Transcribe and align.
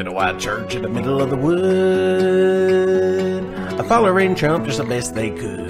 little 0.00 0.14
white 0.14 0.38
church 0.40 0.74
in 0.74 0.80
the 0.80 0.88
middle 0.88 1.20
of 1.20 1.28
the 1.28 1.36
wood. 1.36 1.60
A 3.78 3.84
following 3.84 4.34
Trump 4.34 4.64
just 4.64 4.78
the 4.78 4.84
best 4.84 5.14
they 5.14 5.28
could. 5.28 5.68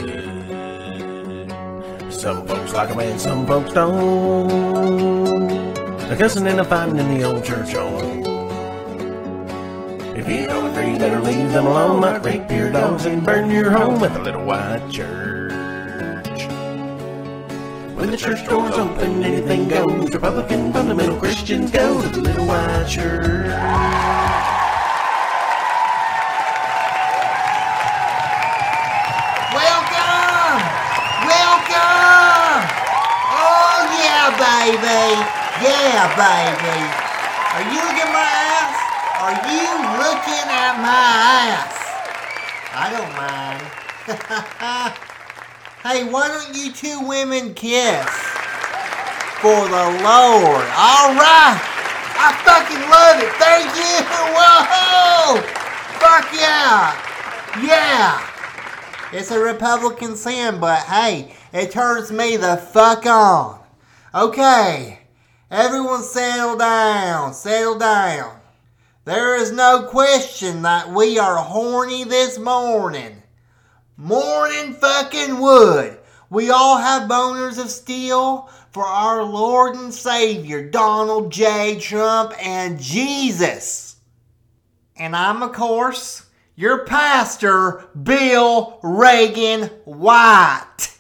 Some 2.13 2.47
folks 2.47 2.73
like 2.73 2.91
him 2.91 3.01
and 3.01 3.21
some 3.21 3.45
folks 3.45 3.73
don't. 3.73 4.47
They're 5.99 6.17
cussing 6.17 6.47
and 6.47 6.61
a 6.61 6.65
fighting 6.65 6.99
in 6.99 7.19
the 7.19 7.25
old 7.25 7.45
church 7.45 7.73
home. 7.73 8.21
If 10.17 10.29
you 10.29 10.47
don't 10.47 10.71
agree, 10.71 10.97
better 10.97 11.19
leave 11.19 11.51
them 11.51 11.67
alone. 11.67 12.01
Might 12.01 12.23
rape 12.23 12.49
your 12.53 12.71
dogs 12.71 13.07
and 13.07 13.25
burn 13.25 13.51
your 13.51 13.73
home 13.73 14.01
with 14.01 14.15
a 14.15 14.21
little 14.21 14.45
white 14.45 14.89
church. 14.91 15.40
When 18.01 18.11
the 18.11 18.17
church 18.17 18.49
doors 18.49 18.73
open, 18.73 19.23
anything 19.23 19.69
goes. 19.69 20.11
Republican, 20.11 20.73
fundamental 20.73 21.19
Christians 21.19 21.71
go 21.71 22.01
to 22.01 22.09
the 22.09 22.23
little 22.23 22.47
white 22.47 22.87
church. 22.89 23.27
Welcome! 29.53 30.65
Welcome! 31.29 32.65
Oh 33.37 33.85
yeah, 34.01 34.33
baby! 34.41 35.21
Yeah, 35.61 36.09
baby! 36.17 36.81
Are 37.53 37.69
you 37.69 37.85
looking 37.85 38.01
at 38.01 38.17
my 38.17 38.33
ass? 38.57 38.81
Are 39.21 39.37
you 39.45 39.77
looking 40.01 40.49
at 40.49 40.73
my 40.81 41.05
ass? 41.53 41.77
I 42.73 42.89
don't 42.97 43.13
mind. 44.89 44.97
hey, 45.83 46.05
why 46.05 46.29
don't 46.29 46.57
you 46.57 46.73
two 46.73 47.07
women 47.07 47.55
kiss? 47.55 48.07
For 49.41 49.65
the 49.69 49.87
Lord. 50.05 50.67
Alright! 50.77 51.61
I 52.23 52.37
fucking 52.45 52.85
love 52.91 53.23
it! 53.23 53.33
Thank 53.41 53.73
you! 53.75 54.05
Whoa! 54.37 55.41
Fuck 55.99 56.33
yeah! 56.35 57.11
Yeah! 57.65 58.27
It's 59.13 59.31
a 59.31 59.41
Republican 59.41 60.15
sin, 60.17 60.61
but 60.61 60.81
hey, 60.85 61.35
it 61.53 61.71
turns 61.71 62.13
me 62.13 62.37
the 62.37 62.57
fuck 62.57 63.07
on. 63.07 63.61
Okay, 64.15 65.01
everyone 65.51 66.03
settle 66.03 66.57
down, 66.57 67.33
settle 67.35 67.79
down. 67.79 68.39
There 69.05 69.35
is 69.37 69.51
no 69.51 69.89
question 69.91 70.63
that 70.63 70.91
we 70.91 71.19
are 71.19 71.39
horny 71.39 72.05
this 72.05 72.39
morning. 72.39 73.20
Morning 74.03 74.73
fucking 74.73 75.41
wood. 75.41 75.99
We 76.31 76.49
all 76.49 76.79
have 76.79 77.07
boners 77.07 77.63
of 77.63 77.69
steel 77.69 78.49
for 78.71 78.83
our 78.83 79.23
Lord 79.23 79.77
and 79.77 79.93
Savior, 79.93 80.71
Donald 80.71 81.31
J. 81.31 81.79
Trump 81.79 82.33
and 82.43 82.81
Jesus. 82.81 83.97
And 84.97 85.15
I'm, 85.15 85.43
of 85.43 85.53
course, 85.53 86.25
your 86.57 86.87
pastor, 86.87 87.85
Bill 88.03 88.81
Reagan 88.83 89.65
White. 89.85 90.97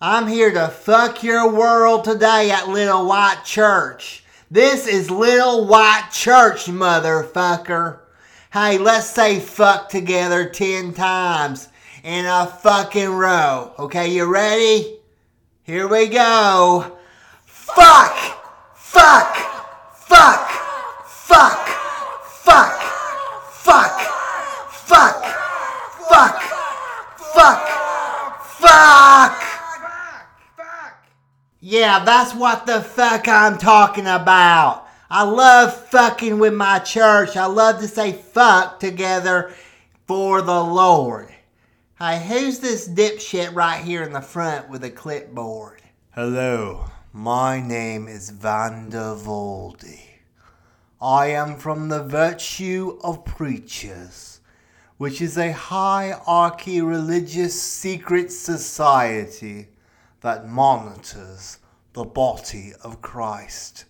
I'm 0.00 0.26
here 0.26 0.50
to 0.50 0.66
fuck 0.66 1.22
your 1.22 1.52
world 1.52 2.02
today 2.02 2.50
at 2.50 2.68
Little 2.68 3.06
White 3.06 3.42
Church. 3.44 4.24
This 4.50 4.88
is 4.88 5.08
Little 5.08 5.68
White 5.68 6.08
Church, 6.10 6.64
motherfucker. 6.64 8.00
Hey, 8.52 8.76
let's 8.76 9.08
say 9.08 9.38
fuck 9.38 9.88
together 9.88 10.48
10 10.48 10.94
times 10.94 11.68
in 12.08 12.24
a 12.24 12.46
fucking 12.46 13.10
row. 13.10 13.70
Okay, 13.78 14.08
you 14.08 14.24
ready? 14.24 14.96
Here 15.64 15.86
we 15.86 16.06
go. 16.06 16.96
Fuck! 17.44 18.16
Fuck! 18.74 19.36
Fuck! 19.92 20.48
Fuck! 21.04 21.68
Fuck! 22.24 22.80
Fuck! 23.52 24.00
Fuck! 24.88 25.22
Fuck! 25.98 26.42
Fuck! 27.34 27.68
Fuck! 28.40 29.44
Yeah, 31.60 32.04
that's 32.06 32.34
what 32.34 32.64
the 32.64 32.80
fuck 32.80 33.28
I'm 33.28 33.58
talking 33.58 34.06
about. 34.06 34.86
I 35.10 35.24
love 35.24 35.76
fucking 35.88 36.38
with 36.38 36.54
my 36.54 36.78
church. 36.78 37.36
I 37.36 37.44
love 37.44 37.82
to 37.82 37.86
say 37.86 38.12
fuck 38.12 38.80
together 38.80 39.52
for 40.06 40.40
the 40.40 40.64
Lord. 40.64 41.34
Hey, 42.00 42.24
who's 42.28 42.60
this 42.60 42.86
dipshit 42.88 43.56
right 43.56 43.82
here 43.82 44.04
in 44.04 44.12
the 44.12 44.20
front 44.20 44.68
with 44.68 44.84
a 44.84 44.90
clipboard? 44.90 45.82
Hello, 46.12 46.84
my 47.12 47.60
name 47.60 48.06
is 48.06 48.30
Voldy. 48.30 50.02
I 51.02 51.26
am 51.26 51.56
from 51.56 51.88
the 51.88 52.04
Virtue 52.04 53.00
of 53.02 53.24
Preachers, 53.24 54.40
which 54.98 55.20
is 55.20 55.36
a 55.36 55.50
hierarchy 55.50 56.80
religious 56.80 57.60
secret 57.60 58.30
society 58.30 59.66
that 60.20 60.48
monitors 60.48 61.58
the 61.94 62.04
body 62.04 62.74
of 62.84 63.02
Christ. 63.02 63.86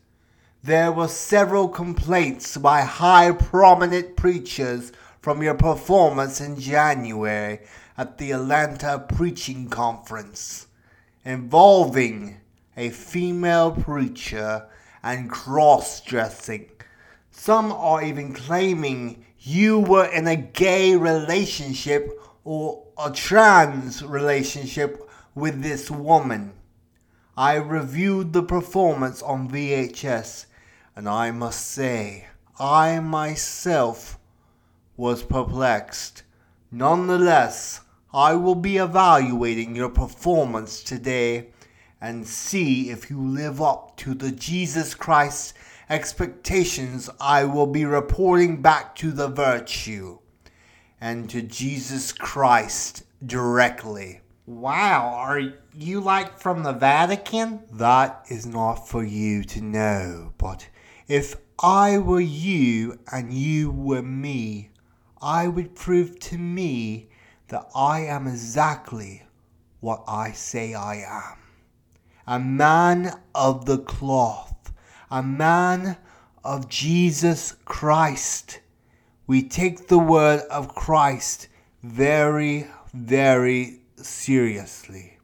There 0.64 0.92
were 0.92 1.08
several 1.08 1.68
complaints 1.68 2.56
by 2.56 2.80
high 2.80 3.32
prominent 3.32 4.16
preachers 4.16 4.92
from 5.20 5.42
your 5.42 5.56
performance 5.56 6.40
in 6.40 6.58
January 6.58 7.60
at 7.98 8.16
the 8.16 8.30
Atlanta 8.30 9.04
Preaching 9.12 9.68
Conference 9.68 10.68
involving 11.24 12.40
a 12.76 12.90
female 12.90 13.72
preacher 13.72 14.68
and 15.02 15.28
cross 15.28 16.00
dressing. 16.00 16.70
Some 17.32 17.72
are 17.72 18.00
even 18.02 18.32
claiming 18.34 19.24
you 19.40 19.80
were 19.80 20.06
in 20.06 20.28
a 20.28 20.36
gay 20.36 20.94
relationship 20.94 22.08
or 22.44 22.84
a 23.04 23.10
trans 23.10 24.04
relationship 24.04 25.10
with 25.34 25.60
this 25.62 25.90
woman. 25.90 26.52
I 27.36 27.56
reviewed 27.56 28.32
the 28.32 28.44
performance 28.44 29.22
on 29.22 29.50
VHS 29.50 30.46
and 30.94 31.08
I 31.08 31.32
must 31.32 31.66
say, 31.66 32.28
I 32.60 33.00
myself 33.00 34.20
was 34.96 35.24
perplexed. 35.24 36.22
Nonetheless, 36.70 37.80
I 38.12 38.34
will 38.34 38.54
be 38.54 38.78
evaluating 38.78 39.76
your 39.76 39.90
performance 39.90 40.82
today 40.82 41.48
and 42.00 42.26
see 42.26 42.88
if 42.88 43.10
you 43.10 43.20
live 43.20 43.60
up 43.60 43.98
to 43.98 44.14
the 44.14 44.30
Jesus 44.30 44.94
Christ 44.94 45.54
expectations 45.90 47.10
I 47.20 47.44
will 47.44 47.66
be 47.66 47.84
reporting 47.84 48.62
back 48.62 48.94
to 48.96 49.10
the 49.10 49.28
virtue 49.28 50.18
and 51.00 51.28
to 51.28 51.42
Jesus 51.42 52.12
Christ 52.12 53.04
directly. 53.26 54.20
Wow, 54.46 55.12
are 55.14 55.42
you 55.74 56.00
like 56.00 56.38
from 56.38 56.62
the 56.62 56.72
Vatican? 56.72 57.60
That 57.70 58.24
is 58.30 58.46
not 58.46 58.88
for 58.88 59.04
you 59.04 59.44
to 59.44 59.60
know, 59.60 60.32
but 60.38 60.66
if 61.08 61.36
I 61.58 61.98
were 61.98 62.20
you 62.20 63.00
and 63.12 63.34
you 63.34 63.70
were 63.70 64.02
me, 64.02 64.70
I 65.20 65.48
would 65.48 65.74
prove 65.74 66.18
to 66.20 66.38
me 66.38 67.10
that 67.48 67.68
I 67.74 68.00
am 68.00 68.26
exactly 68.26 69.22
what 69.80 70.02
I 70.06 70.32
say 70.32 70.74
I 70.74 70.96
am. 70.96 71.38
A 72.26 72.38
man 72.38 73.20
of 73.34 73.64
the 73.64 73.78
cloth, 73.78 74.72
a 75.10 75.22
man 75.22 75.96
of 76.44 76.68
Jesus 76.68 77.56
Christ. 77.64 78.60
We 79.26 79.42
take 79.42 79.88
the 79.88 79.98
word 79.98 80.40
of 80.50 80.74
Christ 80.74 81.48
very, 81.82 82.66
very 82.94 83.80
seriously 83.96 85.18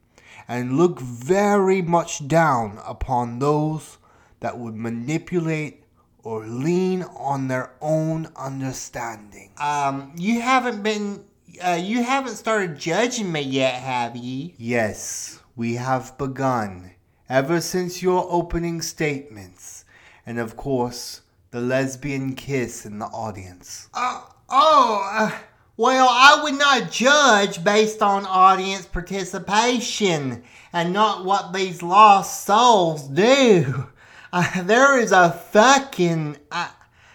and 0.48 0.76
look 0.76 1.00
very 1.00 1.82
much 1.82 2.28
down 2.28 2.78
upon 2.84 3.38
those 3.38 3.98
that 4.40 4.58
would 4.58 4.74
manipulate 4.74 5.84
or 6.22 6.46
lean 6.46 7.02
on 7.02 7.48
their 7.48 7.72
own 7.80 8.28
understanding. 8.36 9.50
Um, 9.58 10.12
you 10.16 10.40
haven't 10.40 10.82
been, 10.82 11.24
uh, 11.62 11.74
you 11.74 12.02
haven't 12.02 12.36
started 12.36 12.78
judging 12.78 13.30
me 13.30 13.40
yet, 13.40 13.74
have 13.74 14.16
you? 14.16 14.52
Yes, 14.56 15.40
we 15.56 15.74
have 15.74 16.16
begun. 16.18 16.92
Ever 17.28 17.60
since 17.60 18.02
your 18.02 18.26
opening 18.30 18.82
statements, 18.82 19.84
and 20.26 20.38
of 20.38 20.56
course, 20.56 21.22
the 21.50 21.60
lesbian 21.60 22.34
kiss 22.34 22.84
in 22.84 22.98
the 22.98 23.06
audience. 23.06 23.88
Uh, 23.94 24.22
oh, 24.48 25.08
uh, 25.12 25.38
well, 25.76 26.08
I 26.10 26.40
would 26.42 26.58
not 26.58 26.90
judge 26.90 27.64
based 27.64 28.02
on 28.02 28.26
audience 28.26 28.86
participation 28.86 30.44
and 30.72 30.92
not 30.92 31.24
what 31.24 31.52
these 31.52 31.82
lost 31.82 32.44
souls 32.44 33.08
do. 33.08 33.88
Uh, 34.36 34.64
there 34.64 34.98
is 34.98 35.12
a 35.12 35.30
fucking, 35.30 36.36
uh, 36.50 36.68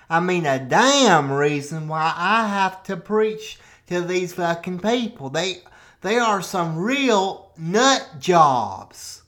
I 0.09 0.21
mean, 0.21 0.45
a 0.45 0.57
damn 0.57 1.30
reason 1.30 1.89
why 1.89 2.13
I 2.15 2.47
have 2.47 2.81
to 2.83 2.95
preach 2.95 3.59
to 3.89 4.01
these 4.01 4.33
fucking 4.33 4.80
people. 4.80 5.30
They, 5.30 5.63
they 6.01 6.18
are 6.18 6.41
some 6.41 6.77
real 6.77 7.51
nut 7.57 8.07
jobs. 8.19 9.24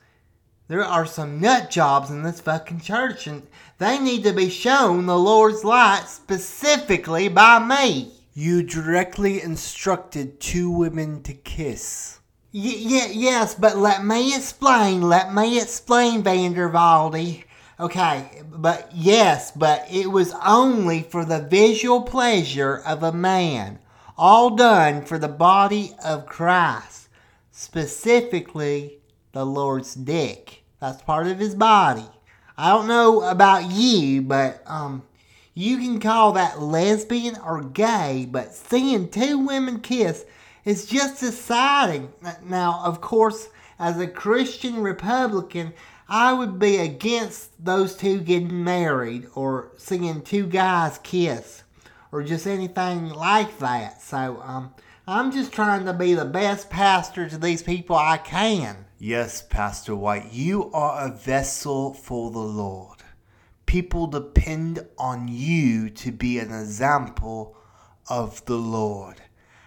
There 0.67 0.83
are 0.85 1.05
some 1.05 1.41
nut 1.41 1.69
jobs 1.69 2.09
in 2.09 2.23
this 2.23 2.39
fucking 2.39 2.79
church, 2.79 3.27
and 3.27 3.45
they 3.77 3.99
need 3.99 4.23
to 4.23 4.31
be 4.33 4.49
shown 4.49 5.05
the 5.05 5.17
Lord's 5.17 5.63
light 5.63 6.05
specifically 6.07 7.27
by 7.27 7.59
me. 7.59 8.13
You 8.33 8.63
directly 8.63 9.41
instructed 9.41 10.39
two 10.39 10.69
women 10.69 11.23
to 11.23 11.33
kiss. 11.33 12.19
Y- 12.53 12.83
y- 12.85 13.11
yes, 13.11 13.55
but 13.55 13.77
let 13.77 14.05
me 14.05 14.33
explain. 14.35 15.01
Let 15.01 15.33
me 15.33 15.59
explain, 15.59 16.23
Vandervaldi. 16.23 17.43
Okay, 17.79 18.43
but 18.45 18.91
yes, 18.93 19.51
but 19.51 19.85
it 19.91 20.11
was 20.11 20.35
only 20.45 21.01
for 21.01 21.25
the 21.25 21.41
visual 21.41 22.03
pleasure 22.03 22.77
of 22.85 23.01
a 23.03 23.11
man, 23.11 23.79
all 24.21 24.51
done 24.51 25.03
for 25.03 25.17
the 25.17 25.27
body 25.27 25.95
of 26.05 26.27
Christ, 26.27 27.09
specifically 27.49 28.99
the 29.31 29.43
Lord's 29.43 29.95
dick. 29.95 30.61
That's 30.79 31.01
part 31.01 31.25
of 31.25 31.39
his 31.39 31.55
body. 31.55 32.05
I 32.55 32.69
don't 32.69 32.87
know 32.87 33.23
about 33.23 33.71
you, 33.71 34.21
but 34.21 34.61
um, 34.67 35.01
you 35.55 35.77
can 35.77 35.99
call 35.99 36.33
that 36.33 36.61
lesbian 36.61 37.35
or 37.43 37.63
gay, 37.63 38.27
but 38.29 38.53
seeing 38.53 39.09
two 39.09 39.39
women 39.39 39.79
kiss 39.79 40.23
is 40.65 40.85
just 40.85 41.23
exciting. 41.23 42.13
Now, 42.45 42.79
of 42.83 43.01
course, 43.01 43.49
as 43.79 43.99
a 43.99 44.05
Christian 44.05 44.83
Republican, 44.83 45.73
I 46.07 46.33
would 46.33 46.59
be 46.59 46.77
against 46.77 47.65
those 47.65 47.95
two 47.95 48.19
getting 48.19 48.63
married 48.63 49.25
or 49.33 49.71
seeing 49.79 50.21
two 50.21 50.45
guys 50.45 50.99
kiss 50.99 51.60
or 52.11 52.23
just 52.23 52.47
anything 52.47 53.09
like 53.09 53.59
that. 53.59 54.01
So, 54.01 54.41
um, 54.43 54.73
I'm 55.07 55.31
just 55.31 55.51
trying 55.51 55.85
to 55.85 55.93
be 55.93 56.13
the 56.13 56.25
best 56.25 56.69
pastor 56.69 57.27
to 57.27 57.37
these 57.37 57.63
people 57.63 57.95
I 57.95 58.17
can. 58.17 58.85
Yes, 58.99 59.41
Pastor 59.41 59.95
White, 59.95 60.31
you 60.31 60.71
are 60.73 61.07
a 61.07 61.11
vessel 61.11 61.93
for 61.93 62.29
the 62.29 62.39
Lord. 62.39 62.99
People 63.65 64.05
depend 64.07 64.85
on 64.97 65.27
you 65.27 65.89
to 65.89 66.11
be 66.11 66.37
an 66.37 66.51
example 66.51 67.57
of 68.09 68.45
the 68.45 68.57
Lord. 68.57 69.21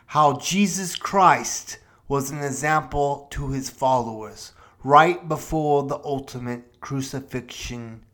How 0.06 0.38
Jesus 0.38 0.94
Christ 0.94 1.78
was 2.06 2.30
an 2.30 2.42
example 2.42 3.26
to 3.32 3.50
his 3.50 3.70
followers 3.70 4.52
right 4.84 5.28
before 5.28 5.82
the 5.82 5.98
ultimate 6.04 6.80
crucifixion 6.80 8.04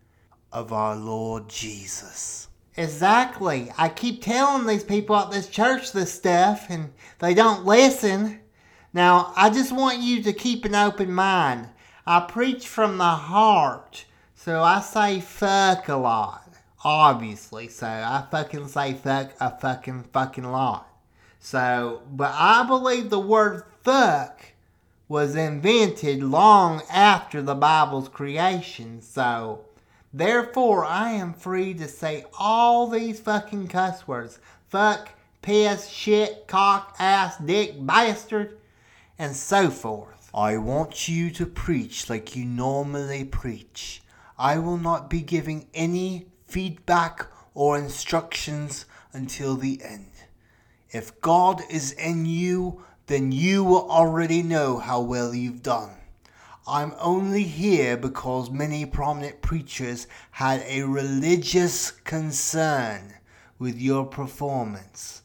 of 0.52 0.72
our 0.72 0.96
Lord 0.96 1.48
Jesus. 1.48 2.48
Exactly. 2.80 3.70
I 3.76 3.90
keep 3.90 4.22
telling 4.22 4.66
these 4.66 4.84
people 4.84 5.14
at 5.14 5.30
this 5.30 5.48
church 5.48 5.92
this 5.92 6.14
stuff 6.14 6.66
and 6.70 6.94
they 7.18 7.34
don't 7.34 7.66
listen. 7.66 8.40
Now, 8.94 9.34
I 9.36 9.50
just 9.50 9.70
want 9.70 9.98
you 9.98 10.22
to 10.22 10.32
keep 10.32 10.64
an 10.64 10.74
open 10.74 11.12
mind. 11.12 11.68
I 12.06 12.20
preach 12.20 12.66
from 12.66 12.96
the 12.96 13.04
heart, 13.04 14.06
so 14.34 14.62
I 14.62 14.80
say 14.80 15.20
fuck 15.20 15.88
a 15.88 15.96
lot, 15.96 16.54
obviously. 16.82 17.68
So 17.68 17.86
I 17.86 18.24
fucking 18.30 18.68
say 18.68 18.94
fuck 18.94 19.32
a 19.40 19.58
fucking 19.58 20.04
fucking 20.14 20.50
lot. 20.50 20.88
So, 21.38 22.00
but 22.10 22.32
I 22.34 22.66
believe 22.66 23.10
the 23.10 23.20
word 23.20 23.64
fuck 23.82 24.40
was 25.06 25.36
invented 25.36 26.22
long 26.22 26.80
after 26.90 27.42
the 27.42 27.54
Bible's 27.54 28.08
creation. 28.08 29.02
So, 29.02 29.66
therefore, 30.12 30.84
I 30.84 31.10
am 31.10 31.34
free 31.34 31.74
to 31.74 31.88
say 31.88 32.24
all 32.38 32.86
these 32.86 33.20
fucking 33.20 33.68
cuss 33.68 34.06
words 34.06 34.38
fuck, 34.68 35.10
piss, 35.42 35.88
shit, 35.88 36.46
cock, 36.46 36.94
ass, 36.98 37.36
dick, 37.38 37.74
bastard 37.84 38.58
and 39.20 39.36
so 39.36 39.68
forth. 39.68 40.30
I 40.32 40.56
want 40.56 41.06
you 41.06 41.30
to 41.32 41.44
preach 41.44 42.08
like 42.08 42.34
you 42.34 42.46
normally 42.46 43.22
preach. 43.24 44.00
I 44.38 44.58
will 44.58 44.78
not 44.78 45.10
be 45.10 45.20
giving 45.20 45.66
any 45.74 46.26
feedback 46.46 47.26
or 47.52 47.76
instructions 47.76 48.86
until 49.12 49.56
the 49.56 49.78
end. 49.84 50.10
If 50.90 51.20
God 51.20 51.60
is 51.68 51.92
in 51.92 52.24
you, 52.24 52.82
then 53.08 53.30
you 53.30 53.62
will 53.62 53.90
already 53.90 54.42
know 54.42 54.78
how 54.78 55.02
well 55.02 55.34
you've 55.34 55.62
done. 55.62 55.90
I'm 56.70 56.94
only 57.00 57.42
here 57.42 57.96
because 57.96 58.48
many 58.48 58.86
prominent 58.86 59.42
preachers 59.42 60.06
had 60.30 60.62
a 60.68 60.82
religious 60.84 61.90
concern 61.90 63.14
with 63.58 63.80
your 63.80 64.06
performance 64.06 65.22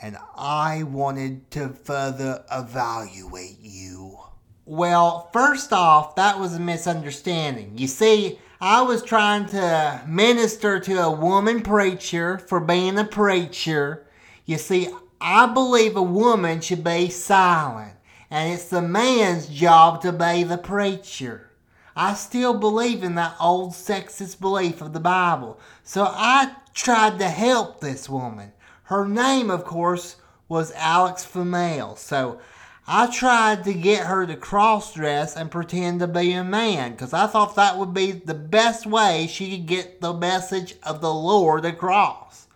and 0.00 0.16
I 0.34 0.84
wanted 0.84 1.50
to 1.50 1.68
further 1.68 2.46
evaluate 2.50 3.58
you. 3.60 4.18
Well, 4.64 5.28
first 5.34 5.70
off, 5.70 6.16
that 6.16 6.40
was 6.40 6.54
a 6.54 6.60
misunderstanding. 6.60 7.76
You 7.76 7.86
see, 7.86 8.38
I 8.58 8.80
was 8.80 9.02
trying 9.02 9.44
to 9.48 10.02
minister 10.08 10.80
to 10.80 10.94
a 10.94 11.10
woman 11.10 11.60
preacher 11.60 12.38
for 12.38 12.58
being 12.58 12.98
a 12.98 13.04
preacher. 13.04 14.06
You 14.46 14.56
see, 14.56 14.88
I 15.20 15.44
believe 15.44 15.94
a 15.94 16.02
woman 16.02 16.62
should 16.62 16.82
be 16.82 17.10
silent, 17.10 17.96
and 18.30 18.52
it's 18.52 18.68
the 18.68 18.82
man's 18.82 19.46
job 19.46 20.02
to 20.02 20.12
be 20.12 20.44
the 20.44 20.58
preacher. 20.58 21.50
I 21.96 22.14
still 22.14 22.54
believe 22.54 23.04
in 23.04 23.14
that 23.14 23.36
old 23.40 23.72
sexist 23.72 24.40
belief 24.40 24.80
of 24.80 24.92
the 24.92 25.00
Bible, 25.00 25.60
so 25.82 26.04
I 26.04 26.56
tried 26.74 27.18
to 27.20 27.28
help 27.28 27.80
this 27.80 28.08
woman. 28.08 28.52
Her 28.84 29.06
name, 29.06 29.50
of 29.50 29.64
course, 29.64 30.16
was 30.48 30.72
Alex 30.72 31.24
Female. 31.24 31.96
So 31.96 32.38
I 32.86 33.06
tried 33.06 33.64
to 33.64 33.72
get 33.72 34.06
her 34.06 34.26
to 34.26 34.36
cross 34.36 34.92
dress 34.92 35.36
and 35.36 35.50
pretend 35.50 36.00
to 36.00 36.06
be 36.06 36.32
a 36.32 36.44
man 36.44 36.92
because 36.92 37.14
I 37.14 37.26
thought 37.26 37.56
that 37.56 37.78
would 37.78 37.94
be 37.94 38.12
the 38.12 38.34
best 38.34 38.86
way 38.86 39.26
she 39.26 39.56
could 39.56 39.66
get 39.66 40.00
the 40.00 40.12
message 40.12 40.74
of 40.82 41.00
the 41.00 41.12
Lord 41.12 41.64
across. 41.64 42.46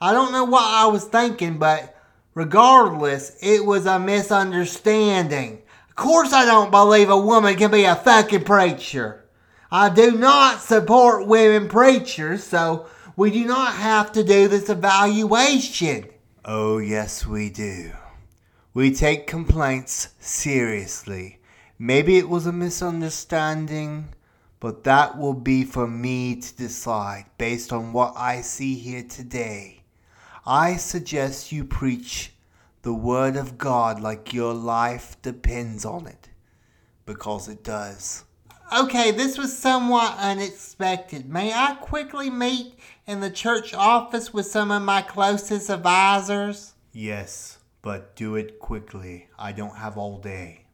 I 0.00 0.12
don't 0.12 0.32
know 0.32 0.44
what 0.44 0.64
I 0.64 0.86
was 0.86 1.04
thinking, 1.04 1.58
but 1.58 1.94
regardless, 2.34 3.36
it 3.40 3.64
was 3.64 3.86
a 3.86 3.98
misunderstanding. 3.98 5.62
Of 5.88 5.96
course, 5.96 6.32
I 6.32 6.44
don't 6.44 6.70
believe 6.70 7.10
a 7.10 7.18
woman 7.18 7.56
can 7.56 7.70
be 7.70 7.84
a 7.84 7.94
fucking 7.94 8.44
preacher. 8.44 9.24
I 9.70 9.88
do 9.88 10.12
not 10.12 10.60
support 10.60 11.26
women 11.26 11.68
preachers, 11.68 12.42
so 12.44 12.86
we 13.16 13.30
do 13.30 13.44
not 13.44 13.74
have 13.74 14.12
to 14.12 14.24
do 14.24 14.48
this 14.48 14.68
evaluation. 14.68 16.08
Oh, 16.44 16.78
yes, 16.78 17.26
we 17.26 17.50
do. 17.50 17.92
We 18.72 18.94
take 18.94 19.26
complaints 19.26 20.08
seriously. 20.20 21.40
Maybe 21.78 22.18
it 22.18 22.28
was 22.28 22.46
a 22.46 22.52
misunderstanding, 22.52 24.14
but 24.58 24.84
that 24.84 25.18
will 25.18 25.34
be 25.34 25.64
for 25.64 25.86
me 25.86 26.36
to 26.36 26.56
decide 26.56 27.26
based 27.38 27.72
on 27.72 27.92
what 27.92 28.14
I 28.16 28.40
see 28.42 28.74
here 28.74 29.02
today. 29.02 29.79
I 30.46 30.76
suggest 30.76 31.52
you 31.52 31.64
preach 31.64 32.32
the 32.82 32.94
Word 32.94 33.36
of 33.36 33.58
God 33.58 34.00
like 34.00 34.32
your 34.32 34.54
life 34.54 35.20
depends 35.20 35.84
on 35.84 36.06
it, 36.06 36.30
because 37.04 37.48
it 37.48 37.62
does. 37.62 38.24
Okay, 38.72 39.10
this 39.10 39.36
was 39.36 39.56
somewhat 39.56 40.16
unexpected. 40.16 41.28
May 41.28 41.52
I 41.52 41.74
quickly 41.74 42.30
meet 42.30 42.78
in 43.06 43.20
the 43.20 43.30
church 43.30 43.74
office 43.74 44.32
with 44.32 44.46
some 44.46 44.70
of 44.70 44.82
my 44.82 45.02
closest 45.02 45.68
advisors? 45.68 46.74
Yes, 46.92 47.58
but 47.82 48.16
do 48.16 48.36
it 48.36 48.60
quickly. 48.60 49.28
I 49.38 49.52
don't 49.52 49.76
have 49.76 49.98
all 49.98 50.18
day. 50.18 50.66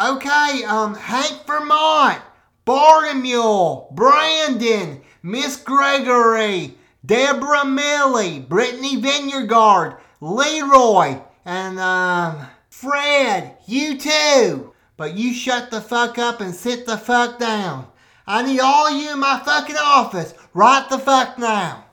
Okay, 0.00 0.62
um, 0.64 0.94
Hank 0.94 1.46
Vermont, 1.46 2.20
Barnumule, 2.66 3.90
Brandon, 3.94 5.00
Miss 5.22 5.56
Gregory, 5.56 6.76
Deborah 7.08 7.64
Millie, 7.64 8.38
Brittany 8.38 8.96
Vineyard, 8.96 9.96
Leroy, 10.20 11.18
and 11.46 11.80
um, 11.80 12.46
Fred, 12.68 13.56
you 13.66 13.96
too. 13.96 14.74
But 14.98 15.16
you 15.16 15.32
shut 15.32 15.70
the 15.70 15.80
fuck 15.80 16.18
up 16.18 16.42
and 16.42 16.54
sit 16.54 16.84
the 16.84 16.98
fuck 16.98 17.38
down. 17.38 17.86
I 18.26 18.42
need 18.42 18.60
all 18.60 18.90
you 18.90 19.14
in 19.14 19.20
my 19.20 19.40
fucking 19.42 19.78
office 19.80 20.34
right 20.52 20.86
the 20.90 20.98
fuck 20.98 21.38
now. 21.38 21.86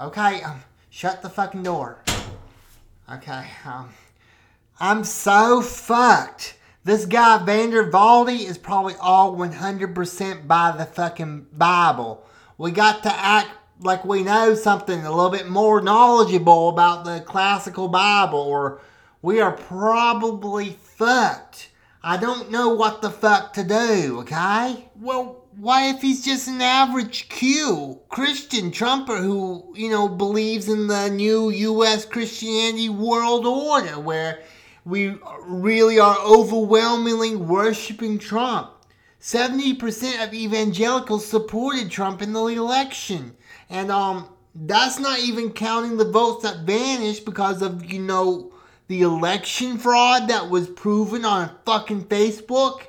Okay, 0.00 0.42
um, 0.42 0.64
shut 0.88 1.22
the 1.22 1.30
fucking 1.30 1.62
door. 1.62 2.02
Okay, 3.12 3.44
um, 3.64 3.90
I'm 4.80 5.04
so 5.04 5.62
fucked. 5.62 6.56
This 6.82 7.04
guy 7.04 7.38
Vandervaldi 7.46 8.40
is 8.40 8.58
probably 8.58 8.94
all 9.00 9.36
100% 9.36 10.48
by 10.48 10.74
the 10.76 10.86
fucking 10.86 11.46
Bible. 11.52 12.26
We 12.58 12.72
got 12.72 13.04
to 13.04 13.12
act 13.14 13.59
like 13.80 14.04
we 14.04 14.22
know 14.22 14.54
something 14.54 15.04
a 15.04 15.10
little 15.10 15.30
bit 15.30 15.48
more 15.48 15.80
knowledgeable 15.80 16.68
about 16.68 17.04
the 17.04 17.20
classical 17.20 17.88
Bible, 17.88 18.38
or 18.38 18.80
we 19.22 19.40
are 19.40 19.52
probably 19.52 20.70
fucked. 20.70 21.70
I 22.02 22.16
don't 22.16 22.50
know 22.50 22.68
what 22.70 23.02
the 23.02 23.10
fuck 23.10 23.52
to 23.54 23.64
do, 23.64 24.20
okay? 24.20 24.88
Well, 24.96 25.44
why 25.56 25.90
if 25.90 26.00
he's 26.00 26.24
just 26.24 26.48
an 26.48 26.62
average 26.62 27.28
Q 27.28 28.00
Christian 28.08 28.70
Trumper 28.70 29.16
who, 29.16 29.72
you 29.76 29.90
know, 29.90 30.08
believes 30.08 30.68
in 30.68 30.86
the 30.86 31.08
new 31.10 31.50
U.S. 31.50 32.04
Christianity 32.06 32.88
world 32.88 33.44
order 33.44 33.98
where 33.98 34.40
we 34.84 35.18
really 35.42 35.98
are 35.98 36.18
overwhelmingly 36.20 37.36
worshiping 37.36 38.18
Trump? 38.18 38.70
70% 39.20 40.26
of 40.26 40.32
evangelicals 40.32 41.26
supported 41.26 41.90
Trump 41.90 42.22
in 42.22 42.32
the 42.32 42.46
election. 42.46 43.36
And 43.70 43.90
um 43.90 44.28
that's 44.54 44.98
not 44.98 45.20
even 45.20 45.52
counting 45.52 45.96
the 45.96 46.10
votes 46.10 46.42
that 46.42 46.66
vanished 46.66 47.24
because 47.24 47.62
of, 47.62 47.90
you 47.90 48.00
know, 48.00 48.52
the 48.88 49.02
election 49.02 49.78
fraud 49.78 50.28
that 50.28 50.50
was 50.50 50.68
proven 50.68 51.24
on 51.24 51.50
fucking 51.64 52.04
Facebook. 52.06 52.82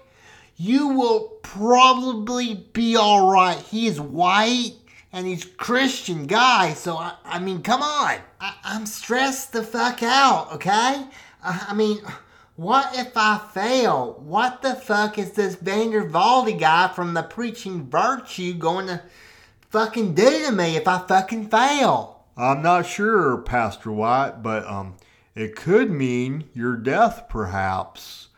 You 0.58 0.88
will 0.90 1.40
probably 1.44 2.68
be 2.74 2.98
alright. 2.98 3.60
He 3.60 3.88
is 3.88 4.02
white 4.02 4.74
and 5.14 5.28
he's 5.28 5.46
Christian 5.46 6.26
guy, 6.26 6.74
so 6.74 6.98
I, 6.98 7.14
I 7.26 7.40
mean, 7.40 7.62
come 7.62 7.82
on. 7.82 8.18
I, 8.40 8.56
I'm 8.64 8.86
stressed 8.86 9.52
the 9.52 9.64
fuck 9.64 10.02
out, 10.02 10.54
okay? 10.54 11.06
I, 11.44 11.66
I 11.70 11.74
mean, 11.74 12.00
what 12.56 12.98
if 12.98 13.12
I 13.16 13.40
fail? 13.54 14.22
What 14.24 14.62
the 14.62 14.76
fuck 14.76 15.18
is 15.18 15.32
this 15.34 15.56
Vander 15.56 16.06
Valdi 16.06 16.58
guy 16.58 16.88
from 16.88 17.14
the 17.14 17.24
Preaching 17.24 17.90
Virtue 17.90 18.54
going 18.54 18.88
to 18.88 19.02
fucking 19.72 20.14
do 20.14 20.46
to 20.46 20.52
me 20.52 20.76
if 20.76 20.88
I 20.88 21.00
fucking 21.00 21.50
fail? 21.50 22.26
I'm 22.38 22.62
not 22.62 22.86
sure, 22.86 23.38
Pastor 23.38 23.92
White, 23.92 24.44
but 24.44 24.66
um, 24.66 24.96
it 25.36 25.56
could 25.56 25.90
mean 25.90 26.50
your 26.54 26.76
death, 26.76 27.26
perhaps. 27.30 28.30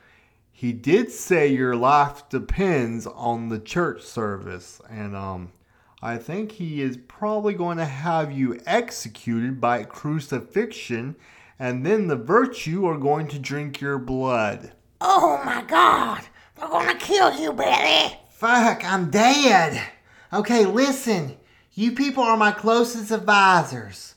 He 0.51 0.71
did 0.71 1.11
say 1.11 1.47
your 1.47 1.75
life 1.75 2.29
depends 2.29 3.05
on 3.07 3.49
the 3.49 3.59
church 3.59 4.03
service, 4.03 4.79
and 4.89 5.15
um, 5.15 5.51
I 6.01 6.17
think 6.17 6.53
he 6.53 6.81
is 6.81 6.97
probably 7.07 7.53
going 7.53 7.77
to 7.77 7.85
have 7.85 8.31
you 8.31 8.59
executed 8.65 9.59
by 9.59 9.83
crucifixion 9.83 11.15
and 11.59 11.85
then 11.85 12.07
the 12.07 12.15
virtue 12.15 12.85
are 12.85 12.97
going 12.97 13.27
to 13.27 13.39
drink 13.39 13.79
your 13.79 13.97
blood. 13.97 14.73
Oh 14.99 15.41
my 15.45 15.63
god! 15.63 16.23
They're 16.55 16.67
gonna 16.67 16.95
kill 16.95 17.39
you, 17.39 17.53
Billy! 17.53 18.17
Fuck, 18.31 18.83
I'm 18.83 19.09
dead! 19.09 19.81
Okay, 20.33 20.65
listen. 20.65 21.37
You 21.75 21.91
people 21.91 22.23
are 22.23 22.35
my 22.35 22.51
closest 22.51 23.11
advisors. 23.11 24.15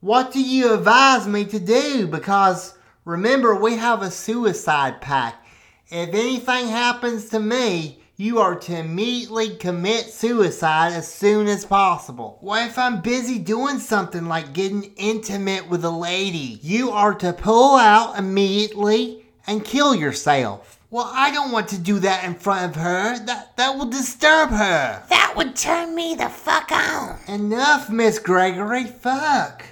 What 0.00 0.32
do 0.32 0.40
you 0.40 0.72
advise 0.72 1.28
me 1.28 1.44
to 1.44 1.60
do? 1.60 2.06
Because 2.06 2.74
remember, 3.04 3.54
we 3.54 3.76
have 3.76 4.00
a 4.00 4.10
suicide 4.10 5.02
pact. 5.02 5.46
If 5.90 6.14
anything 6.14 6.68
happens 6.68 7.28
to 7.30 7.40
me, 7.40 8.02
you 8.16 8.38
are 8.38 8.56
to 8.56 8.78
immediately 8.78 9.56
commit 9.56 10.06
suicide 10.06 10.94
as 10.94 11.06
soon 11.06 11.46
as 11.48 11.66
possible. 11.66 12.38
What 12.40 12.66
if 12.66 12.78
I'm 12.78 13.02
busy 13.02 13.38
doing 13.38 13.78
something 13.78 14.24
like 14.24 14.54
getting 14.54 14.84
intimate 14.96 15.68
with 15.68 15.84
a 15.84 15.90
lady? 15.90 16.60
You 16.62 16.92
are 16.92 17.14
to 17.16 17.34
pull 17.34 17.76
out 17.76 18.18
immediately 18.18 19.26
and 19.46 19.62
kill 19.62 19.94
yourself. 19.94 20.77
Well, 20.90 21.10
I 21.12 21.30
don't 21.30 21.52
want 21.52 21.68
to 21.68 21.78
do 21.78 21.98
that 21.98 22.24
in 22.24 22.34
front 22.34 22.70
of 22.70 22.82
her. 22.82 23.18
That 23.26 23.56
that 23.58 23.76
will 23.76 23.90
disturb 23.90 24.48
her. 24.48 25.02
That 25.10 25.34
would 25.36 25.54
turn 25.54 25.94
me 25.94 26.14
the 26.14 26.30
fuck 26.30 26.72
on. 26.72 27.18
Enough, 27.28 27.90
Miss 27.90 28.18
Gregory. 28.18 28.84
Fuck. 28.84 29.64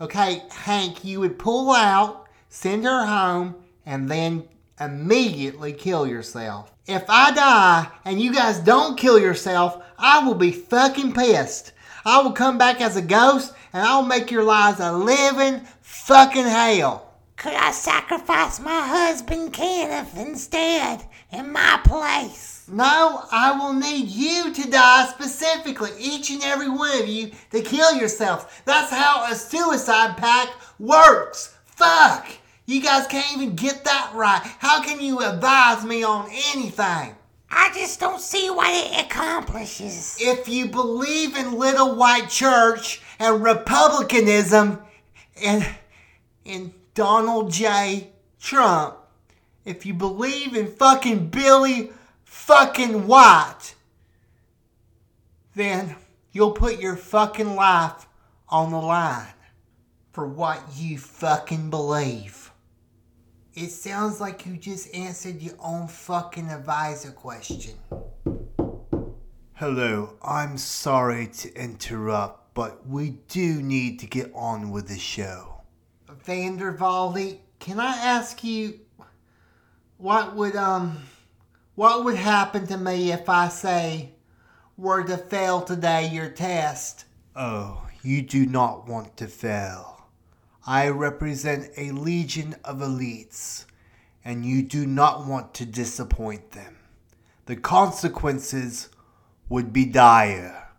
Okay, 0.00 0.42
Hank, 0.50 1.04
you 1.04 1.20
would 1.20 1.38
pull 1.38 1.70
out, 1.72 2.26
send 2.48 2.84
her 2.84 3.06
home, 3.06 3.54
and 3.86 4.08
then 4.10 4.48
immediately 4.80 5.72
kill 5.72 6.06
yourself. 6.06 6.72
If 6.86 7.04
I 7.08 7.30
die 7.32 7.88
and 8.04 8.20
you 8.20 8.32
guys 8.32 8.58
don't 8.58 8.98
kill 8.98 9.18
yourself, 9.18 9.82
I 9.96 10.26
will 10.26 10.34
be 10.34 10.50
fucking 10.50 11.12
pissed. 11.12 11.72
I 12.04 12.22
will 12.22 12.32
come 12.32 12.58
back 12.58 12.80
as 12.80 12.96
a 12.96 13.02
ghost 13.02 13.52
and 13.72 13.86
I'll 13.86 14.04
make 14.04 14.30
your 14.30 14.44
lives 14.44 14.80
a 14.80 14.92
living 14.92 15.60
fucking 15.82 16.44
hell. 16.44 17.07
Could 17.38 17.54
I 17.54 17.70
sacrifice 17.70 18.58
my 18.58 18.80
husband 18.80 19.52
Kenneth 19.52 20.18
instead 20.18 21.04
in 21.30 21.52
my 21.52 21.80
place? 21.84 22.64
No, 22.66 23.22
I 23.30 23.56
will 23.56 23.74
need 23.74 24.08
you 24.08 24.52
to 24.52 24.68
die 24.68 25.06
specifically, 25.06 25.92
each 26.00 26.30
and 26.30 26.42
every 26.42 26.68
one 26.68 27.00
of 27.00 27.06
you, 27.06 27.30
to 27.52 27.62
kill 27.62 27.94
yourself. 27.94 28.62
That's 28.64 28.90
how 28.90 29.24
a 29.30 29.36
suicide 29.36 30.16
pact 30.16 30.50
works. 30.80 31.56
Fuck! 31.64 32.26
You 32.66 32.82
guys 32.82 33.06
can't 33.06 33.36
even 33.36 33.54
get 33.54 33.84
that 33.84 34.10
right. 34.14 34.42
How 34.58 34.82
can 34.82 35.00
you 35.00 35.20
advise 35.20 35.84
me 35.84 36.02
on 36.02 36.28
anything? 36.54 37.14
I 37.50 37.70
just 37.72 38.00
don't 38.00 38.20
see 38.20 38.50
what 38.50 38.68
it 38.68 39.06
accomplishes. 39.06 40.16
If 40.20 40.48
you 40.48 40.66
believe 40.66 41.36
in 41.36 41.52
Little 41.52 41.94
White 41.94 42.28
Church 42.30 43.00
and 43.20 43.44
Republicanism 43.44 44.80
and 45.40 45.64
in 46.44 46.74
Donald 46.98 47.52
J. 47.52 48.08
Trump, 48.40 48.96
if 49.64 49.86
you 49.86 49.94
believe 49.94 50.56
in 50.56 50.66
fucking 50.66 51.28
Billy 51.28 51.92
fucking 52.24 53.06
White, 53.06 53.76
then 55.54 55.94
you'll 56.32 56.50
put 56.50 56.80
your 56.80 56.96
fucking 56.96 57.54
life 57.54 58.08
on 58.48 58.72
the 58.72 58.80
line 58.80 59.32
for 60.10 60.26
what 60.26 60.60
you 60.74 60.98
fucking 60.98 61.70
believe. 61.70 62.50
It 63.54 63.68
sounds 63.68 64.20
like 64.20 64.44
you 64.44 64.56
just 64.56 64.92
answered 64.92 65.40
your 65.40 65.54
own 65.60 65.86
fucking 65.86 66.48
advisor 66.48 67.12
question. 67.12 67.76
Hello, 69.52 70.16
I'm 70.20 70.58
sorry 70.58 71.28
to 71.28 71.54
interrupt, 71.54 72.54
but 72.54 72.84
we 72.88 73.10
do 73.28 73.62
need 73.62 74.00
to 74.00 74.06
get 74.06 74.32
on 74.34 74.72
with 74.72 74.88
the 74.88 74.98
show. 74.98 75.57
Vandervaldi, 76.28 77.38
can 77.58 77.80
I 77.80 77.96
ask 77.96 78.44
you 78.44 78.80
what 79.96 80.36
would 80.36 80.54
um 80.56 80.98
what 81.74 82.04
would 82.04 82.16
happen 82.16 82.66
to 82.66 82.76
me 82.76 83.12
if 83.12 83.30
I 83.30 83.48
say 83.48 84.10
were 84.76 85.02
to 85.04 85.16
fail 85.16 85.62
today 85.62 86.10
your 86.10 86.28
test? 86.28 87.06
Oh, 87.34 87.86
you 88.02 88.20
do 88.20 88.44
not 88.44 88.86
want 88.86 89.16
to 89.16 89.26
fail. 89.26 90.08
I 90.66 90.88
represent 90.88 91.70
a 91.78 91.92
legion 91.92 92.56
of 92.62 92.80
elites, 92.80 93.64
and 94.22 94.44
you 94.44 94.62
do 94.62 94.86
not 94.86 95.26
want 95.26 95.54
to 95.54 95.64
disappoint 95.64 96.50
them. 96.50 96.76
The 97.46 97.56
consequences 97.56 98.90
would 99.48 99.72
be 99.72 99.86
dire. 99.86 100.74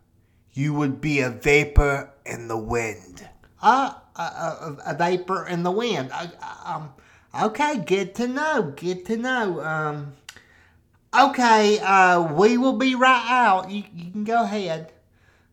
You 0.53 0.75
would 0.75 1.01
be 1.01 1.21
a 1.21 1.31
vapor 1.31 2.11
in 2.23 2.49
the 2.49 2.57
wind. 2.57 3.27
Ah, 3.63 4.03
a, 4.21 4.77
a, 4.87 4.95
vapor 4.95 5.47
in 5.47 5.63
the 5.63 5.71
wind. 5.71 6.11
Uh, 6.13 6.27
um, 6.65 6.93
okay, 7.41 7.77
good 7.77 8.15
to 8.15 8.27
know. 8.27 8.73
Good 8.75 9.05
to 9.05 9.17
know. 9.17 9.61
Um, 9.61 10.13
okay, 11.17 11.79
uh, 11.79 12.33
we 12.33 12.57
will 12.57 12.77
be 12.77 12.95
right 12.95 13.25
out. 13.29 13.71
You, 13.71 13.83
you 13.95 14.11
can 14.11 14.23
go 14.23 14.43
ahead. 14.43 14.91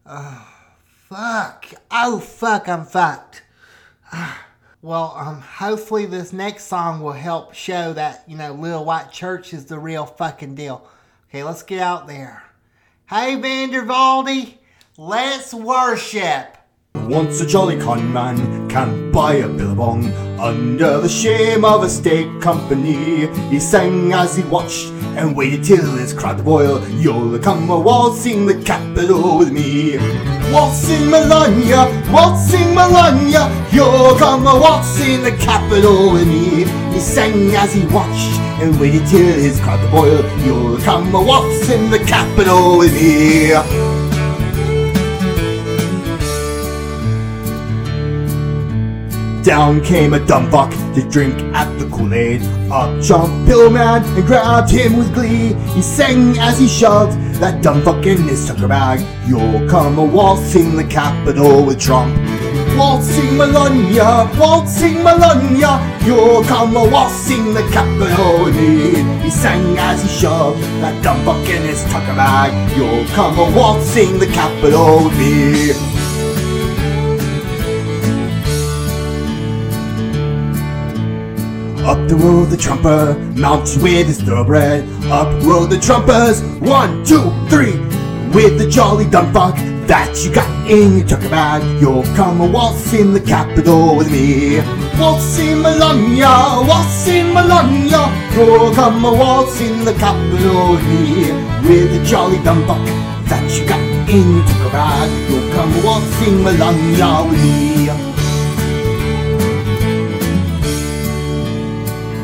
Oh, 0.04 0.46
fuck. 1.08 1.66
Oh, 1.90 2.18
fuck, 2.18 2.68
I'm 2.68 2.84
fucked. 2.84 3.42
well, 4.82 5.14
um, 5.16 5.40
hopefully 5.40 6.06
this 6.06 6.32
next 6.32 6.64
song 6.64 7.00
will 7.00 7.12
help 7.12 7.54
show 7.54 7.92
that, 7.92 8.24
you 8.26 8.36
know, 8.36 8.52
Little 8.52 8.84
White 8.84 9.12
Church 9.12 9.54
is 9.54 9.66
the 9.66 9.78
real 9.78 10.06
fucking 10.06 10.54
deal. 10.54 10.88
Okay, 11.28 11.42
let's 11.42 11.62
get 11.62 11.80
out 11.80 12.06
there. 12.06 12.42
Hey, 13.08 13.36
Vandervaldi, 13.36 14.54
let's 14.96 15.54
worship. 15.54 16.55
Once 17.08 17.40
a 17.40 17.46
jolly 17.46 17.78
con 17.78 18.12
man 18.12 18.68
can't 18.68 19.12
buy 19.12 19.34
a 19.34 19.48
billabong 19.48 20.12
under 20.38 21.00
the 21.00 21.08
shame 21.08 21.64
of 21.64 21.82
a 21.82 21.88
state 21.88 22.28
company. 22.40 23.26
He 23.48 23.60
sang 23.60 24.12
as 24.12 24.36
he 24.36 24.42
watched 24.44 24.88
and 25.16 25.36
waited 25.36 25.64
till 25.64 25.96
his 25.96 26.12
crowd 26.12 26.44
boil. 26.44 26.86
You'll 26.88 27.38
come 27.38 27.70
a 27.70 27.78
waltzing 27.78 28.46
the 28.46 28.60
capital 28.62 29.38
with 29.38 29.52
me. 29.52 29.98
Waltzing 30.52 31.10
Melania, 31.10 31.86
waltzing 32.12 32.74
Melania, 32.74 33.50
you'll 33.72 34.16
come 34.16 34.46
a 34.46 34.58
waltzing 34.58 35.22
the 35.22 35.36
capital 35.40 36.12
with 36.12 36.26
me. 36.26 36.64
He 36.92 37.00
sang 37.00 37.54
as 37.54 37.72
he 37.72 37.86
watched 37.86 38.38
and 38.60 38.78
waited 38.80 39.06
till 39.06 39.32
his 39.34 39.60
crowd 39.60 39.90
boil. 39.90 40.22
You'll 40.40 40.78
come 40.78 41.14
a 41.14 41.22
waltzing 41.22 41.90
the 41.90 41.98
capital 42.00 42.78
with 42.78 42.94
me. 42.94 43.95
Down 49.46 49.80
came 49.80 50.12
a 50.12 50.18
dumb 50.26 50.50
fuck 50.50 50.72
to 50.96 51.08
drink 51.08 51.40
at 51.54 51.72
the 51.78 51.88
Kool-Aid. 51.88 52.42
Up 52.68 53.00
jumped 53.00 53.48
Pillman 53.48 54.02
and 54.02 54.26
grabbed 54.26 54.72
him 54.72 54.96
with 54.96 55.14
glee. 55.14 55.54
He 55.72 55.82
sang 55.82 56.36
as 56.40 56.58
he 56.58 56.66
shoved 56.66 57.16
that 57.38 57.62
dumb 57.62 57.80
fuck 57.82 58.04
in 58.04 58.26
his 58.26 58.44
tucker 58.44 58.66
bag. 58.66 59.06
You'll 59.28 59.68
come 59.68 60.00
a 60.00 60.04
waltzing 60.04 60.74
the 60.74 60.82
Capitol 60.82 61.64
with 61.64 61.78
Trump. 61.78 62.16
Waltzing 62.76 63.36
Melania, 63.36 64.28
waltzing 64.36 65.04
Melania, 65.04 65.78
you'll 66.04 66.42
come 66.42 66.76
a 66.76 66.82
waltzing 66.90 67.54
the 67.54 67.62
Capitol 67.70 68.46
with 68.46 68.56
me. 68.56 69.22
He 69.22 69.30
sang 69.30 69.78
as 69.78 70.02
he 70.02 70.08
shoved 70.08 70.60
that 70.82 71.00
dumb 71.04 71.24
fuck 71.24 71.48
in 71.48 71.62
his 71.62 71.84
tucker 71.84 72.16
bag. 72.16 72.50
You'll 72.76 73.06
come 73.14 73.38
a 73.38 73.56
waltzing 73.56 74.18
the 74.18 74.26
Capitol 74.26 75.04
with 75.04 75.16
me. 75.20 75.95
Up 81.86 82.08
the 82.08 82.16
road 82.16 82.46
the 82.46 82.56
trumper, 82.56 83.14
mounted 83.36 83.80
with 83.80 84.08
his 84.08 84.20
thoroughbred. 84.20 84.82
Up 85.04 85.28
roll 85.44 85.66
the 85.66 85.76
trumpers, 85.76 86.42
one, 86.60 87.04
two, 87.04 87.30
three. 87.48 87.78
With 88.34 88.58
the 88.58 88.68
jolly 88.68 89.04
dumbfuck 89.04 89.54
that 89.86 90.12
you 90.24 90.34
got 90.34 90.50
in 90.68 90.98
your 90.98 91.06
tucker 91.06 91.28
bag, 91.28 91.62
you'll 91.80 92.02
come 92.16 92.40
a 92.40 92.46
waltz 92.50 92.92
in 92.92 93.12
the 93.12 93.20
capital 93.20 93.96
with 93.96 94.10
me. 94.10 94.58
Waltz 94.98 95.38
in 95.38 95.62
Bologna, 95.62 96.22
waltz 96.66 97.06
in 97.06 97.32
Bologna, 97.32 97.88
you'll 98.34 98.74
come 98.74 99.04
a 99.04 99.12
waltz 99.14 99.60
in 99.60 99.84
the 99.84 99.94
capital 99.94 100.72
with 100.72 100.84
me. 100.88 101.30
With 101.68 101.92
the 101.92 102.04
jolly 102.04 102.38
dumbfuck 102.38 102.84
that 103.28 103.46
you 103.56 103.64
got 103.68 103.78
in 104.10 104.38
your 104.38 104.46
tucker 104.48 104.70
bag, 104.70 105.30
you'll 105.30 105.52
come 105.52 105.72
a 105.72 105.86
waltz 105.86 106.20
in 106.26 106.42
Bologna 106.42 107.30
with 107.30 107.40
me. 107.44 108.05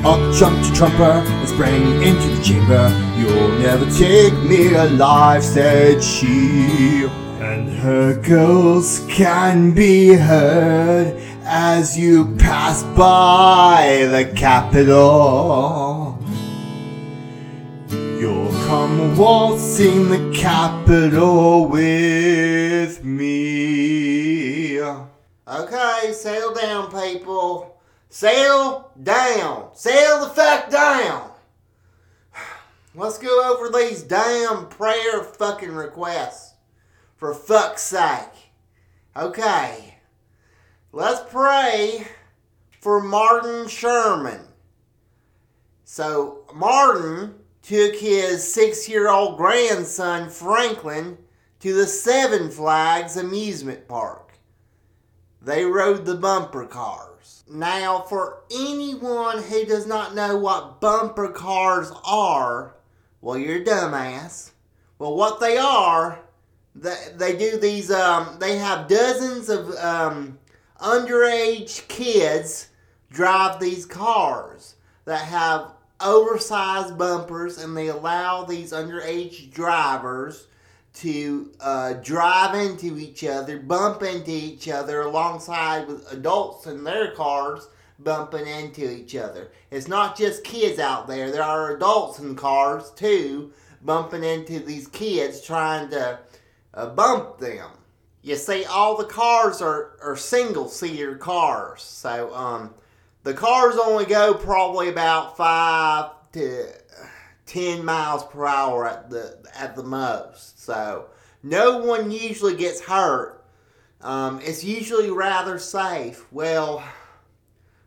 Up 0.04 0.34
jumped 0.34 0.68
a 0.68 0.72
trumper 0.74 1.04
and 1.04 1.48
sprang 1.48 2.02
into 2.02 2.26
the 2.26 2.42
chamber. 2.42 2.88
You'll 3.16 3.56
never 3.60 3.88
take 3.88 4.34
me 4.42 4.74
alive, 4.74 5.44
said 5.44 6.02
she. 6.02 7.04
And 7.38 7.68
her 7.78 8.20
girls 8.20 9.06
can 9.08 9.70
be 9.70 10.14
heard 10.14 11.16
as 11.44 11.96
you 11.96 12.34
pass 12.36 12.82
by 12.96 14.08
the 14.10 14.24
Capitol. 14.36 16.18
You'll 17.88 18.50
come 18.66 19.16
waltzing 19.16 20.08
the 20.08 20.36
Capitol 20.36 21.68
with 21.68 23.04
me. 23.04 24.80
Okay, 24.80 26.12
settle 26.12 26.54
down, 26.54 26.90
people. 26.90 27.71
Settle 28.12 28.92
down. 29.02 29.70
Settle 29.72 30.26
the 30.26 30.34
fuck 30.34 30.68
down. 30.68 31.30
Let's 32.94 33.16
go 33.16 33.54
over 33.54 33.70
these 33.70 34.02
damn 34.02 34.68
prayer 34.68 35.24
fucking 35.24 35.72
requests. 35.72 36.52
For 37.16 37.32
fuck's 37.32 37.80
sake. 37.80 38.52
Okay. 39.16 39.94
Let's 40.92 41.22
pray 41.32 42.06
for 42.82 43.02
Martin 43.02 43.66
Sherman. 43.66 44.42
So, 45.84 46.44
Martin 46.54 47.34
took 47.62 47.96
his 47.96 48.52
six 48.52 48.86
year 48.90 49.08
old 49.08 49.38
grandson, 49.38 50.28
Franklin, 50.28 51.16
to 51.60 51.72
the 51.72 51.86
Seven 51.86 52.50
Flags 52.50 53.16
amusement 53.16 53.88
park. 53.88 54.34
They 55.40 55.64
rode 55.64 56.04
the 56.04 56.16
bumper 56.16 56.66
cars. 56.66 57.11
Now, 57.52 58.00
for 58.00 58.44
anyone 58.50 59.42
who 59.42 59.66
does 59.66 59.86
not 59.86 60.14
know 60.14 60.38
what 60.38 60.80
bumper 60.80 61.28
cars 61.28 61.92
are, 62.04 62.74
well, 63.20 63.36
you're 63.36 63.60
a 63.60 63.64
dumbass. 63.64 64.52
Well, 64.98 65.14
what 65.14 65.38
they 65.38 65.58
are, 65.58 66.18
they, 66.74 66.96
they 67.14 67.36
do 67.36 67.58
these, 67.58 67.90
um, 67.90 68.38
they 68.40 68.56
have 68.56 68.88
dozens 68.88 69.50
of 69.50 69.70
um, 69.76 70.38
underage 70.80 71.86
kids 71.88 72.68
drive 73.10 73.60
these 73.60 73.84
cars 73.84 74.76
that 75.04 75.26
have 75.26 75.72
oversized 76.00 76.96
bumpers 76.96 77.58
and 77.58 77.76
they 77.76 77.88
allow 77.88 78.44
these 78.44 78.72
underage 78.72 79.52
drivers 79.52 80.46
to 80.94 81.52
uh, 81.60 81.94
drive 81.94 82.54
into 82.54 82.98
each 82.98 83.24
other, 83.24 83.58
bump 83.58 84.02
into 84.02 84.30
each 84.30 84.68
other 84.68 85.02
alongside 85.02 85.88
with 85.88 86.10
adults 86.12 86.66
in 86.66 86.84
their 86.84 87.12
cars 87.12 87.68
bumping 87.98 88.46
into 88.46 88.90
each 88.90 89.14
other. 89.16 89.50
It's 89.70 89.88
not 89.88 90.16
just 90.16 90.44
kids 90.44 90.78
out 90.78 91.06
there, 91.06 91.30
there 91.30 91.42
are 91.42 91.76
adults 91.76 92.18
in 92.18 92.36
cars 92.36 92.90
too 92.90 93.52
bumping 93.84 94.24
into 94.24 94.60
these 94.60 94.86
kids 94.88 95.40
trying 95.40 95.90
to 95.90 96.18
uh, 96.74 96.86
bump 96.86 97.38
them. 97.38 97.70
You 98.22 98.36
see, 98.36 98.64
all 98.64 98.96
the 98.96 99.04
cars 99.04 99.60
are, 99.60 99.98
are 100.00 100.16
single 100.16 100.68
seater 100.68 101.16
cars, 101.16 101.82
so 101.82 102.32
um, 102.34 102.74
the 103.24 103.34
cars 103.34 103.76
only 103.76 104.04
go 104.04 104.34
probably 104.34 104.88
about 104.88 105.36
five 105.36 106.10
to 106.32 106.68
10 107.46 107.84
miles 107.84 108.24
per 108.24 108.46
hour 108.46 108.88
at 108.88 109.10
the 109.10 109.38
at 109.54 109.76
the 109.76 109.82
most. 109.82 110.62
So 110.62 111.06
no 111.42 111.78
one 111.78 112.10
usually 112.10 112.56
gets 112.56 112.80
hurt. 112.80 113.44
Um, 114.00 114.40
it's 114.42 114.64
usually 114.64 115.10
rather 115.10 115.58
safe. 115.58 116.26
Well, 116.32 116.82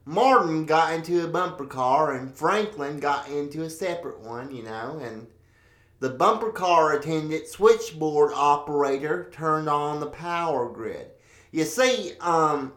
Martin 0.06 0.66
got 0.66 0.94
into 0.94 1.24
a 1.24 1.28
bumper 1.28 1.66
car 1.66 2.14
and 2.14 2.34
Franklin 2.34 3.00
got 3.00 3.28
into 3.28 3.64
a 3.64 3.70
separate 3.70 4.20
one, 4.20 4.56
you 4.56 4.64
know, 4.64 5.00
and 5.04 5.28
the 6.00 6.10
bumper 6.10 6.52
car 6.52 6.94
attendant 6.94 7.48
switchboard 7.48 8.32
operator 8.36 9.30
turned 9.34 9.68
on 9.68 10.00
the 10.00 10.08
power 10.08 10.70
grid. 10.70 11.08
You 11.52 11.64
see, 11.64 12.14
um, 12.20 12.74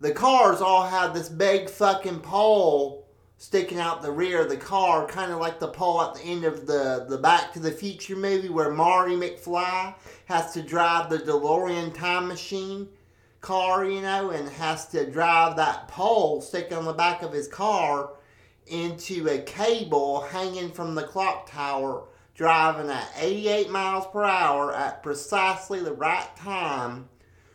the 0.00 0.12
cars 0.12 0.60
all 0.60 0.86
have 0.86 1.12
this 1.12 1.28
big 1.28 1.68
fucking 1.68 2.20
pole 2.20 3.06
sticking 3.40 3.78
out 3.78 4.02
the 4.02 4.12
rear 4.12 4.42
of 4.42 4.50
the 4.50 4.56
car, 4.56 5.06
kind 5.06 5.32
of 5.32 5.38
like 5.38 5.58
the 5.58 5.66
pole 5.66 6.02
at 6.02 6.14
the 6.14 6.20
end 6.20 6.44
of 6.44 6.66
the, 6.66 7.06
the 7.08 7.16
Back 7.16 7.54
to 7.54 7.58
the 7.58 7.70
Future 7.70 8.14
movie 8.14 8.50
where 8.50 8.70
Marty 8.70 9.14
McFly 9.14 9.94
has 10.26 10.52
to 10.52 10.60
drive 10.60 11.08
the 11.08 11.16
DeLorean 11.16 11.94
time 11.94 12.28
machine 12.28 12.86
car, 13.40 13.86
you 13.86 14.02
know, 14.02 14.28
and 14.28 14.46
has 14.50 14.88
to 14.88 15.10
drive 15.10 15.56
that 15.56 15.88
pole 15.88 16.42
sticking 16.42 16.76
on 16.76 16.84
the 16.84 16.92
back 16.92 17.22
of 17.22 17.32
his 17.32 17.48
car 17.48 18.10
into 18.66 19.26
a 19.26 19.38
cable 19.38 20.20
hanging 20.20 20.70
from 20.70 20.94
the 20.94 21.04
clock 21.04 21.50
tower, 21.50 22.04
driving 22.34 22.90
at 22.90 23.10
88 23.16 23.70
miles 23.70 24.06
per 24.12 24.22
hour 24.22 24.74
at 24.76 25.02
precisely 25.02 25.80
the 25.80 25.94
right 25.94 26.28
time 26.36 27.08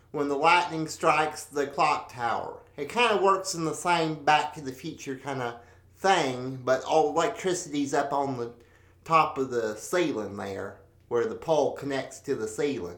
when 0.10 0.30
the 0.30 0.36
lightning 0.36 0.88
strikes 0.88 1.44
the 1.44 1.68
clock 1.68 2.12
tower. 2.12 2.58
It 2.76 2.90
kind 2.90 3.16
of 3.16 3.22
works 3.22 3.54
in 3.54 3.66
the 3.66 3.76
same 3.76 4.16
Back 4.16 4.56
to 4.56 4.62
the 4.62 4.72
Future 4.72 5.16
kind 5.16 5.44
of 5.44 5.60
thing, 6.06 6.60
but 6.64 6.84
all 6.84 7.10
electricity's 7.10 7.94
up 7.94 8.14
on 8.14 8.38
the 8.38 8.52
top 9.06 9.40
of 9.40 9.50
the 9.50 9.76
ceiling 9.76 10.38
there, 10.38 10.78
where 11.08 11.26
the 11.26 11.36
pole 11.36 11.74
connects 11.74 12.20
to 12.20 12.36
the 12.36 12.48
ceiling. 12.48 12.98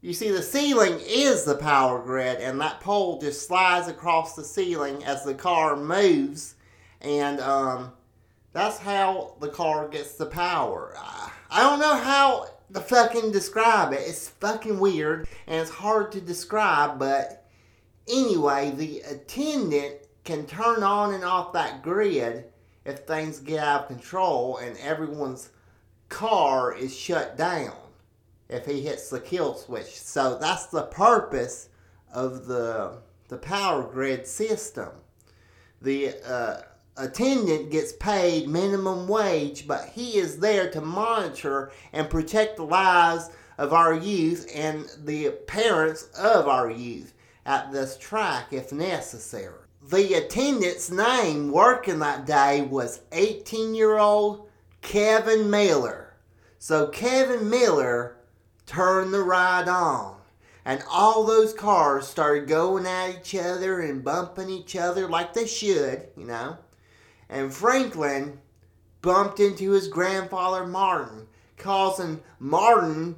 You 0.00 0.12
see, 0.12 0.30
the 0.30 0.42
ceiling 0.42 1.00
is 1.04 1.44
the 1.44 1.56
power 1.56 2.00
grid, 2.00 2.40
and 2.40 2.60
that 2.60 2.80
pole 2.80 3.20
just 3.20 3.48
slides 3.48 3.88
across 3.88 4.36
the 4.36 4.44
ceiling 4.44 5.02
as 5.04 5.24
the 5.24 5.34
car 5.34 5.76
moves, 5.76 6.54
and 7.00 7.40
um, 7.40 7.92
that's 8.52 8.78
how 8.78 9.34
the 9.40 9.48
car 9.48 9.88
gets 9.88 10.14
the 10.14 10.26
power. 10.26 10.94
I, 10.96 11.32
I 11.50 11.60
don't 11.62 11.80
know 11.80 11.96
how 11.96 12.50
to 12.72 12.80
fucking 12.80 13.32
describe 13.32 13.92
it. 13.92 14.02
It's 14.06 14.28
fucking 14.28 14.78
weird, 14.78 15.26
and 15.48 15.60
it's 15.60 15.70
hard 15.70 16.12
to 16.12 16.20
describe, 16.20 17.00
but 17.00 17.48
anyway, 18.08 18.70
the 18.76 19.00
attendant 19.00 20.03
can 20.24 20.46
turn 20.46 20.82
on 20.82 21.14
and 21.14 21.24
off 21.24 21.52
that 21.52 21.82
grid 21.82 22.44
if 22.84 23.00
things 23.00 23.40
get 23.40 23.60
out 23.60 23.82
of 23.82 23.88
control 23.88 24.58
and 24.58 24.76
everyone's 24.78 25.50
car 26.08 26.74
is 26.74 26.96
shut 26.96 27.36
down 27.36 27.76
if 28.48 28.66
he 28.66 28.82
hits 28.82 29.08
the 29.08 29.20
kill 29.20 29.54
switch. 29.54 30.00
So 30.00 30.38
that's 30.38 30.66
the 30.66 30.82
purpose 30.84 31.68
of 32.12 32.46
the 32.46 32.98
the 33.28 33.38
power 33.38 33.82
grid 33.82 34.26
system. 34.26 34.90
The 35.80 36.14
uh, 36.26 36.60
attendant 36.96 37.70
gets 37.70 37.92
paid 37.92 38.48
minimum 38.48 39.08
wage, 39.08 39.66
but 39.66 39.88
he 39.88 40.18
is 40.18 40.38
there 40.38 40.70
to 40.70 40.80
monitor 40.80 41.72
and 41.92 42.08
protect 42.10 42.56
the 42.56 42.64
lives 42.64 43.30
of 43.58 43.72
our 43.72 43.94
youth 43.94 44.50
and 44.54 44.86
the 45.04 45.30
parents 45.46 46.04
of 46.18 46.48
our 46.48 46.70
youth 46.70 47.14
at 47.46 47.72
this 47.72 47.96
track 47.96 48.52
if 48.52 48.72
necessary. 48.72 49.63
The 49.86 50.14
attendant's 50.14 50.90
name 50.90 51.52
working 51.52 51.98
that 51.98 52.24
day 52.24 52.62
was 52.62 53.02
18 53.12 53.74
year 53.74 53.98
old 53.98 54.48
Kevin 54.80 55.50
Miller. 55.50 56.14
So 56.58 56.86
Kevin 56.86 57.50
Miller 57.50 58.16
turned 58.64 59.12
the 59.12 59.22
ride 59.22 59.68
on. 59.68 60.16
And 60.64 60.82
all 60.90 61.24
those 61.24 61.52
cars 61.52 62.08
started 62.08 62.48
going 62.48 62.86
at 62.86 63.18
each 63.18 63.34
other 63.34 63.80
and 63.80 64.02
bumping 64.02 64.48
each 64.48 64.74
other 64.74 65.06
like 65.06 65.34
they 65.34 65.46
should, 65.46 66.08
you 66.16 66.24
know. 66.24 66.56
And 67.28 67.52
Franklin 67.52 68.40
bumped 69.02 69.38
into 69.38 69.72
his 69.72 69.88
grandfather 69.88 70.66
Martin, 70.66 71.26
causing 71.58 72.22
Martin 72.38 73.16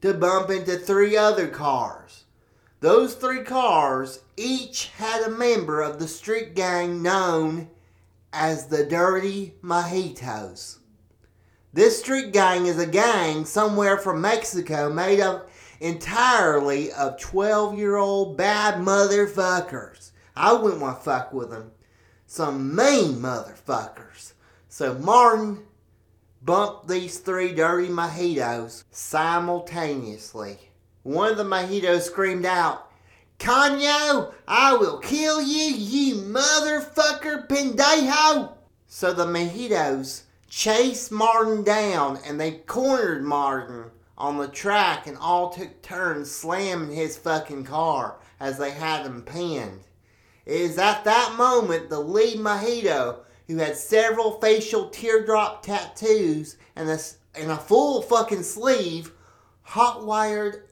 to 0.00 0.14
bump 0.14 0.50
into 0.50 0.76
three 0.76 1.16
other 1.16 1.48
cars. 1.48 2.23
Those 2.84 3.14
three 3.14 3.44
cars 3.44 4.20
each 4.36 4.88
had 4.98 5.22
a 5.22 5.30
member 5.30 5.80
of 5.80 5.98
the 5.98 6.06
street 6.06 6.54
gang 6.54 7.00
known 7.00 7.70
as 8.30 8.66
the 8.66 8.84
Dirty 8.84 9.54
Mojitos. 9.62 10.80
This 11.72 12.00
street 12.00 12.34
gang 12.34 12.66
is 12.66 12.78
a 12.78 12.86
gang 12.86 13.46
somewhere 13.46 13.96
from 13.96 14.20
Mexico 14.20 14.92
made 14.92 15.18
up 15.18 15.48
entirely 15.80 16.92
of 16.92 17.18
12 17.18 17.78
year 17.78 17.96
old 17.96 18.36
bad 18.36 18.74
motherfuckers. 18.74 20.10
I 20.36 20.52
wouldn't 20.52 20.82
want 20.82 20.98
to 20.98 21.04
fuck 21.04 21.32
with 21.32 21.48
them. 21.48 21.70
Some 22.26 22.76
mean 22.76 23.14
motherfuckers. 23.14 24.34
So 24.68 24.92
Martin 24.98 25.62
bumped 26.42 26.88
these 26.88 27.18
three 27.18 27.54
dirty 27.54 27.88
mojitos 27.88 28.84
simultaneously. 28.90 30.58
One 31.04 31.30
of 31.30 31.36
the 31.36 31.44
mojitos 31.44 32.04
screamed 32.04 32.46
out, 32.46 32.90
Canyo, 33.38 34.32
I 34.48 34.74
will 34.74 34.96
kill 35.00 35.42
you, 35.42 35.76
you 35.76 36.14
motherfucker 36.14 37.46
pendejo! 37.46 38.54
So 38.86 39.12
the 39.12 39.26
mojitos 39.26 40.22
chased 40.48 41.12
Martin 41.12 41.62
down 41.62 42.20
and 42.24 42.40
they 42.40 42.52
cornered 42.52 43.22
Martin 43.22 43.90
on 44.16 44.38
the 44.38 44.48
track 44.48 45.06
and 45.06 45.18
all 45.18 45.50
took 45.50 45.82
turns 45.82 46.30
slamming 46.30 46.96
his 46.96 47.18
fucking 47.18 47.64
car 47.64 48.16
as 48.40 48.56
they 48.56 48.70
had 48.70 49.04
him 49.04 49.20
pinned. 49.20 49.80
It 50.46 50.58
is 50.58 50.78
at 50.78 51.04
that 51.04 51.34
moment 51.36 51.90
the 51.90 52.00
lead 52.00 52.38
mojito, 52.38 53.18
who 53.46 53.58
had 53.58 53.76
several 53.76 54.40
facial 54.40 54.88
teardrop 54.88 55.64
tattoos 55.64 56.56
and 56.74 56.88
a, 56.88 56.98
and 57.34 57.50
a 57.50 57.58
full 57.58 58.00
fucking 58.00 58.42
sleeve, 58.42 59.12
hot 59.64 60.06
wired 60.06 60.62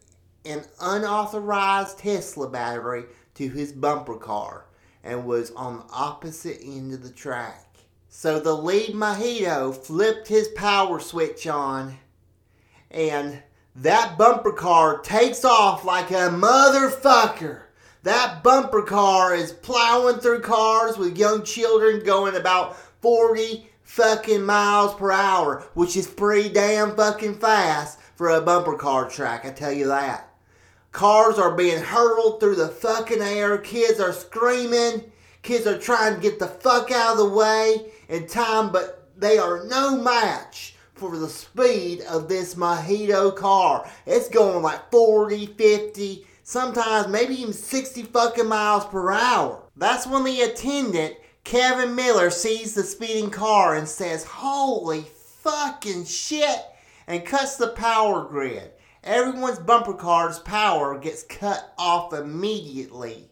an 0.45 0.65
unauthorized 0.81 1.99
Tesla 1.99 2.49
battery 2.49 3.05
to 3.35 3.49
his 3.49 3.73
bumper 3.73 4.17
car 4.17 4.67
and 5.05 5.25
was 5.25 5.51
on 5.53 5.79
the 5.79 5.93
opposite 5.93 6.59
end 6.63 6.93
of 6.93 7.03
the 7.03 7.11
track. 7.11 7.77
So 8.09 8.39
the 8.39 8.55
lead 8.55 8.95
mojito 8.95 9.75
flipped 9.75 10.29
his 10.29 10.49
power 10.49 11.01
switch 11.01 11.47
on 11.47 11.99
and 12.91 13.43
that 13.75 14.19
bumper 14.19 14.53
car 14.53 14.99
takes 14.99 15.45
off 15.45 15.85
like 15.85 16.11
a 16.11 16.29
motherfucker. 16.29 17.63
That 18.03 18.43
bumper 18.43 18.83
car 18.83 19.35
is 19.35 19.53
plowing 19.53 20.19
through 20.19 20.41
cars 20.43 20.99
with 20.99 21.17
young 21.17 21.43
children 21.45 22.05
going 22.05 22.37
about 22.37 22.77
40 23.01 23.71
fucking 23.83 24.45
miles 24.45 24.95
per 24.95 25.11
hour, 25.11 25.65
which 25.75 25.97
is 25.97 26.07
pretty 26.07 26.51
damn 26.51 26.95
fucking 26.97 27.37
fast 27.37 27.99
for 28.17 28.31
a 28.31 28.41
bumper 28.41 28.77
car 28.77 29.09
track, 29.09 29.45
I 29.45 29.51
tell 29.51 29.73
you 29.73 29.89
that. 29.89 30.32
Cars 30.93 31.39
are 31.39 31.57
being 31.57 31.83
hurled 31.83 32.39
through 32.39 32.57
the 32.57 32.69
fucking 32.69 33.23
air. 33.23 33.57
Kids 33.59 33.99
are 33.99 34.13
screaming. 34.13 35.11
Kids 35.43 35.67
are 35.67 35.79
trying 35.79 36.15
to 36.15 36.21
get 36.21 36.39
the 36.39 36.47
fuck 36.47 36.91
out 36.91 37.13
of 37.13 37.19
the 37.19 37.29
way 37.29 37.91
in 38.09 38.27
time, 38.27 38.71
but 38.71 39.09
they 39.17 39.39
are 39.39 39.65
no 39.65 39.97
match 39.97 40.77
for 40.95 41.17
the 41.17 41.29
speed 41.29 42.03
of 42.03 42.29
this 42.29 42.55
Mojito 42.55 43.35
car. 43.35 43.91
It's 44.07 44.29
going 44.29 44.63
like 44.63 44.91
40, 44.91 45.47
50, 45.47 46.27
sometimes 46.43 47.09
maybe 47.09 47.41
even 47.41 47.55
60 47.55 48.03
fucking 48.05 48.47
miles 48.47 48.85
per 48.85 49.11
hour. 49.11 49.63
That's 49.77 50.07
when 50.07 50.25
the 50.25 50.43
attendant, 50.43 51.17
Kevin 51.43 51.95
Miller, 51.95 52.31
sees 52.31 52.75
the 52.75 52.85
speeding 52.85 53.31
car 53.31 53.75
and 53.75 53.89
says, 53.89 54.25
Holy 54.25 55.07
fucking 55.41 56.05
shit, 56.05 56.61
and 57.07 57.25
cuts 57.25 57.57
the 57.57 57.69
power 57.69 58.25
grid. 58.25 58.71
Everyone's 59.05 59.59
bumper 59.59 59.95
car's 59.95 60.39
power 60.39 60.97
gets 60.97 61.25
cut 61.25 61.75
off 61.77 62.13
immediately, 62.13 63.31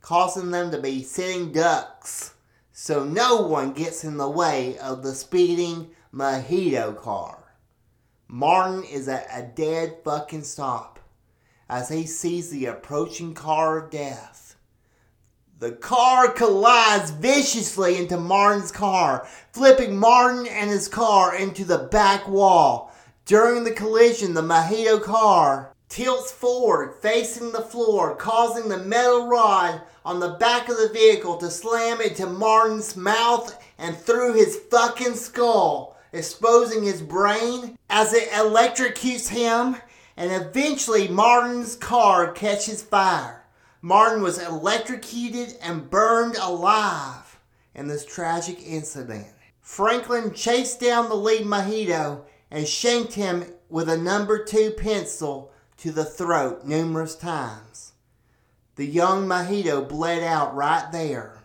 causing 0.00 0.50
them 0.50 0.72
to 0.72 0.80
be 0.80 1.04
sitting 1.04 1.52
ducks. 1.52 2.34
So 2.72 3.04
no 3.04 3.42
one 3.42 3.72
gets 3.72 4.02
in 4.02 4.16
the 4.16 4.28
way 4.28 4.76
of 4.78 5.02
the 5.02 5.14
speeding 5.14 5.90
Mojito 6.12 6.96
car. 6.96 7.54
Martin 8.26 8.82
is 8.82 9.06
at 9.06 9.28
a 9.32 9.42
dead 9.42 9.98
fucking 10.04 10.42
stop 10.42 10.98
as 11.68 11.88
he 11.88 12.04
sees 12.04 12.50
the 12.50 12.66
approaching 12.66 13.32
car 13.32 13.78
of 13.78 13.90
death. 13.90 14.56
The 15.58 15.72
car 15.72 16.32
collides 16.32 17.12
viciously 17.12 17.96
into 17.96 18.18
Martin's 18.18 18.72
car, 18.72 19.26
flipping 19.52 19.96
Martin 19.96 20.46
and 20.46 20.68
his 20.68 20.88
car 20.88 21.34
into 21.34 21.64
the 21.64 21.78
back 21.78 22.28
wall. 22.28 22.92
During 23.26 23.64
the 23.64 23.72
collision, 23.72 24.34
the 24.34 24.40
Mojito 24.40 25.02
car 25.02 25.74
tilts 25.88 26.30
forward, 26.30 26.94
facing 27.02 27.50
the 27.50 27.60
floor, 27.60 28.14
causing 28.14 28.68
the 28.68 28.78
metal 28.78 29.26
rod 29.26 29.80
on 30.04 30.20
the 30.20 30.36
back 30.38 30.68
of 30.68 30.76
the 30.76 30.90
vehicle 30.90 31.36
to 31.38 31.50
slam 31.50 32.00
into 32.00 32.26
Martin's 32.26 32.96
mouth 32.96 33.60
and 33.78 33.96
through 33.96 34.34
his 34.34 34.60
fucking 34.70 35.14
skull, 35.14 35.96
exposing 36.12 36.84
his 36.84 37.02
brain 37.02 37.76
as 37.90 38.12
it 38.12 38.30
electrocutes 38.30 39.26
him, 39.26 39.74
and 40.16 40.30
eventually 40.30 41.08
Martin's 41.08 41.74
car 41.74 42.30
catches 42.30 42.80
fire. 42.80 43.42
Martin 43.82 44.22
was 44.22 44.38
electrocuted 44.38 45.56
and 45.60 45.90
burned 45.90 46.36
alive 46.36 47.40
in 47.74 47.88
this 47.88 48.06
tragic 48.06 48.64
incident. 48.64 49.26
Franklin 49.62 50.32
chased 50.32 50.78
down 50.78 51.08
the 51.08 51.16
lead 51.16 51.44
Mojito 51.44 52.22
and 52.50 52.66
shanked 52.66 53.14
him 53.14 53.44
with 53.68 53.88
a 53.88 53.96
number 53.96 54.44
two 54.44 54.70
pencil 54.70 55.52
to 55.78 55.90
the 55.90 56.04
throat 56.04 56.64
numerous 56.64 57.14
times. 57.14 57.92
The 58.76 58.86
young 58.86 59.26
Mojito 59.26 59.88
bled 59.88 60.22
out 60.22 60.54
right 60.54 60.90
there 60.92 61.44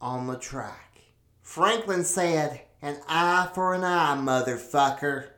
on 0.00 0.26
the 0.26 0.36
track. 0.36 1.00
Franklin 1.40 2.04
said, 2.04 2.62
An 2.80 2.98
eye 3.08 3.48
for 3.54 3.74
an 3.74 3.84
eye, 3.84 4.16
motherfucker. 4.18 5.28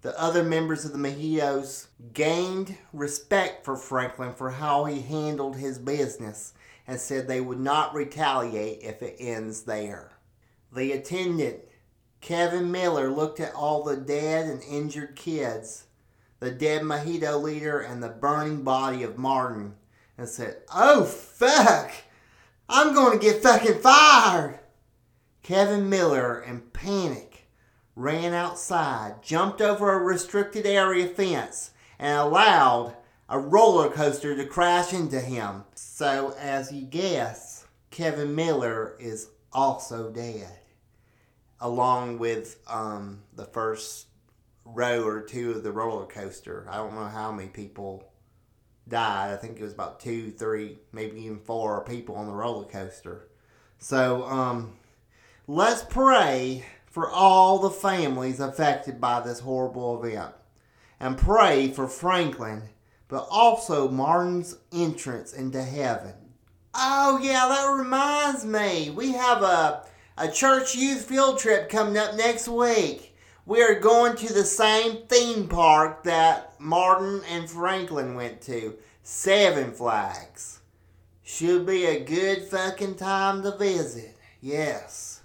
The 0.00 0.18
other 0.20 0.44
members 0.44 0.84
of 0.84 0.92
the 0.92 0.98
Mojitos 0.98 1.88
gained 2.12 2.76
respect 2.92 3.64
for 3.64 3.76
Franklin 3.76 4.32
for 4.32 4.50
how 4.50 4.84
he 4.84 5.00
handled 5.00 5.56
his 5.56 5.78
business 5.78 6.54
and 6.86 7.00
said 7.00 7.26
they 7.26 7.40
would 7.40 7.60
not 7.60 7.94
retaliate 7.94 8.82
if 8.82 9.02
it 9.02 9.16
ends 9.18 9.62
there. 9.62 10.12
The 10.72 10.92
attendant 10.92 11.60
Kevin 12.20 12.70
Miller 12.70 13.10
looked 13.10 13.40
at 13.40 13.54
all 13.54 13.84
the 13.84 13.96
dead 13.96 14.46
and 14.46 14.62
injured 14.62 15.14
kids, 15.14 15.84
the 16.40 16.50
dead 16.50 16.82
Mojito 16.82 17.40
leader, 17.40 17.80
and 17.80 18.02
the 18.02 18.08
burning 18.08 18.62
body 18.62 19.02
of 19.02 19.18
Martin, 19.18 19.74
and 20.16 20.28
said, 20.28 20.58
Oh, 20.74 21.04
fuck! 21.04 21.92
I'm 22.68 22.94
going 22.94 23.18
to 23.18 23.24
get 23.24 23.42
fucking 23.42 23.80
fired! 23.80 24.58
Kevin 25.42 25.88
Miller, 25.88 26.42
in 26.42 26.60
panic, 26.60 27.48
ran 27.94 28.34
outside, 28.34 29.22
jumped 29.22 29.62
over 29.62 29.92
a 29.92 30.04
restricted 30.04 30.66
area 30.66 31.06
fence, 31.06 31.70
and 31.98 32.18
allowed 32.18 32.94
a 33.28 33.38
roller 33.38 33.88
coaster 33.88 34.36
to 34.36 34.44
crash 34.44 34.92
into 34.92 35.20
him. 35.20 35.64
So, 35.74 36.34
as 36.38 36.72
you 36.72 36.82
guess, 36.82 37.66
Kevin 37.90 38.34
Miller 38.34 38.96
is 38.98 39.30
also 39.52 40.10
dead 40.10 40.57
along 41.60 42.18
with 42.18 42.60
um, 42.68 43.20
the 43.34 43.44
first 43.44 44.06
row 44.64 45.04
or 45.04 45.22
two 45.22 45.52
of 45.52 45.62
the 45.62 45.72
roller 45.72 46.06
coaster. 46.06 46.66
I 46.70 46.76
don't 46.76 46.94
know 46.94 47.06
how 47.06 47.32
many 47.32 47.48
people 47.48 48.12
died. 48.86 49.32
I 49.32 49.36
think 49.36 49.58
it 49.58 49.62
was 49.62 49.72
about 49.72 50.00
two, 50.00 50.30
three, 50.30 50.78
maybe 50.92 51.20
even 51.22 51.38
four 51.38 51.84
people 51.84 52.16
on 52.16 52.26
the 52.26 52.32
roller 52.32 52.66
coaster. 52.66 53.28
So 53.78 54.24
um, 54.24 54.76
let's 55.46 55.82
pray 55.82 56.64
for 56.86 57.10
all 57.10 57.58
the 57.58 57.70
families 57.70 58.40
affected 58.40 59.00
by 59.00 59.20
this 59.20 59.40
horrible 59.40 60.02
event 60.02 60.34
and 61.00 61.16
pray 61.16 61.68
for 61.68 61.86
Franklin, 61.86 62.62
but 63.08 63.26
also 63.30 63.88
Martin's 63.88 64.56
entrance 64.72 65.32
into 65.32 65.62
heaven. 65.62 66.14
Oh, 66.74 67.18
yeah, 67.22 67.46
that 67.48 67.78
reminds 67.78 68.44
me. 68.44 68.90
We 68.90 69.12
have 69.12 69.42
a 69.42 69.84
a 70.18 70.30
church 70.30 70.74
youth 70.74 71.04
field 71.04 71.38
trip 71.38 71.68
coming 71.68 71.96
up 71.96 72.14
next 72.14 72.48
week. 72.48 73.16
We 73.46 73.62
are 73.62 73.78
going 73.78 74.16
to 74.16 74.32
the 74.32 74.44
same 74.44 75.06
theme 75.06 75.48
park 75.48 76.02
that 76.02 76.60
Martin 76.60 77.22
and 77.30 77.48
Franklin 77.48 78.14
went 78.14 78.40
to, 78.42 78.76
Seven 79.02 79.72
Flags. 79.72 80.60
Should 81.22 81.66
be 81.66 81.86
a 81.86 82.04
good 82.04 82.42
fucking 82.42 82.96
time 82.96 83.42
to 83.42 83.56
visit. 83.56 84.16
Yes. 84.40 85.22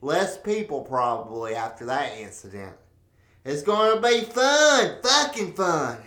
Less 0.00 0.38
people 0.38 0.82
probably 0.82 1.54
after 1.54 1.84
that 1.86 2.16
incident. 2.16 2.76
It's 3.44 3.62
going 3.62 3.96
to 3.96 4.08
be 4.08 4.20
fun, 4.22 4.96
fucking 5.02 5.54
fun. 5.54 5.98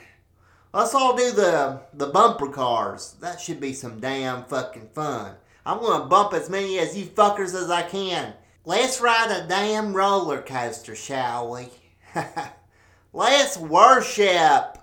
Let's 0.74 0.94
all 0.94 1.16
do 1.16 1.32
the 1.32 1.82
the 1.94 2.08
bumper 2.08 2.50
cars. 2.50 3.16
That 3.22 3.40
should 3.40 3.60
be 3.60 3.74
some 3.74 4.00
damn 4.00 4.44
fucking 4.46 4.90
fun. 4.94 5.34
I'm 5.68 5.82
gonna 5.82 6.06
bump 6.06 6.32
as 6.32 6.50
many 6.50 6.80
as 6.80 6.98
you 6.98 7.06
fuckers 7.06 7.54
as 7.54 7.70
I 7.70 7.82
can. 7.82 8.32
Let's 8.64 9.02
ride 9.02 9.32
a 9.32 9.46
damn 9.50 9.94
roller 9.94 10.42
coaster, 10.42 10.96
shall 10.96 11.52
we? 11.52 11.68
Let's 13.12 13.58
worship. 13.58 14.78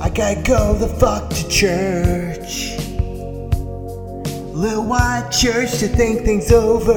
I 0.00 0.08
gotta 0.14 0.40
go 0.44 0.74
the 0.74 0.86
fuck 1.00 1.30
to 1.30 1.48
church. 1.48 2.77
Little 4.58 4.86
white 4.86 5.30
church 5.30 5.78
to 5.78 5.86
think 5.86 6.24
things 6.24 6.50
over. 6.50 6.92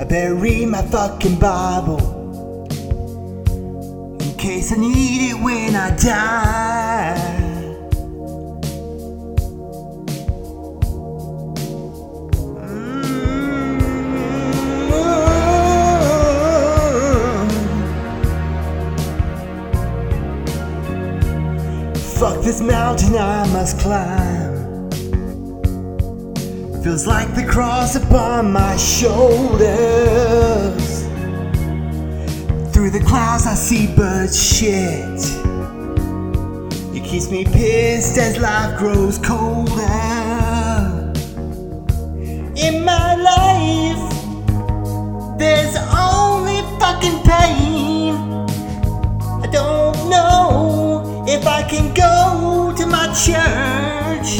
I 0.00 0.04
bury 0.04 0.66
my 0.66 0.82
fucking 0.82 1.36
Bible 1.38 2.66
in 4.20 4.34
case 4.36 4.72
I 4.72 4.76
need 4.78 5.30
it 5.30 5.40
when 5.40 5.76
I 5.76 5.96
die. 5.96 7.41
This 22.52 22.60
mountain 22.60 23.16
I 23.16 23.46
must 23.50 23.78
climb. 23.78 24.90
Feels 26.82 27.06
like 27.06 27.34
the 27.34 27.46
cross 27.50 27.96
upon 27.96 28.52
my 28.52 28.76
shoulders. 28.76 29.70
Through 32.74 32.90
the 32.90 33.02
clouds 33.06 33.46
I 33.46 33.54
see 33.54 33.86
birds 33.96 34.36
shit. 34.36 35.18
It 36.94 37.04
keeps 37.08 37.30
me 37.30 37.46
pissed 37.46 38.18
as 38.18 38.36
life 38.38 38.78
grows 38.78 39.16
colder. 39.16 39.72
In 42.54 42.84
my 42.84 43.14
life, 43.30 44.04
there's 45.38 45.74
only 45.96 46.60
fucking 46.78 47.22
pain. 47.22 47.71
If 51.32 51.46
I 51.46 51.62
can 51.62 51.94
go 51.94 52.74
to 52.76 52.86
my 52.86 53.06
church. 53.24 54.30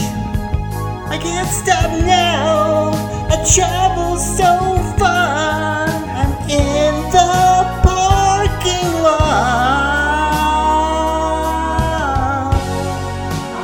I 1.09 1.19
can't 1.19 1.49
stop 1.49 1.91
now. 2.05 2.93
I 3.33 3.37
travel 3.55 4.17
so 4.19 4.53
far. 4.99 5.89
I'm 6.21 6.33
in 6.51 6.95
the 7.17 7.33
parking 7.87 8.93
lot. 9.07 9.33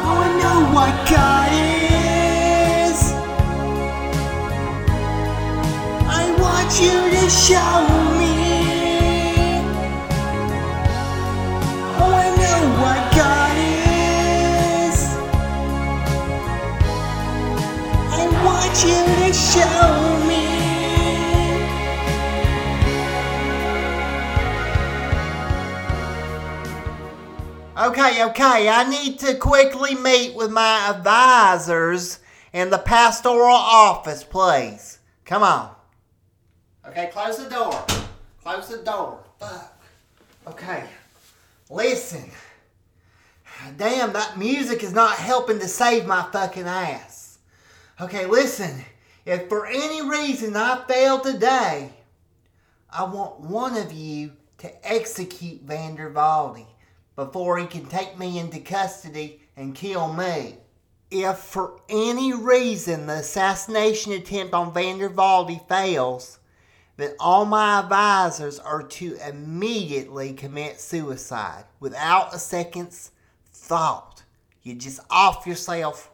Oh, 0.07 0.25
I 0.25 0.29
know 0.41 0.59
what 0.77 0.95
God 1.12 1.51
is. 2.88 2.99
I 6.21 6.25
want 6.41 6.71
you 6.81 6.97
to 7.17 7.25
show 7.29 7.88
you 18.85 19.05
to 19.27 19.33
show 19.33 20.25
me. 20.27 20.49
Okay, 27.79 28.25
okay, 28.25 28.69
I 28.69 28.88
need 28.88 29.19
to 29.21 29.37
quickly 29.37 29.95
meet 29.95 30.35
with 30.35 30.51
my 30.51 30.93
advisors 30.95 32.19
in 32.53 32.71
the 32.71 32.79
pastoral 32.79 33.55
office, 33.55 34.25
please. 34.25 34.99
Come 35.25 35.43
on. 35.43 35.75
Okay, 36.87 37.09
close 37.12 37.43
the 37.43 37.49
door. 37.49 37.85
Close 38.43 38.69
the 38.69 38.79
door. 38.79 39.21
Fuck. 39.38 39.81
Okay. 40.47 40.85
Listen. 41.71 42.31
Damn, 43.77 44.12
that 44.12 44.38
music 44.38 44.83
is 44.83 44.93
not 44.93 45.17
helping 45.17 45.59
to 45.59 45.69
save 45.69 46.07
my 46.07 46.23
fucking 46.33 46.67
ass. 46.67 47.08
Okay, 48.01 48.27
listen. 48.27 48.85
If 49.27 49.49
for 49.49 49.67
any 49.67 50.09
reason 50.09 50.55
I 50.57 50.85
fail 50.87 51.19
today, 51.19 51.91
I 52.89 53.03
want 53.03 53.41
one 53.41 53.77
of 53.77 53.93
you 53.93 54.33
to 54.59 54.89
execute 54.89 55.63
Vandervalde 55.63 56.65
before 57.17 57.59
he 57.59 57.67
can 57.67 57.87
take 57.87 58.17
me 58.17 58.39
into 58.39 58.61
custody 58.61 59.43
and 59.57 59.75
kill 59.75 60.13
me. 60.13 60.59
If 61.11 61.39
for 61.39 61.81
any 61.89 62.33
reason 62.33 63.07
the 63.07 63.15
assassination 63.15 64.13
attempt 64.13 64.55
on 64.55 64.73
Vandervalde 64.73 65.61
fails, 65.69 66.39
then 66.99 67.17
all 67.19 67.47
my 67.47 67.81
advisors 67.81 68.61
are 68.61 68.85
to 68.85 69.19
immediately 69.29 70.35
commit 70.35 70.79
suicide 70.79 71.65
without 71.81 72.33
a 72.33 72.39
second's 72.39 73.11
thought. 73.53 74.23
You 74.63 74.77
just 74.77 75.01
off 75.11 75.49
yourself 75.49 76.13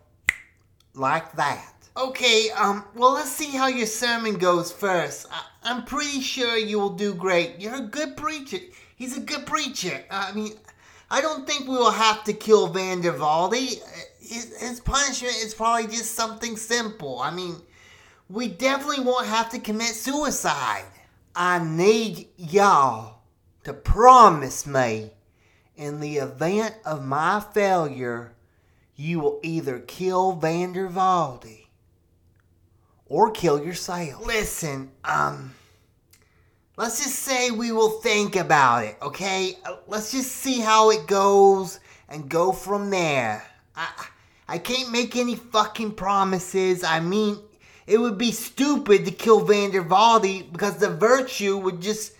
like 0.95 1.33
that. 1.33 1.74
Okay, 1.97 2.51
um, 2.51 2.85
well, 2.97 3.13
let's 3.13 3.31
see 3.31 3.51
how 3.51 3.69
your 3.69 3.87
sermon 3.87 4.35
goes 4.35 4.73
first. 4.73 5.29
I, 5.31 5.45
I'm 5.63 5.85
pretty 5.85 6.21
sure 6.21 6.57
you 6.57 6.81
will 6.81 6.91
do 6.91 7.15
great. 7.15 7.61
You're 7.61 7.77
a 7.77 7.83
good 7.83 8.17
preacher. 8.17 8.59
He's 8.97 9.17
a 9.17 9.21
good 9.21 9.47
preacher. 9.47 10.03
I 10.11 10.33
mean, 10.33 10.55
I 11.09 11.21
don't 11.21 11.47
think 11.47 11.69
we 11.69 11.77
will 11.77 11.93
have 11.93 12.25
to 12.25 12.33
kill 12.33 12.67
Vandervalde. 12.67 13.55
His, 14.19 14.57
his 14.61 14.81
punishment 14.81 15.37
is 15.37 15.55
probably 15.55 15.87
just 15.87 16.17
something 16.17 16.57
simple. 16.57 17.21
I 17.21 17.31
mean, 17.31 17.63
we 18.29 18.49
definitely 18.49 19.05
won't 19.05 19.29
have 19.29 19.51
to 19.51 19.61
commit 19.61 19.89
suicide. 19.89 20.87
I 21.37 21.61
need 21.65 22.27
y'all 22.37 23.21
to 23.63 23.73
promise 23.73 24.67
me 24.67 25.13
in 25.77 26.01
the 26.01 26.17
event 26.17 26.75
of 26.85 27.05
my 27.05 27.39
failure, 27.39 28.35
you 28.97 29.21
will 29.21 29.39
either 29.45 29.79
kill 29.79 30.33
Vandervalde 30.33 31.64
or 33.07 33.31
kill 33.31 33.63
yourself. 33.65 34.27
Listen, 34.27 34.91
um, 35.05 35.55
let's 36.77 37.03
just 37.03 37.17
say 37.21 37.51
we 37.51 37.73
will 37.73 38.01
think 38.01 38.37
about 38.37 38.85
it, 38.85 38.97
okay? 39.03 39.59
Uh, 39.65 39.77
Let's 39.87 40.13
just 40.13 40.33
see 40.33 40.61
how 40.61 40.91
it 40.91 41.07
goes 41.07 41.81
and 42.09 42.29
go 42.29 42.53
from 42.53 42.91
there. 42.91 43.45
I, 43.77 43.89
I 44.49 44.59
can't 44.59 44.91
make 44.93 45.17
any 45.17 45.37
fucking 45.37 45.93
promises. 45.93 46.85
I 46.85 47.01
mean, 47.01 47.39
it 47.87 47.99
would 47.99 48.19
be 48.19 48.33
stupid 48.33 49.05
to 49.05 49.11
kill 49.11 49.45
Vandervalde 49.45 50.53
because 50.53 50.79
the 50.79 50.91
virtue 50.91 51.59
would 51.59 51.81
just 51.81 52.15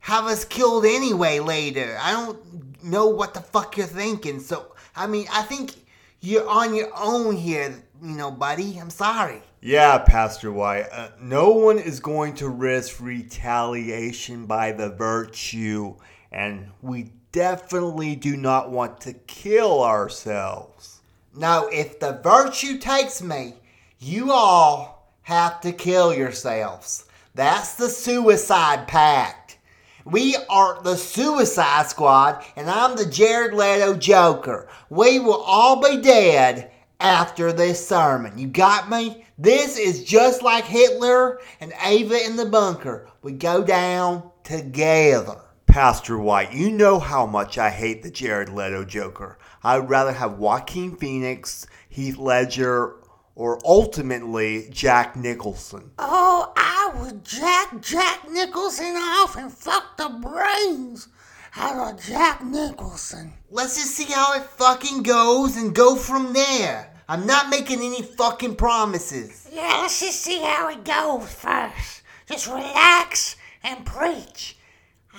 have 0.00 0.24
us 0.24 0.44
killed 0.44 0.84
anyway 0.84 1.40
later. 1.40 1.98
I 2.00 2.12
don't 2.12 2.82
know 2.84 3.08
what 3.08 3.34
the 3.34 3.40
fuck 3.40 3.76
you're 3.76 3.86
thinking. 3.86 4.40
So, 4.40 4.72
I 4.96 5.06
mean, 5.06 5.26
I 5.32 5.42
think 5.42 5.74
you're 6.20 6.48
on 6.48 6.74
your 6.74 6.90
own 6.96 7.36
here, 7.36 7.82
you 8.02 8.16
know, 8.16 8.30
buddy. 8.30 8.78
I'm 8.78 8.90
sorry. 8.90 9.42
Yeah, 9.62 9.98
Pastor 9.98 10.50
White. 10.50 10.86
Uh, 10.90 11.10
no 11.20 11.50
one 11.50 11.78
is 11.78 12.00
going 12.00 12.34
to 12.36 12.48
risk 12.48 12.98
retaliation 12.98 14.46
by 14.46 14.72
the 14.72 14.88
virtue, 14.88 15.96
and 16.32 16.70
we 16.80 17.12
definitely 17.30 18.16
do 18.16 18.38
not 18.38 18.70
want 18.70 19.02
to 19.02 19.12
kill 19.12 19.84
ourselves. 19.84 21.02
No, 21.36 21.68
if 21.70 22.00
the 22.00 22.20
virtue 22.22 22.78
takes 22.78 23.20
me, 23.20 23.54
you 23.98 24.32
all 24.32 25.12
have 25.22 25.60
to 25.60 25.72
kill 25.72 26.14
yourselves. 26.14 27.04
That's 27.34 27.74
the 27.74 27.90
suicide 27.90 28.88
pact. 28.88 29.58
We 30.06 30.36
are 30.48 30.82
the 30.82 30.96
Suicide 30.96 31.86
Squad, 31.88 32.42
and 32.56 32.70
I'm 32.70 32.96
the 32.96 33.04
Jared 33.04 33.52
Leto 33.52 33.94
Joker. 33.94 34.68
We 34.88 35.18
will 35.18 35.42
all 35.42 35.82
be 35.82 36.00
dead 36.00 36.70
after 37.00 37.52
this 37.52 37.86
sermon. 37.86 38.38
You 38.38 38.46
got 38.46 38.90
me? 38.90 39.24
This 39.38 39.78
is 39.78 40.04
just 40.04 40.42
like 40.42 40.64
Hitler 40.64 41.40
and 41.60 41.72
Eva 41.86 42.24
in 42.24 42.36
the 42.36 42.46
bunker. 42.46 43.08
We 43.22 43.32
go 43.32 43.64
down 43.64 44.30
together. 44.44 45.40
Pastor 45.66 46.18
White, 46.18 46.52
you 46.52 46.70
know 46.70 46.98
how 46.98 47.26
much 47.26 47.56
I 47.56 47.70
hate 47.70 48.02
the 48.02 48.10
Jared 48.10 48.48
Leto 48.48 48.84
Joker. 48.84 49.38
I'd 49.62 49.88
rather 49.88 50.12
have 50.12 50.38
Joaquin 50.38 50.96
Phoenix, 50.96 51.66
Heath 51.88 52.18
Ledger, 52.18 52.96
or 53.34 53.58
ultimately 53.64 54.68
Jack 54.70 55.16
Nicholson. 55.16 55.92
Oh, 55.98 56.52
I 56.56 56.92
would 57.00 57.24
jack 57.24 57.80
Jack 57.80 58.28
Nicholson 58.28 58.96
off 58.96 59.36
and 59.36 59.52
fuck 59.52 59.96
the 59.96 60.08
brains 60.08 61.08
out 61.56 61.94
of 61.94 62.02
Jack 62.02 62.42
Nicholson. 62.44 63.32
Let's 63.50 63.76
just 63.76 63.94
see 63.94 64.12
how 64.12 64.34
it 64.34 64.42
fucking 64.42 65.04
goes 65.04 65.56
and 65.56 65.74
go 65.74 65.96
from 65.96 66.32
there. 66.32 66.89
I'm 67.10 67.26
not 67.26 67.48
making 67.48 67.80
any 67.80 68.02
fucking 68.02 68.54
promises. 68.54 69.48
Yeah, 69.52 69.80
let's 69.82 69.98
just 69.98 70.20
see 70.20 70.38
how 70.38 70.68
it 70.68 70.84
goes 70.84 71.28
first. 71.28 72.02
Just 72.28 72.46
relax 72.46 73.34
and 73.64 73.84
preach. 73.84 74.56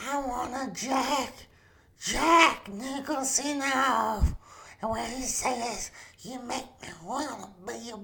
I 0.08 0.26
wanna 0.26 0.72
jack 0.74 1.34
Jack 2.00 2.70
Nicholson 2.72 3.62
off. 3.62 4.34
And 4.82 4.90
when 4.90 5.12
he 5.12 5.24
says, 5.24 5.92
you 6.22 6.42
make 6.44 6.64
me 6.82 6.88
wanna 7.04 7.50
be 7.68 7.92
a 7.94 7.98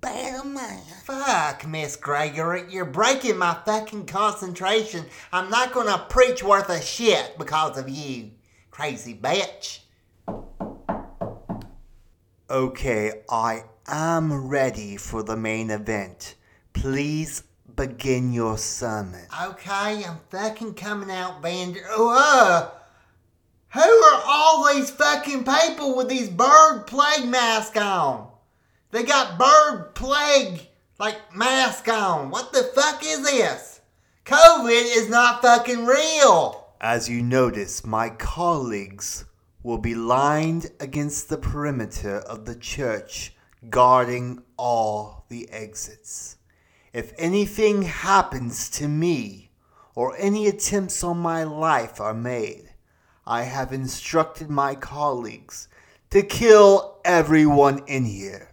better 0.00 0.42
man. 0.42 0.80
Fuck, 1.04 1.66
Miss 1.68 1.96
Gregory, 1.96 2.64
you're 2.70 2.86
breaking 2.86 3.36
my 3.36 3.58
fucking 3.66 4.06
concentration. 4.06 5.04
I'm 5.34 5.50
not 5.50 5.74
gonna 5.74 6.06
preach 6.08 6.42
worth 6.42 6.70
a 6.70 6.80
shit 6.80 7.36
because 7.36 7.76
of 7.76 7.90
you, 7.90 8.30
crazy 8.70 9.14
bitch. 9.14 9.80
Okay, 12.54 13.22
I 13.28 13.64
am 13.88 14.46
ready 14.46 14.96
for 14.96 15.24
the 15.24 15.36
main 15.36 15.72
event. 15.72 16.36
Please 16.72 17.42
begin 17.74 18.32
your 18.32 18.58
sermon. 18.58 19.26
Okay, 19.42 20.04
I'm 20.04 20.20
fucking 20.30 20.74
coming 20.74 21.10
out, 21.10 21.42
Vander. 21.42 21.80
Oh, 21.90 22.14
uh, 22.16 22.70
who 23.70 23.80
are 23.80 24.22
all 24.24 24.72
these 24.72 24.88
fucking 24.88 25.42
people 25.42 25.96
with 25.96 26.08
these 26.08 26.28
bird 26.28 26.84
plague 26.86 27.26
masks 27.26 27.76
on? 27.76 28.30
They 28.92 29.02
got 29.02 29.36
bird 29.36 29.96
plague 29.96 30.68
like 31.00 31.34
mask 31.34 31.88
on. 31.88 32.30
What 32.30 32.52
the 32.52 32.70
fuck 32.72 33.02
is 33.04 33.24
this? 33.24 33.80
COVID 34.26 34.96
is 34.96 35.10
not 35.10 35.42
fucking 35.42 35.86
real. 35.86 36.68
As 36.80 37.08
you 37.08 37.20
notice, 37.20 37.84
my 37.84 38.10
colleagues 38.10 39.24
will 39.64 39.78
be 39.78 39.94
lined 39.94 40.70
against 40.78 41.28
the 41.28 41.38
perimeter 41.38 42.18
of 42.18 42.44
the 42.44 42.54
church, 42.54 43.34
guarding 43.70 44.40
all 44.58 45.24
the 45.30 45.48
exits. 45.50 46.36
If 46.92 47.12
anything 47.18 47.82
happens 47.82 48.68
to 48.72 48.86
me 48.86 49.50
or 49.94 50.14
any 50.18 50.46
attempts 50.46 51.02
on 51.02 51.18
my 51.18 51.42
life 51.42 51.98
are 51.98 52.14
made, 52.14 52.74
I 53.26 53.44
have 53.44 53.72
instructed 53.72 54.50
my 54.50 54.74
colleagues 54.74 55.66
to 56.10 56.22
kill 56.22 57.00
everyone 57.02 57.82
in 57.86 58.04
here. 58.04 58.50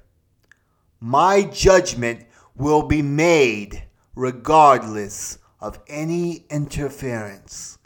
My 1.02 1.44
judgment 1.44 2.26
will 2.56 2.84
be 2.84 3.02
made 3.02 3.84
regardless 4.16 5.40
of 5.60 5.80
any 5.88 6.46
interference. 6.50 7.78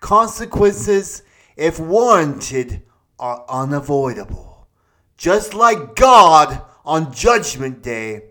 Consequences, 0.00 1.22
if 1.56 1.78
warranted, 1.78 2.82
are 3.18 3.44
unavoidable. 3.48 4.66
Just 5.16 5.54
like 5.54 5.94
God 5.94 6.62
on 6.84 7.12
Judgment 7.12 7.82
Day, 7.82 8.22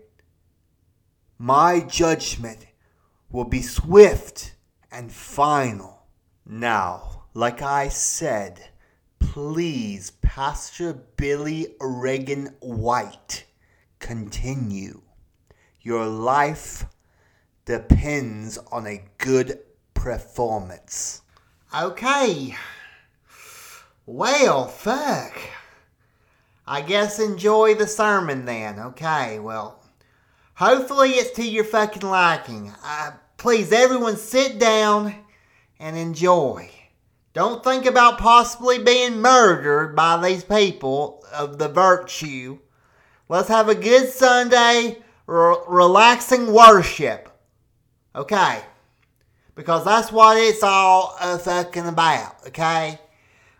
my 1.38 1.80
judgment 1.80 2.66
will 3.30 3.44
be 3.44 3.62
swift 3.62 4.54
and 4.92 5.10
final. 5.10 6.06
Now, 6.46 7.24
like 7.34 7.62
I 7.62 7.88
said, 7.88 8.68
please, 9.18 10.12
Pastor 10.22 10.92
Billy 11.16 11.74
Reagan 11.80 12.54
White, 12.60 13.46
continue. 13.98 15.00
Your 15.80 16.06
life 16.06 16.86
depends 17.64 18.58
on 18.70 18.86
a 18.86 19.04
good 19.18 19.58
performance. 19.94 21.22
Okay. 21.76 22.54
Well, 24.06 24.68
fuck. 24.68 25.34
I 26.66 26.82
guess 26.82 27.18
enjoy 27.18 27.74
the 27.74 27.86
sermon 27.86 28.44
then. 28.44 28.78
Okay, 28.78 29.38
well, 29.38 29.82
hopefully 30.54 31.10
it's 31.12 31.30
to 31.32 31.42
your 31.42 31.64
fucking 31.64 32.08
liking. 32.08 32.72
Uh, 32.84 33.12
please, 33.38 33.72
everyone, 33.72 34.16
sit 34.16 34.58
down 34.58 35.14
and 35.78 35.96
enjoy. 35.96 36.70
Don't 37.32 37.64
think 37.64 37.86
about 37.86 38.18
possibly 38.18 38.78
being 38.78 39.20
murdered 39.20 39.96
by 39.96 40.22
these 40.22 40.44
people 40.44 41.24
of 41.32 41.58
the 41.58 41.68
virtue. 41.68 42.58
Let's 43.28 43.48
have 43.48 43.68
a 43.68 43.74
good 43.74 44.10
Sunday, 44.10 45.02
re- 45.26 45.56
relaxing 45.66 46.52
worship. 46.52 47.30
Okay? 48.14 48.60
Because 49.54 49.84
that's 49.84 50.12
what 50.12 50.36
it's 50.36 50.62
all 50.62 51.16
uh, 51.18 51.38
fucking 51.38 51.86
about, 51.86 52.46
okay? 52.48 53.00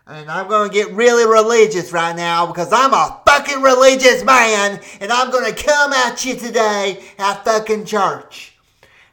And 0.07 0.29
I'm 0.29 0.47
gonna 0.47 0.69
get 0.69 0.91
really 0.91 1.25
religious 1.25 1.91
right 1.91 2.15
now 2.15 2.45
because 2.45 2.71
I'm 2.71 2.93
a 2.93 3.21
fucking 3.25 3.63
religious 3.63 4.23
man 4.23 4.79
and 4.99 5.11
I'm 5.11 5.31
gonna 5.31 5.51
come 5.51 5.93
at 5.93 6.23
you 6.23 6.35
today 6.35 7.03
at 7.17 7.43
fucking 7.43 7.85
church. 7.85 8.55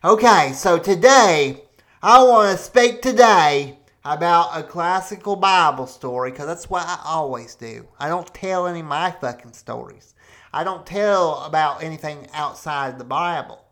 Okay, 0.04 0.52
so 0.52 0.78
today, 0.78 1.62
I 2.02 2.22
wanna 2.22 2.58
speak 2.58 3.00
today 3.00 3.78
about 4.04 4.50
a 4.58 4.62
classical 4.62 5.34
Bible 5.34 5.86
story 5.86 6.30
because 6.30 6.46
that's 6.46 6.68
what 6.68 6.86
I 6.86 7.00
always 7.06 7.54
do. 7.54 7.88
I 7.98 8.10
don't 8.10 8.26
tell 8.34 8.66
any 8.66 8.80
of 8.80 8.86
my 8.86 9.12
fucking 9.12 9.54
stories. 9.54 10.14
I 10.52 10.62
don't 10.62 10.84
tell 10.84 11.38
about 11.44 11.82
anything 11.82 12.26
outside 12.34 12.98
the 12.98 13.04
Bible. 13.04 13.64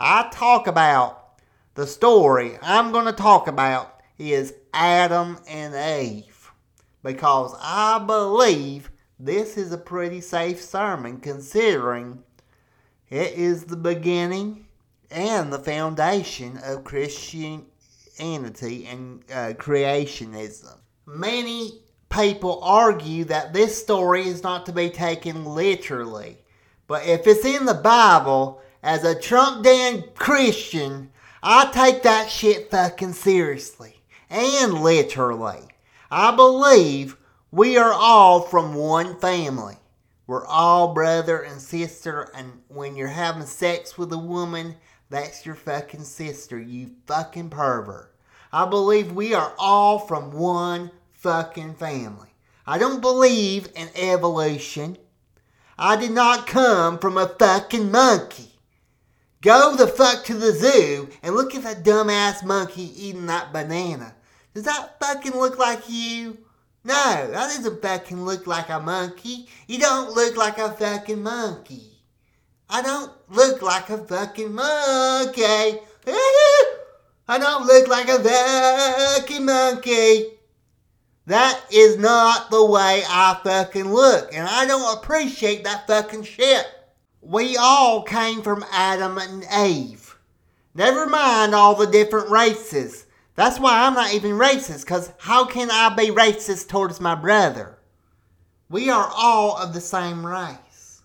I 0.00 0.28
talk 0.32 0.66
about 0.66 1.38
the 1.74 1.86
story 1.86 2.58
I'm 2.60 2.90
going 2.90 3.06
to 3.06 3.12
talk 3.12 3.46
about 3.46 4.00
is 4.18 4.52
Adam 4.74 5.38
and 5.46 5.74
Eve 6.02 6.35
because 7.06 7.54
I 7.60 8.00
believe 8.04 8.90
this 9.20 9.56
is 9.56 9.70
a 9.70 9.78
pretty 9.78 10.20
safe 10.20 10.60
sermon 10.60 11.20
considering 11.20 12.24
it 13.08 13.34
is 13.34 13.64
the 13.64 13.76
beginning 13.76 14.66
and 15.12 15.52
the 15.52 15.60
foundation 15.60 16.58
of 16.64 16.82
Christianity 16.82 17.64
and 18.18 19.22
uh, 19.30 19.52
creationism. 19.54 20.78
Many 21.06 21.80
people 22.08 22.60
argue 22.64 23.22
that 23.26 23.52
this 23.52 23.80
story 23.80 24.26
is 24.26 24.42
not 24.42 24.66
to 24.66 24.72
be 24.72 24.90
taken 24.90 25.44
literally, 25.44 26.38
but 26.88 27.06
if 27.06 27.28
it's 27.28 27.44
in 27.44 27.66
the 27.66 27.74
Bible, 27.74 28.60
as 28.82 29.04
a 29.04 29.18
Trump 29.18 29.62
Dan 29.62 30.02
Christian, 30.16 31.12
I 31.40 31.70
take 31.70 32.02
that 32.02 32.28
shit 32.28 32.68
fucking 32.72 33.12
seriously 33.12 33.94
and 34.28 34.74
literally. 34.74 35.68
I 36.10 36.34
believe 36.34 37.16
we 37.50 37.76
are 37.76 37.92
all 37.92 38.42
from 38.42 38.74
one 38.74 39.18
family. 39.18 39.76
We're 40.26 40.46
all 40.46 40.94
brother 40.94 41.38
and 41.38 41.60
sister, 41.60 42.30
and 42.34 42.60
when 42.68 42.96
you're 42.96 43.08
having 43.08 43.46
sex 43.46 43.98
with 43.98 44.12
a 44.12 44.18
woman, 44.18 44.76
that's 45.10 45.44
your 45.44 45.54
fucking 45.54 46.04
sister, 46.04 46.58
you 46.58 46.90
fucking 47.06 47.50
pervert. 47.50 48.14
I 48.52 48.66
believe 48.66 49.12
we 49.12 49.34
are 49.34 49.52
all 49.58 49.98
from 49.98 50.32
one 50.32 50.90
fucking 51.12 51.74
family. 51.74 52.28
I 52.66 52.78
don't 52.78 53.00
believe 53.00 53.68
in 53.74 53.88
evolution. 53.96 54.98
I 55.78 55.96
did 55.96 56.12
not 56.12 56.46
come 56.46 56.98
from 56.98 57.16
a 57.16 57.28
fucking 57.28 57.90
monkey. 57.90 58.52
Go 59.40 59.76
the 59.76 59.86
fuck 59.86 60.24
to 60.24 60.34
the 60.34 60.52
zoo 60.52 61.08
and 61.22 61.34
look 61.34 61.54
at 61.54 61.62
that 61.62 61.84
dumbass 61.84 62.44
monkey 62.44 62.92
eating 62.96 63.26
that 63.26 63.52
banana. 63.52 64.14
Does 64.56 64.64
that 64.64 64.98
fucking 64.98 65.34
look 65.34 65.58
like 65.58 65.82
you? 65.86 66.38
No, 66.82 66.94
that 66.94 67.30
doesn't 67.30 67.82
fucking 67.82 68.24
look 68.24 68.46
like 68.46 68.70
a 68.70 68.80
monkey. 68.80 69.48
You 69.66 69.78
don't 69.78 70.14
look 70.14 70.34
like 70.34 70.56
a 70.56 70.70
fucking 70.70 71.22
monkey. 71.22 71.98
I 72.70 72.80
don't 72.80 73.12
look 73.28 73.60
like 73.60 73.90
a 73.90 73.98
fucking 73.98 74.54
monkey. 74.54 75.42
I 77.28 77.38
don't 77.38 77.66
look 77.66 77.86
like 77.88 78.08
a 78.08 78.18
fucking 79.18 79.44
monkey. 79.44 80.24
That 81.26 81.60
is 81.70 81.98
not 81.98 82.50
the 82.50 82.64
way 82.64 83.02
I 83.06 83.38
fucking 83.44 83.92
look, 83.92 84.32
and 84.32 84.48
I 84.48 84.64
don't 84.64 84.96
appreciate 84.96 85.64
that 85.64 85.86
fucking 85.86 86.22
shit. 86.22 86.66
We 87.20 87.58
all 87.58 88.04
came 88.04 88.40
from 88.40 88.64
Adam 88.72 89.18
and 89.18 89.44
Eve. 89.68 90.16
Never 90.74 91.06
mind 91.06 91.54
all 91.54 91.74
the 91.74 91.86
different 91.86 92.30
races. 92.30 93.05
That's 93.36 93.60
why 93.60 93.86
I'm 93.86 93.94
not 93.94 94.14
even 94.14 94.32
racist, 94.32 94.80
because 94.80 95.12
how 95.18 95.44
can 95.44 95.70
I 95.70 95.94
be 95.94 96.08
racist 96.08 96.68
towards 96.68 97.00
my 97.00 97.14
brother? 97.14 97.78
We 98.70 98.90
are 98.90 99.10
all 99.14 99.56
of 99.58 99.74
the 99.74 99.80
same 99.80 100.26
race. 100.26 101.02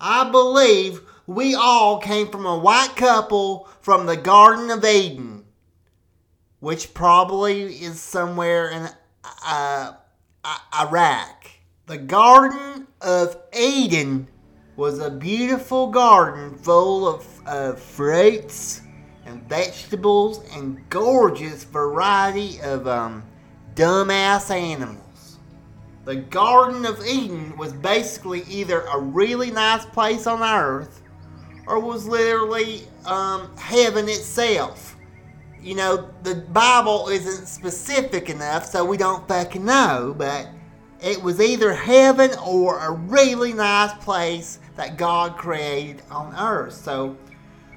I 0.00 0.28
believe 0.30 1.00
we 1.26 1.54
all 1.54 1.98
came 1.98 2.28
from 2.28 2.44
a 2.44 2.58
white 2.58 2.96
couple 2.96 3.68
from 3.80 4.06
the 4.06 4.16
Garden 4.16 4.70
of 4.70 4.84
Eden, 4.84 5.44
which 6.58 6.92
probably 6.92 7.62
is 7.62 8.00
somewhere 8.00 8.68
in 8.68 8.88
uh, 9.46 9.92
Iraq. 10.80 11.46
The 11.86 11.98
Garden 11.98 12.88
of 13.00 13.36
Eden 13.56 14.26
was 14.74 14.98
a 14.98 15.10
beautiful 15.10 15.90
garden 15.90 16.56
full 16.58 17.06
of 17.06 17.80
fruits 17.80 18.81
and 19.26 19.42
vegetables 19.48 20.40
and 20.54 20.88
gorgeous 20.90 21.64
variety 21.64 22.60
of 22.62 22.86
um, 22.86 23.22
dumbass 23.74 24.50
animals. 24.50 25.38
The 26.04 26.16
Garden 26.16 26.84
of 26.84 27.06
Eden 27.06 27.56
was 27.56 27.72
basically 27.72 28.42
either 28.48 28.80
a 28.82 28.98
really 28.98 29.50
nice 29.50 29.86
place 29.86 30.26
on 30.26 30.42
earth 30.42 31.02
or 31.66 31.78
was 31.78 32.06
literally 32.06 32.82
um, 33.06 33.56
heaven 33.56 34.08
itself. 34.08 34.96
You 35.60 35.76
know, 35.76 36.10
the 36.24 36.34
Bible 36.34 37.08
isn't 37.08 37.46
specific 37.46 38.28
enough, 38.28 38.66
so 38.66 38.84
we 38.84 38.96
don't 38.96 39.26
fucking 39.28 39.64
know, 39.64 40.12
but 40.18 40.48
it 41.00 41.22
was 41.22 41.40
either 41.40 41.72
heaven 41.72 42.30
or 42.44 42.78
a 42.78 42.90
really 42.90 43.52
nice 43.52 43.92
place 44.04 44.58
that 44.76 44.96
God 44.96 45.36
created 45.36 46.02
on 46.10 46.34
earth. 46.36 46.74
So, 46.74 47.16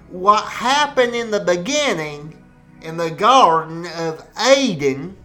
what 0.10 0.44
happened 0.46 1.16
in 1.16 1.32
the 1.32 1.40
beginning 1.40 2.44
in 2.82 2.98
the 2.98 3.12
Garden 3.12 3.88
of 3.98 4.26
Eden, 4.58 5.18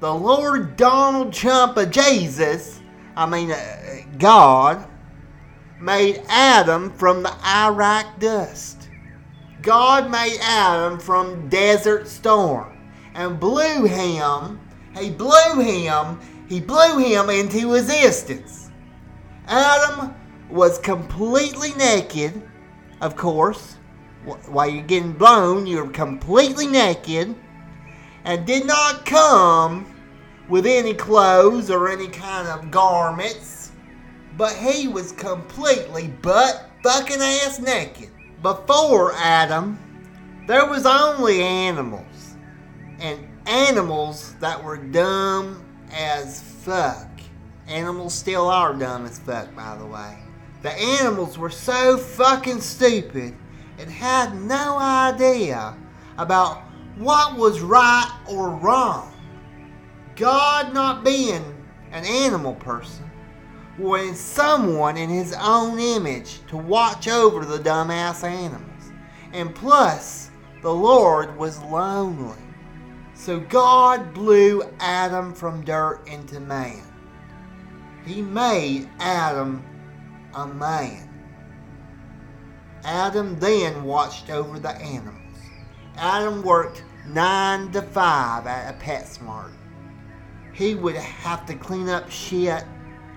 the 0.00 0.14
Lord 0.14 0.76
Donald 0.76 1.32
Trump 1.32 1.76
of 1.76 1.90
Jesus, 1.90 2.80
I 3.16 3.26
mean, 3.26 3.50
uh, 3.50 4.00
God, 4.18 4.86
made 5.80 6.22
Adam 6.28 6.90
from 6.92 7.22
the 7.22 7.34
Iraq 7.44 8.18
dust. 8.18 8.88
God 9.62 10.10
made 10.10 10.38
Adam 10.40 10.98
from 10.98 11.48
desert 11.48 12.08
storm 12.08 12.90
and 13.14 13.40
blew 13.40 13.84
him, 13.84 14.60
he 14.98 15.10
blew 15.10 15.60
him, 15.60 16.20
he 16.48 16.60
blew 16.60 16.98
him 16.98 17.30
into 17.30 17.74
existence. 17.74 18.70
Adam 19.48 20.14
was 20.50 20.78
completely 20.78 21.72
naked, 21.74 22.42
of 23.00 23.16
course. 23.16 23.76
Wh- 24.26 24.50
While 24.50 24.68
you're 24.68 24.84
getting 24.84 25.12
blown, 25.12 25.66
you're 25.66 25.88
completely 25.88 26.66
naked 26.66 27.34
and 28.24 28.46
did 28.46 28.66
not 28.66 29.06
come 29.06 29.86
with 30.48 30.66
any 30.66 30.94
clothes 30.94 31.70
or 31.70 31.88
any 31.88 32.08
kind 32.08 32.48
of 32.48 32.70
garments, 32.70 33.72
but 34.36 34.52
he 34.52 34.88
was 34.88 35.12
completely 35.12 36.08
butt 36.08 36.68
fucking 36.82 37.20
ass 37.20 37.58
naked. 37.60 38.10
Before 38.42 39.12
Adam, 39.14 39.78
there 40.46 40.66
was 40.66 40.86
only 40.86 41.42
animals, 41.42 42.36
and 43.00 43.26
animals 43.46 44.34
that 44.40 44.62
were 44.62 44.76
dumb 44.76 45.64
as 45.92 46.40
fuck. 46.40 47.08
Animals 47.66 48.14
still 48.14 48.46
are 48.48 48.74
dumb 48.74 49.06
as 49.06 49.18
fuck, 49.18 49.54
by 49.56 49.76
the 49.76 49.86
way. 49.86 50.18
The 50.62 50.72
animals 50.72 51.38
were 51.38 51.50
so 51.50 51.96
fucking 51.96 52.60
stupid 52.60 53.34
and 53.78 53.90
had 53.90 54.34
no 54.42 54.78
idea 54.78 55.76
about 56.18 56.62
what 56.96 57.36
was 57.36 57.60
right 57.60 58.10
or 58.28 58.50
wrong. 58.50 59.12
God, 60.16 60.72
not 60.72 61.04
being 61.04 61.44
an 61.92 62.04
animal 62.04 62.54
person, 62.54 63.10
wanted 63.78 64.16
someone 64.16 64.96
in 64.96 65.10
his 65.10 65.34
own 65.40 65.78
image 65.78 66.40
to 66.46 66.56
watch 66.56 67.08
over 67.08 67.44
the 67.44 67.58
dumbass 67.58 68.24
animals. 68.24 68.92
And 69.32 69.54
plus, 69.54 70.30
the 70.62 70.72
Lord 70.72 71.36
was 71.36 71.62
lonely. 71.64 72.38
So 73.14 73.40
God 73.40 74.14
blew 74.14 74.62
Adam 74.80 75.34
from 75.34 75.64
dirt 75.64 76.00
into 76.06 76.40
man. 76.40 76.82
He 78.06 78.22
made 78.22 78.88
Adam 78.98 79.64
a 80.34 80.46
man. 80.46 81.05
Adam 82.86 83.36
then 83.40 83.82
watched 83.82 84.30
over 84.30 84.60
the 84.60 84.70
animals. 84.76 85.36
Adam 85.96 86.40
worked 86.42 86.84
nine 87.08 87.72
to 87.72 87.82
five 87.82 88.46
at 88.46 88.72
a 88.72 88.78
PetSmart. 88.78 89.50
He 90.52 90.76
would 90.76 90.94
have 90.94 91.44
to 91.46 91.56
clean 91.56 91.88
up 91.88 92.08
shit, 92.08 92.62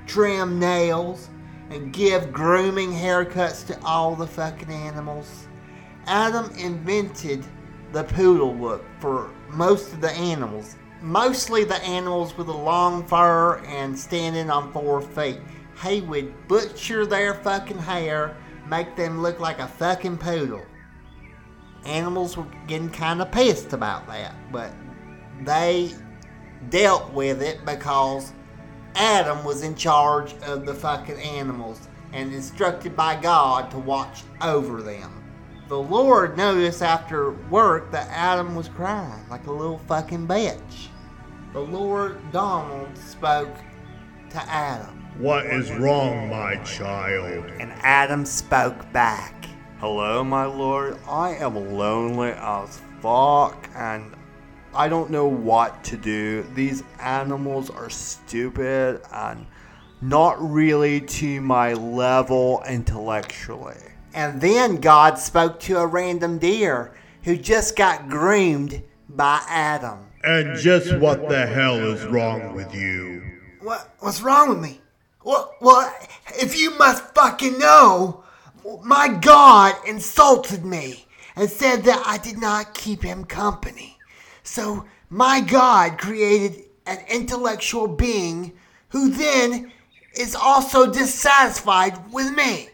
trim 0.07 0.57
nails, 0.57 1.29
and 1.69 1.93
give 1.93 2.33
grooming 2.33 2.91
haircuts 2.91 3.65
to 3.67 3.79
all 3.83 4.15
the 4.15 4.25
fucking 4.25 4.71
animals. 4.71 5.47
Adam 6.07 6.49
invented 6.57 7.45
the 7.91 8.03
poodle 8.05 8.55
look 8.55 8.83
for 8.99 9.29
most 9.49 9.93
of 9.93 10.01
the 10.01 10.11
animals. 10.11 10.77
Mostly 11.03 11.63
the 11.63 11.81
animals 11.83 12.35
with 12.35 12.47
a 12.47 12.57
long 12.57 13.05
fur 13.05 13.59
and 13.67 13.97
standing 13.97 14.49
on 14.49 14.73
four 14.73 14.99
feet. 14.99 15.37
He 15.85 16.01
would 16.01 16.47
butcher 16.47 17.05
their 17.05 17.35
fucking 17.35 17.77
hair, 17.77 18.35
make 18.69 18.95
them 18.95 19.21
look 19.21 19.39
like 19.39 19.59
a 19.59 19.67
fucking 19.67 20.17
poodle. 20.17 20.65
Animals 21.85 22.37
were 22.37 22.45
getting 22.67 22.89
kind 22.89 23.21
of 23.21 23.31
pissed 23.31 23.73
about 23.73 24.05
that, 24.07 24.35
but 24.51 24.71
they 25.41 25.93
dealt 26.69 27.11
with 27.13 27.41
it 27.41 27.65
because 27.65 28.33
Adam 28.95 29.43
was 29.43 29.63
in 29.63 29.75
charge 29.75 30.33
of 30.43 30.65
the 30.65 30.73
fucking 30.73 31.19
animals 31.19 31.87
and 32.13 32.33
instructed 32.33 32.95
by 32.95 33.15
God 33.15 33.71
to 33.71 33.79
watch 33.79 34.23
over 34.41 34.81
them. 34.81 35.23
The 35.67 35.79
Lord 35.79 36.35
noticed 36.35 36.81
after 36.81 37.31
work 37.49 37.91
that 37.91 38.09
Adam 38.09 38.55
was 38.55 38.67
crying 38.69 39.23
like 39.29 39.47
a 39.47 39.51
little 39.51 39.77
fucking 39.87 40.27
bitch. 40.27 40.87
The 41.53 41.59
Lord 41.59 42.19
Donald 42.31 42.97
spoke 42.97 43.55
to 44.31 44.37
Adam, 44.49 44.98
What 45.19 45.47
is 45.47 45.69
wrong, 45.73 46.29
my 46.29 46.55
child? 46.63 47.43
and 47.59 47.73
Adam 47.81 48.25
spoke 48.25 48.89
back. 48.93 49.45
Hello, 49.79 50.23
my 50.23 50.45
lord. 50.45 50.97
I 51.09 51.35
am 51.35 51.75
lonely 51.77 52.31
as 52.31 52.79
fuck 53.01 53.69
and 53.75 54.15
I 54.73 54.87
don't 54.87 55.11
know 55.11 55.27
what 55.27 55.83
to 55.83 55.97
do. 55.97 56.43
These 56.55 56.83
animals 57.01 57.69
are 57.69 57.89
stupid 57.89 59.01
and 59.11 59.45
not 59.99 60.37
really 60.41 61.01
to 61.01 61.41
my 61.41 61.73
level 61.73 62.63
intellectually. 62.65 63.75
And 64.13 64.39
then 64.39 64.77
God 64.77 65.19
spoke 65.19 65.59
to 65.61 65.79
a 65.79 65.85
random 65.85 66.37
deer 66.37 66.93
who 67.23 67.35
just 67.35 67.75
got 67.75 68.07
groomed 68.07 68.81
by 69.09 69.41
Adam. 69.49 69.99
And 70.23 70.57
just 70.57 70.95
what 70.95 71.27
the 71.27 71.45
hell 71.45 71.75
is 71.75 72.05
wrong 72.05 72.55
with 72.55 72.73
you? 72.73 73.21
What 73.59 73.93
what's 73.99 74.21
wrong 74.21 74.47
with 74.47 74.59
me? 74.59 74.79
Well, 75.23 75.53
well, 75.59 75.93
if 76.39 76.57
you 76.57 76.77
must 76.77 77.13
fucking 77.13 77.59
know, 77.59 78.23
my 78.83 79.09
God 79.09 79.75
insulted 79.87 80.63
me 80.63 81.05
and 81.35 81.49
said 81.49 81.83
that 81.83 82.03
I 82.05 82.17
did 82.17 82.37
not 82.37 82.73
keep 82.73 83.03
him 83.03 83.25
company. 83.25 83.97
So 84.43 84.85
my 85.09 85.41
God 85.41 85.97
created 85.97 86.65
an 86.85 86.99
intellectual 87.09 87.87
being 87.87 88.53
who 88.89 89.09
then 89.09 89.71
is 90.17 90.35
also 90.35 90.91
dissatisfied 90.91 92.11
with 92.11 92.33
me. 92.35 92.69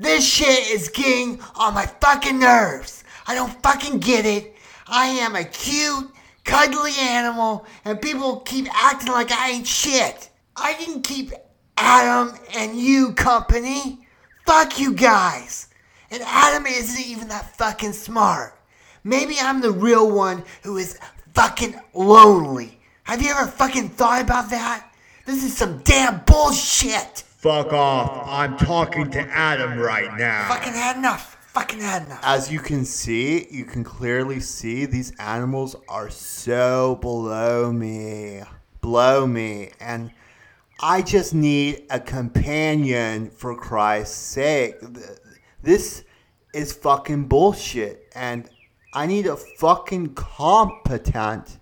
This 0.00 0.26
shit 0.26 0.70
is 0.70 0.88
getting 0.88 1.40
on 1.56 1.74
my 1.74 1.86
fucking 1.86 2.38
nerves. 2.38 3.04
I 3.26 3.34
don't 3.34 3.62
fucking 3.62 3.98
get 4.00 4.26
it. 4.26 4.54
I 4.86 5.06
am 5.06 5.36
a 5.36 5.44
cute, 5.44 6.10
cuddly 6.44 6.92
animal, 7.00 7.66
and 7.84 8.00
people 8.00 8.40
keep 8.40 8.66
acting 8.72 9.12
like 9.12 9.32
I 9.32 9.50
ain't 9.50 9.66
shit. 9.66 10.30
I 10.56 10.74
didn't 10.74 11.02
keep 11.02 11.32
Adam 11.80 12.34
and 12.56 12.78
you 12.78 13.12
company. 13.12 14.00
Fuck 14.46 14.78
you 14.78 14.92
guys. 14.94 15.68
And 16.10 16.22
Adam 16.24 16.66
isn't 16.66 17.06
even 17.06 17.28
that 17.28 17.56
fucking 17.56 17.92
smart. 17.92 18.58
Maybe 19.04 19.36
I'm 19.40 19.60
the 19.60 19.70
real 19.70 20.10
one 20.10 20.42
who 20.62 20.76
is 20.76 20.98
fucking 21.34 21.78
lonely. 21.94 22.80
Have 23.04 23.22
you 23.22 23.30
ever 23.30 23.46
fucking 23.46 23.90
thought 23.90 24.22
about 24.22 24.50
that? 24.50 24.90
This 25.24 25.44
is 25.44 25.56
some 25.56 25.78
damn 25.78 26.22
bullshit. 26.26 27.24
Fuck 27.38 27.72
off. 27.72 28.26
I'm 28.26 28.56
talking 28.56 29.10
to 29.12 29.20
Adam 29.20 29.78
right 29.78 30.18
now. 30.18 30.48
Fucking 30.48 30.72
had 30.72 30.96
enough. 30.96 31.36
Fucking 31.52 31.80
had 31.80 32.06
enough. 32.06 32.20
As 32.22 32.50
you 32.50 32.58
can 32.58 32.84
see, 32.84 33.46
you 33.50 33.64
can 33.64 33.84
clearly 33.84 34.40
see 34.40 34.86
these 34.86 35.12
animals 35.18 35.76
are 35.88 36.10
so 36.10 36.96
below 36.96 37.72
me. 37.72 38.42
Below 38.80 39.26
me. 39.26 39.70
And 39.80 40.10
I 40.80 41.02
just 41.02 41.34
need 41.34 41.86
a 41.90 41.98
companion 41.98 43.30
for 43.30 43.56
Christ's 43.56 44.16
sake. 44.16 44.76
This 45.62 46.04
is 46.54 46.72
fucking 46.72 47.24
bullshit. 47.24 48.06
And 48.14 48.48
I 48.94 49.06
need 49.06 49.26
a 49.26 49.36
fucking 49.36 50.14
competent 50.14 51.58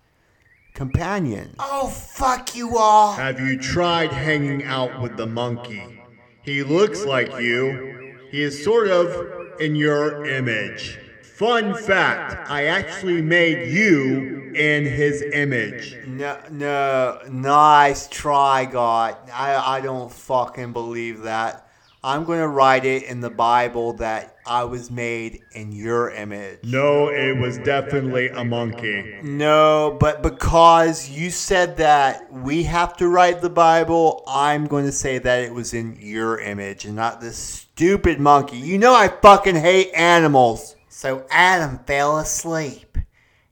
companion. 0.75 1.55
Oh, 1.59 1.89
fuck 1.89 2.55
you 2.55 2.77
all. 2.77 3.15
Have 3.15 3.41
you 3.41 3.59
tried 3.59 4.13
hanging 4.13 4.65
out 4.65 5.01
with 5.01 5.17
the 5.17 5.27
monkey? 5.27 6.03
He 6.43 6.63
looks 6.63 7.05
like 7.07 7.41
you. 7.41 8.19
He 8.31 8.43
is 8.43 8.63
sort 8.63 8.89
of 8.89 9.61
in 9.61 9.77
your 9.77 10.27
image. 10.27 10.99
Fun 11.37 11.75
fact 11.75 12.51
I 12.51 12.65
actually 12.65 13.21
made 13.21 13.69
you 13.69 14.53
in 14.55 14.87
his 14.87 15.23
image. 15.23 15.95
No, 16.07 16.39
no, 16.51 17.21
nice 17.31 18.09
try, 18.09 18.65
God. 18.65 19.17
I, 19.31 19.77
I 19.77 19.81
don't 19.83 20.11
fucking 20.11 20.73
believe 20.73 21.23
that. 21.23 21.69
I'm 22.03 22.25
going 22.25 22.39
to 22.39 22.49
write 22.49 22.85
it 22.85 23.03
in 23.03 23.21
the 23.21 23.31
Bible 23.31 23.95
that 23.95 24.37
I 24.47 24.65
was 24.65 24.91
made 24.91 25.43
in 25.53 25.73
your 25.73 26.11
image. 26.11 26.61
No, 26.63 27.09
it 27.09 27.37
was 27.37 27.59
definitely 27.59 28.29
a 28.29 28.45
monkey. 28.45 29.19
No, 29.23 29.97
but 29.99 30.23
because 30.23 31.11
you 31.11 31.31
said 31.31 31.79
that 31.79 32.33
we 32.33 32.63
have 32.63 32.97
to 32.99 33.09
write 33.09 33.43
the 33.43 33.51
Bible, 33.51 34.23
I'm 34.27 34.69
going 34.69 34.85
to 34.87 34.93
say 34.93 35.19
that 35.19 35.43
it 35.43 35.53
was 35.53 35.75
in 35.75 35.99
your 36.01 36.39
image 36.39 36.85
and 36.85 36.95
not 36.95 37.21
this 37.21 37.37
stupid 37.37 38.21
monkey. 38.21 38.59
You 38.59 38.79
know 38.79 38.95
I 38.95 39.09
fucking 39.09 39.57
hate 39.57 39.91
animals. 39.93 40.76
So 40.97 41.27
Adam 41.31 41.81
fell 41.81 42.17
asleep. 42.17 42.97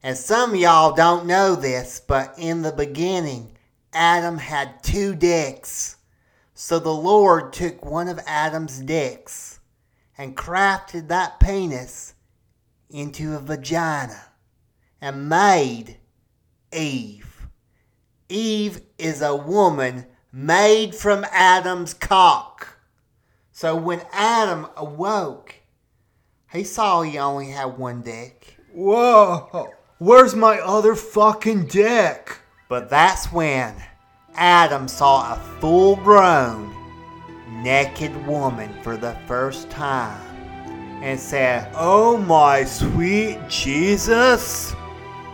And 0.02 0.16
some 0.16 0.56
y'all 0.56 0.94
don't 0.94 1.26
know 1.26 1.54
this, 1.54 2.00
but 2.00 2.32
in 2.38 2.62
the 2.62 2.72
beginning, 2.72 3.58
Adam 3.92 4.38
had 4.38 4.82
two 4.82 5.14
dicks. 5.14 5.98
So 6.54 6.78
the 6.78 6.88
Lord 6.88 7.52
took 7.52 7.84
one 7.84 8.08
of 8.08 8.18
Adam's 8.26 8.80
dicks 8.80 9.60
and 10.16 10.34
crafted 10.34 11.08
that 11.08 11.38
penis 11.38 12.14
into 12.88 13.36
a 13.36 13.40
vagina 13.40 14.22
and 15.02 15.28
made 15.28 15.98
Eve. 16.72 17.46
Eve 18.30 18.80
is 18.96 19.20
a 19.20 19.36
woman 19.36 20.06
made 20.32 20.94
from 20.94 21.26
Adam's 21.30 21.92
cock. 21.92 22.78
So 23.52 23.76
when 23.76 24.00
Adam 24.12 24.66
awoke, 24.78 25.56
He 26.54 26.62
saw 26.62 27.02
he 27.02 27.18
only 27.18 27.48
had 27.48 27.76
one 27.78 28.02
dick. 28.02 28.56
Whoa! 28.72 29.72
Where's 29.98 30.36
my 30.36 30.60
other 30.60 30.94
fucking 30.94 31.66
dick? 31.66 32.38
But 32.68 32.88
that's 32.88 33.32
when 33.32 33.74
Adam 34.34 34.86
saw 34.86 35.34
a 35.34 35.40
full 35.60 35.96
grown, 35.96 36.72
naked 37.64 38.24
woman 38.24 38.72
for 38.84 38.96
the 38.96 39.16
first 39.26 39.68
time 39.68 40.20
and 41.02 41.18
said, 41.18 41.72
Oh 41.74 42.18
my 42.18 42.62
sweet 42.62 43.40
Jesus! 43.48 44.76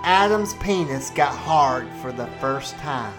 Adam's 0.03 0.55
penis 0.55 1.11
got 1.11 1.35
hard 1.35 1.87
for 2.01 2.12
the 2.12 2.29
first 2.41 2.79
time. 2.79 3.12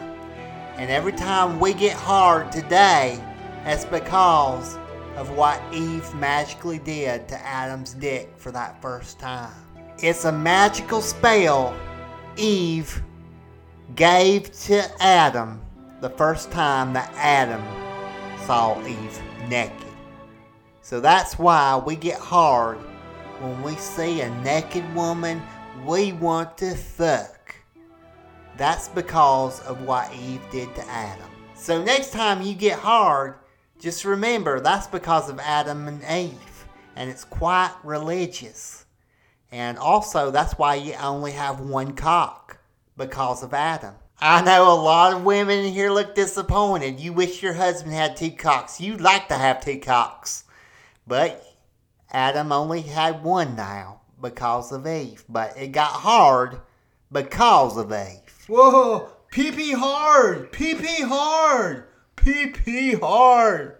And 0.78 0.89
every 0.89 1.14
time 1.14 1.60
we 1.60 1.76
get 1.76 1.93
hard 1.93 2.52
today, 2.52 3.24
that's 3.64 3.86
because 3.86 4.80
of 5.22 5.30
what 5.38 5.61
Eve 5.72 6.11
magically 6.15 6.80
did 6.80 7.28
to 7.28 7.39
Adam's 7.45 7.93
dick 7.93 8.28
for 8.38 8.51
that 8.51 8.82
first 8.82 9.19
time. 9.19 9.53
It's 9.99 10.26
a 10.26 10.32
magical 10.32 10.99
spell 10.99 11.78
Eve 12.38 13.03
gave 13.93 14.51
to 14.63 14.82
Adam 14.99 15.61
the 16.01 16.09
first 16.09 16.49
time 16.49 16.91
that 16.93 17.13
Adam 17.17 17.61
saw 18.47 18.84
Eve 18.84 19.22
naked. 19.47 19.76
So 20.82 20.99
that's 20.99 21.38
why 21.38 21.78
we 21.78 21.95
get 21.95 22.17
hard 22.17 22.80
when 23.41 23.61
we 23.61 23.76
see 23.76 24.22
a 24.22 24.30
naked 24.41 24.91
woman 24.95 25.39
we 25.86 26.13
want 26.13 26.57
to 26.57 26.74
fuck. 26.74 27.53
That's 28.57 28.88
because 28.88 29.61
of 29.67 29.84
what 29.84 30.11
Eve 30.15 30.41
did 30.51 30.74
to 30.74 30.89
Adam. 30.89 31.30
So 31.53 31.84
next 31.84 32.11
time 32.11 32.41
you 32.41 32.55
get 32.55 32.80
hard, 32.80 33.36
just 33.82 34.06
remember 34.06 34.60
that's 34.60 34.88
because 34.88 35.30
of 35.30 35.40
Adam 35.40 35.88
and 35.88 36.04
Eve. 36.04 36.66
And 36.96 37.10
it's 37.10 37.24
quite 37.24 37.74
religious. 37.84 38.86
And 39.52 39.78
also, 39.78 40.30
that's 40.32 40.58
why 40.58 40.76
you 40.76 40.94
only 41.02 41.32
have 41.32 41.60
one 41.60 41.94
cock 41.94 42.60
because 42.96 43.44
of 43.44 43.54
Adam. 43.54 43.96
I 44.20 44.42
know 44.44 44.72
a 44.72 44.80
lot 44.80 45.14
of 45.14 45.24
women 45.24 45.66
here 45.66 45.90
look 45.90 46.14
disappointed. 46.14 47.00
You 47.00 47.12
wish 47.12 47.42
your 47.42 47.54
husband 47.54 47.94
had 47.94 48.16
two 48.16 48.32
cocks. 48.32 48.80
You'd 48.80 49.02
like 49.02 49.28
to 49.30 49.34
have 49.34 49.66
two 49.66 49.80
cocks. 49.80 50.44
But 51.08 51.44
Adam 52.12 52.52
only 52.52 52.82
had 52.82 53.24
one 53.24 53.56
now 53.56 54.02
because 54.22 54.72
of 54.72 54.86
Eve. 54.86 55.26
But 55.28 55.58
it 55.58 55.70
got 55.70 55.92
hard 55.92 56.62
because 57.12 57.78
of 57.78 57.92
Eve. 57.92 58.46
Whoa! 58.48 59.10
Pee 59.32 59.52
pee 59.52 59.74
hard! 59.74 60.52
Pee 60.52 60.76
pee 60.76 61.02
hard! 61.02 61.86
Pee 62.22 62.47
pee 62.47 62.93
hard! 62.93 63.78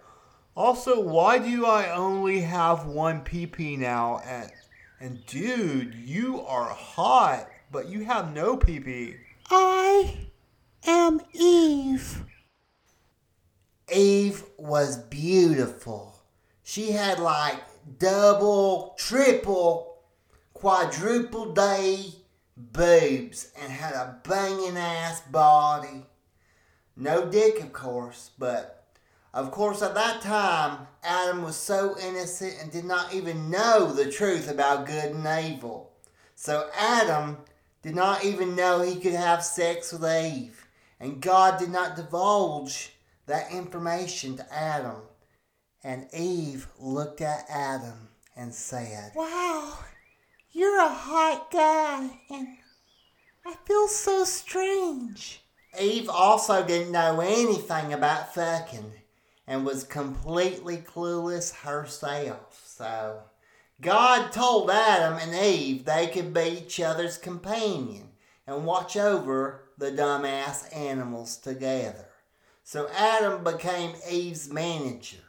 Also, 0.56 1.00
why 1.00 1.38
do 1.38 1.64
I 1.64 1.92
only 1.92 2.40
have 2.40 2.86
one 2.86 3.20
pee 3.20 3.46
pee 3.46 3.76
now? 3.76 4.20
And, 4.26 4.50
and 4.98 5.24
dude, 5.26 5.94
you 5.94 6.40
are 6.40 6.68
hot, 6.70 7.48
but 7.70 7.88
you 7.88 8.04
have 8.04 8.34
no 8.34 8.56
pee 8.56 8.80
pee. 8.80 9.14
I 9.48 10.26
am 10.84 11.20
Eve. 11.32 12.24
Eve 13.94 14.42
was 14.58 14.96
beautiful. 14.96 16.16
She 16.64 16.90
had 16.90 17.20
like 17.20 17.60
double, 18.00 18.96
triple, 18.98 19.98
quadruple 20.52 21.52
day 21.52 22.06
boobs 22.56 23.52
and 23.60 23.70
had 23.70 23.94
a 23.94 24.18
banging 24.28 24.76
ass 24.76 25.20
body. 25.30 26.06
No 27.02 27.26
dick, 27.26 27.60
of 27.60 27.72
course, 27.72 28.30
but 28.38 28.86
of 29.34 29.50
course 29.50 29.82
at 29.82 29.96
that 29.96 30.20
time, 30.20 30.86
Adam 31.02 31.42
was 31.42 31.56
so 31.56 31.98
innocent 31.98 32.54
and 32.62 32.70
did 32.70 32.84
not 32.84 33.12
even 33.12 33.50
know 33.50 33.92
the 33.92 34.08
truth 34.08 34.48
about 34.48 34.86
good 34.86 35.12
and 35.12 35.44
evil. 35.44 35.90
So 36.36 36.70
Adam 36.78 37.38
did 37.82 37.96
not 37.96 38.24
even 38.24 38.54
know 38.54 38.82
he 38.82 39.00
could 39.00 39.14
have 39.14 39.44
sex 39.44 39.92
with 39.92 40.04
Eve, 40.04 40.68
and 41.00 41.20
God 41.20 41.58
did 41.58 41.70
not 41.70 41.96
divulge 41.96 42.92
that 43.26 43.50
information 43.50 44.36
to 44.36 44.54
Adam. 44.54 45.02
And 45.82 46.06
Eve 46.14 46.68
looked 46.78 47.20
at 47.20 47.46
Adam 47.48 48.10
and 48.36 48.54
said, 48.54 49.10
Wow, 49.16 49.76
you're 50.52 50.80
a 50.80 50.88
hot 50.88 51.50
guy, 51.50 52.20
and 52.30 52.46
I 53.44 53.56
feel 53.66 53.88
so 53.88 54.22
strange. 54.22 55.41
Eve 55.80 56.08
also 56.08 56.64
didn't 56.64 56.92
know 56.92 57.20
anything 57.20 57.92
about 57.92 58.34
fucking 58.34 58.92
and 59.46 59.64
was 59.64 59.84
completely 59.84 60.76
clueless 60.76 61.54
herself. 61.62 62.62
So 62.66 63.22
God 63.80 64.32
told 64.32 64.70
Adam 64.70 65.18
and 65.18 65.34
Eve 65.34 65.84
they 65.84 66.08
could 66.08 66.34
be 66.34 66.62
each 66.62 66.78
other's 66.80 67.16
companion 67.16 68.10
and 68.46 68.66
watch 68.66 68.96
over 68.96 69.70
the 69.78 69.90
dumbass 69.90 70.74
animals 70.76 71.36
together. 71.36 72.08
So 72.64 72.88
Adam 72.94 73.42
became 73.42 73.96
Eve's 74.08 74.48
manager 74.50 75.24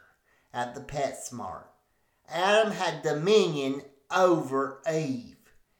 at 0.52 0.74
the 0.74 0.80
PetSmart. 0.80 1.64
Adam 2.28 2.72
had 2.72 3.02
dominion 3.02 3.82
over 4.14 4.80
Eve 4.92 5.36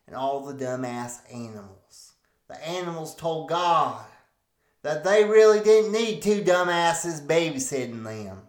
and 0.06 0.16
all 0.16 0.40
the 0.40 0.54
dumbass 0.54 1.20
animals. 1.32 2.14
The 2.48 2.66
animals 2.66 3.14
told 3.14 3.48
God 3.48 4.04
that 4.84 5.02
they 5.02 5.24
really 5.24 5.60
didn't 5.60 5.92
need 5.92 6.20
two 6.20 6.42
dumbasses 6.42 7.26
babysitting 7.26 8.04
them. 8.04 8.42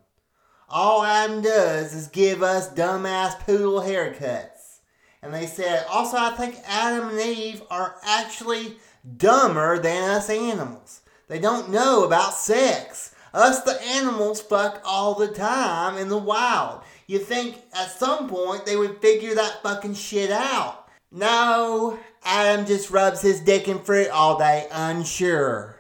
All 0.68 1.02
Adam 1.02 1.42
does 1.42 1.94
is 1.96 2.08
give 2.10 2.44
us 2.44 2.74
dumbass 2.74 3.40
poodle 3.40 3.80
haircuts. 3.80 4.80
And 5.22 5.34
they 5.34 5.46
said, 5.46 5.86
also, 5.90 6.18
I 6.18 6.32
think 6.32 6.58
Adam 6.68 7.08
and 7.08 7.20
Eve 7.22 7.64
are 7.72 7.96
actually 8.04 8.76
dumber 9.16 9.80
than 9.80 10.10
us 10.10 10.30
animals. 10.30 11.02
They 11.30 11.40
don't 11.40 11.72
know 11.72 12.04
about 12.04 12.34
sex. 12.34 13.16
Us, 13.34 13.62
the 13.64 13.82
animals, 13.82 14.42
fuck 14.42 14.82
all 14.84 15.16
the 15.16 15.30
time 15.30 15.98
in 15.98 16.10
the 16.10 16.18
wild. 16.18 16.82
You 17.08 17.20
think 17.20 17.62
at 17.74 17.92
some 17.92 18.28
point 18.28 18.66
they 18.66 18.76
would 18.76 19.00
figure 19.00 19.36
that 19.36 19.64
fucking 19.64 19.94
shit 19.94 20.32
out. 20.32 20.90
No, 21.12 21.98
Adam 22.26 22.66
just 22.66 22.92
rubs 22.92 23.22
his 23.22 23.40
dick 23.40 23.70
in 23.70 23.80
fruit 23.80 24.10
all 24.10 24.38
day, 24.38 24.68
unsure. 24.70 25.75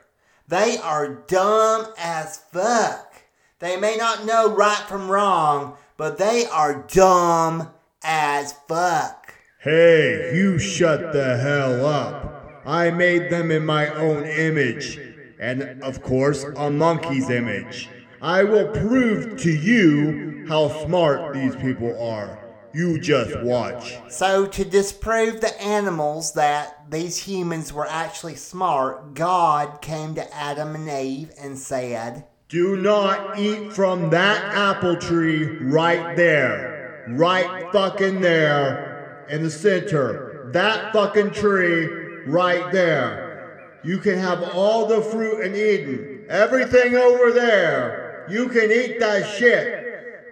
They 0.47 0.77
are 0.77 1.23
dumb 1.27 1.87
as 1.97 2.37
fuck. 2.51 3.23
They 3.59 3.77
may 3.77 3.95
not 3.97 4.25
know 4.25 4.53
right 4.53 4.83
from 4.87 5.09
wrong, 5.09 5.77
but 5.97 6.19
they 6.19 6.45
are 6.45 6.85
dumb 6.87 7.71
as 8.03 8.53
fuck. 8.67 9.33
Hey, 9.59 10.35
you 10.35 10.59
shut 10.59 11.13
the 11.13 11.37
hell 11.37 11.83
up. 11.83 12.61
I 12.63 12.91
made 12.91 13.31
them 13.31 13.49
in 13.49 13.65
my 13.65 13.87
own 13.89 14.23
image. 14.25 14.99
And 15.39 15.81
of 15.81 16.03
course, 16.03 16.43
a 16.55 16.69
monkey's 16.69 17.29
image. 17.31 17.89
I 18.21 18.43
will 18.43 18.67
prove 18.67 19.41
to 19.41 19.51
you 19.51 20.45
how 20.47 20.69
smart 20.85 21.33
these 21.33 21.55
people 21.55 21.99
are. 21.99 22.44
You 22.75 22.99
just 22.99 23.41
watch. 23.41 23.97
So, 24.09 24.45
to 24.47 24.65
disprove 24.65 25.39
the 25.39 25.61
animals 25.61 26.33
that 26.33 26.91
these 26.91 27.17
humans 27.17 27.71
were 27.71 27.87
actually 27.87 28.35
smart, 28.35 29.13
God 29.13 29.81
came 29.81 30.13
to 30.15 30.35
Adam 30.35 30.75
and 30.75 30.89
Eve 30.89 31.31
and 31.39 31.57
said, 31.57 32.25
Do 32.49 32.75
not 32.75 33.39
eat 33.39 33.71
from 33.71 34.09
that 34.09 34.43
apple 34.53 34.97
tree 34.97 35.45
right 35.45 36.17
there. 36.17 37.05
Right 37.11 37.71
fucking 37.71 38.19
there 38.19 39.25
in 39.29 39.43
the 39.43 39.51
center. 39.51 40.49
That 40.51 40.91
fucking 40.91 41.31
tree 41.31 41.85
right 42.27 42.73
there. 42.73 43.79
You 43.85 43.99
can 43.99 44.17
have 44.17 44.43
all 44.53 44.85
the 44.85 45.01
fruit 45.01 45.45
in 45.45 45.55
Eden. 45.55 46.25
Everything 46.27 46.95
over 46.95 47.31
there. 47.31 48.25
You 48.29 48.49
can 48.49 48.69
eat 48.69 48.99
that 48.99 49.29
shit. 49.37 49.84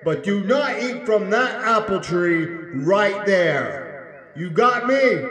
But 0.04 0.24
do 0.24 0.44
not 0.44 0.78
eat 0.82 1.06
from 1.06 1.30
that 1.30 1.62
apple 1.64 2.00
tree 2.02 2.46
right 2.46 3.26
there. 3.26 4.32
You 4.36 4.50
got 4.50 4.88
me? 4.88 5.22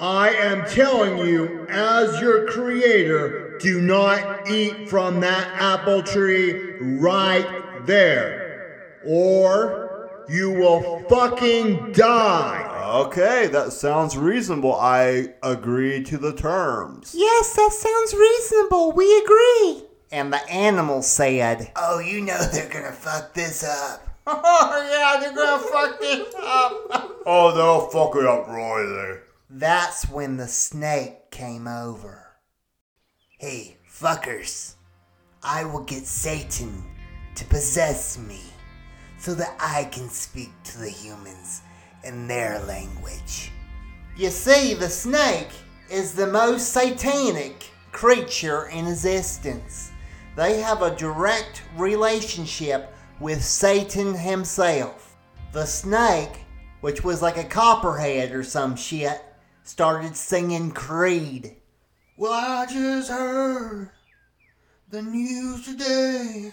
I 0.00 0.30
am 0.30 0.64
telling 0.66 1.18
you, 1.18 1.66
as 1.68 2.18
your 2.20 2.46
creator, 2.48 3.58
do 3.60 3.80
not 3.82 4.48
eat 4.50 4.88
from 4.88 5.20
that 5.20 5.46
apple 5.60 6.02
tree 6.02 6.76
right 6.80 7.84
there. 7.84 9.00
Or 9.04 10.24
you 10.28 10.50
will 10.50 11.00
fucking 11.08 11.92
die. 11.92 12.68
Okay, 13.06 13.48
that 13.48 13.72
sounds 13.72 14.16
reasonable. 14.16 14.74
I 14.74 15.34
agree 15.42 16.02
to 16.04 16.16
the 16.18 16.32
terms. 16.34 17.14
Yes, 17.16 17.54
that 17.54 17.72
sounds 17.72 18.14
reasonable. 18.14 18.92
We 18.92 19.18
agree. 19.18 19.88
and 20.10 20.32
the 20.32 20.50
animal 20.50 21.02
said, 21.02 21.70
Oh, 21.76 21.98
you 21.98 22.20
know 22.20 22.38
they're 22.52 22.68
gonna 22.68 22.92
fuck 22.92 23.34
this 23.34 23.64
up. 23.64 24.08
Oh, 24.26 24.88
yeah, 24.90 25.20
they're 25.20 25.34
gonna 25.34 25.62
fuck 25.62 26.00
this 26.00 26.34
up. 26.36 27.22
Oh, 27.26 27.52
they'll 27.54 27.88
fuck 27.88 28.16
it 28.16 28.26
up 28.26 28.48
royally. 28.48 29.18
That's 29.50 30.08
when 30.08 30.36
the 30.36 30.48
snake 30.48 31.30
came 31.30 31.66
over. 31.66 32.26
Hey, 33.38 33.76
fuckers. 33.90 34.74
I 35.42 35.64
will 35.64 35.82
get 35.84 36.06
Satan 36.06 36.84
to 37.34 37.44
possess 37.46 38.18
me 38.18 38.40
so 39.18 39.34
that 39.34 39.56
I 39.58 39.84
can 39.84 40.08
speak 40.08 40.50
to 40.64 40.78
the 40.78 40.90
humans 40.90 41.62
in 42.04 42.28
their 42.28 42.60
language. 42.60 43.50
You 44.16 44.30
see, 44.30 44.74
the 44.74 44.88
snake 44.88 45.50
is 45.90 46.14
the 46.14 46.26
most 46.26 46.72
satanic 46.72 47.70
creature 47.92 48.68
in 48.68 48.86
existence. 48.86 49.90
They 50.36 50.60
have 50.60 50.82
a 50.82 50.96
direct 50.96 51.62
relationship 51.76 52.94
with 53.22 53.42
Satan 53.44 54.14
himself. 54.14 55.16
The 55.52 55.64
snake, 55.64 56.40
which 56.80 57.04
was 57.04 57.22
like 57.22 57.36
a 57.36 57.44
copperhead 57.44 58.32
or 58.32 58.42
some 58.42 58.74
shit, 58.74 59.22
started 59.62 60.16
singing 60.16 60.72
Creed. 60.72 61.54
Well, 62.16 62.32
I 62.32 62.66
just 62.66 63.10
heard 63.10 63.90
the 64.90 65.02
news 65.02 65.64
today. 65.64 66.52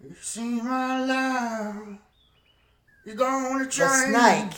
It 0.00 0.16
seems 0.20 0.62
my 0.62 1.04
life 1.04 1.98
is 3.04 3.14
gonna 3.14 3.66
change. 3.66 3.76
The 3.76 4.08
snake 4.08 4.56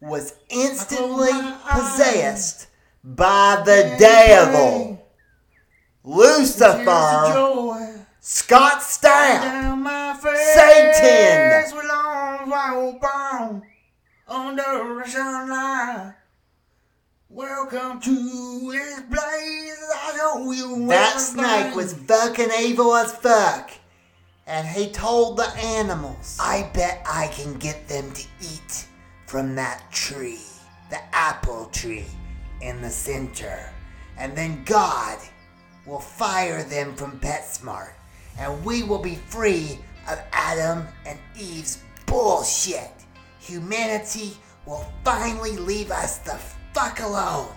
was 0.00 0.34
instantly 0.48 1.32
possessed 1.68 2.68
by 3.02 3.62
the 3.64 3.96
devil. 3.98 5.04
Lucifer, 6.04 7.89
Scott 8.32 8.80
Stapp, 8.80 9.42
down 9.42 9.82
my 9.82 10.14
face. 10.14 10.54
Satan. 10.54 11.76
With 11.76 11.90
arms 11.90 12.48
wide 12.48 12.76
open 12.76 13.62
under 14.28 15.04
sunlight. 15.04 16.14
Welcome 17.28 18.00
to 18.00 18.70
this 18.70 19.00
place. 19.00 19.94
I 19.96 20.16
know 20.16 20.52
you 20.52 20.86
That 20.86 21.18
snake 21.18 21.74
was 21.74 21.92
fucking 21.92 22.50
evil 22.60 22.94
as 22.94 23.12
fuck. 23.16 23.72
And 24.46 24.64
he 24.64 24.92
told 24.92 25.36
the 25.36 25.52
animals, 25.56 26.38
I 26.40 26.70
bet 26.72 27.04
I 27.04 27.26
can 27.32 27.54
get 27.54 27.88
them 27.88 28.12
to 28.12 28.24
eat 28.42 28.86
from 29.26 29.56
that 29.56 29.90
tree, 29.90 30.38
the 30.88 31.00
apple 31.12 31.64
tree 31.72 32.06
in 32.60 32.80
the 32.80 32.90
center. 32.90 33.72
And 34.16 34.36
then 34.36 34.62
God 34.62 35.18
will 35.84 35.98
fire 35.98 36.62
them 36.62 36.94
from 36.94 37.18
PetSmart. 37.18 37.94
And 38.38 38.64
we 38.64 38.82
will 38.82 38.98
be 38.98 39.16
free 39.16 39.78
of 40.08 40.20
Adam 40.32 40.86
and 41.06 41.18
Eve's 41.38 41.82
bullshit. 42.06 42.90
Humanity 43.40 44.32
will 44.66 44.86
finally 45.04 45.56
leave 45.56 45.90
us 45.90 46.18
the 46.18 46.38
fuck 46.72 47.00
alone. 47.00 47.48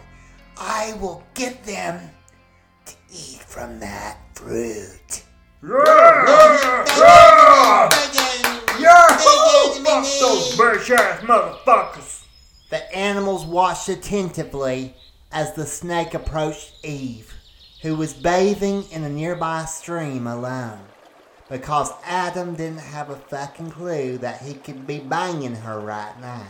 I 0.58 0.98
will 1.02 1.24
get 1.34 1.64
them 1.64 2.10
to 2.86 2.94
eat 3.12 3.40
from 3.40 3.80
that 3.80 4.18
fruit. 4.34 5.24
the 12.70 12.96
animals 12.96 13.46
watched 13.46 13.88
attentively 13.88 14.96
as 15.32 15.54
the 15.54 15.66
snake 15.66 16.14
approached 16.14 16.74
Eve, 16.84 17.33
who 17.84 17.96
was 17.96 18.14
bathing 18.14 18.86
in 18.92 19.04
a 19.04 19.10
nearby 19.10 19.66
stream 19.66 20.26
alone. 20.26 20.80
Because 21.50 21.92
Adam 22.06 22.56
didn't 22.56 22.80
have 22.80 23.10
a 23.10 23.18
fucking 23.18 23.72
clue 23.72 24.18
that 24.20 24.42
he 24.42 24.54
could 24.54 24.88
be 24.88 25.00
banging 25.00 25.56
her 25.56 25.80
right 25.80 26.20
now. 26.20 26.48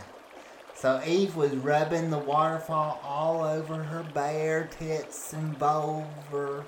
So 0.76 1.02
Eve 1.04 1.34
was 1.34 1.52
rubbing 1.56 2.10
the 2.10 2.18
waterfall 2.18 3.00
all 3.02 3.42
over 3.42 3.82
her 3.82 4.04
bare 4.14 4.70
tits 4.78 5.32
and 5.32 5.58
vulva 5.58 6.64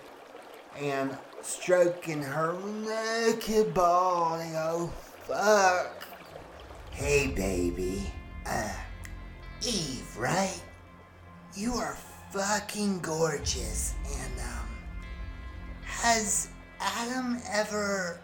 and 0.76 1.16
stroking 1.42 2.22
her 2.22 2.56
naked 2.84 3.72
body. 3.72 4.50
Oh, 4.56 4.92
fuck. 5.22 6.08
Hey, 6.90 7.28
baby. 7.28 8.12
Uh, 8.44 8.72
Eve, 9.64 10.16
right? 10.18 10.60
You 11.54 11.74
are 11.74 11.96
fucking 12.30 12.98
gorgeous. 13.00 13.94
Has 16.06 16.50
Adam 16.78 17.40
ever 17.50 18.20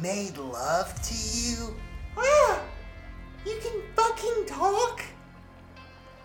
made 0.00 0.36
love 0.38 0.92
to 1.02 1.14
you? 1.14 1.76
Ah, 2.18 2.60
you 3.46 3.60
can 3.62 3.80
fucking 3.94 4.46
talk? 4.46 5.02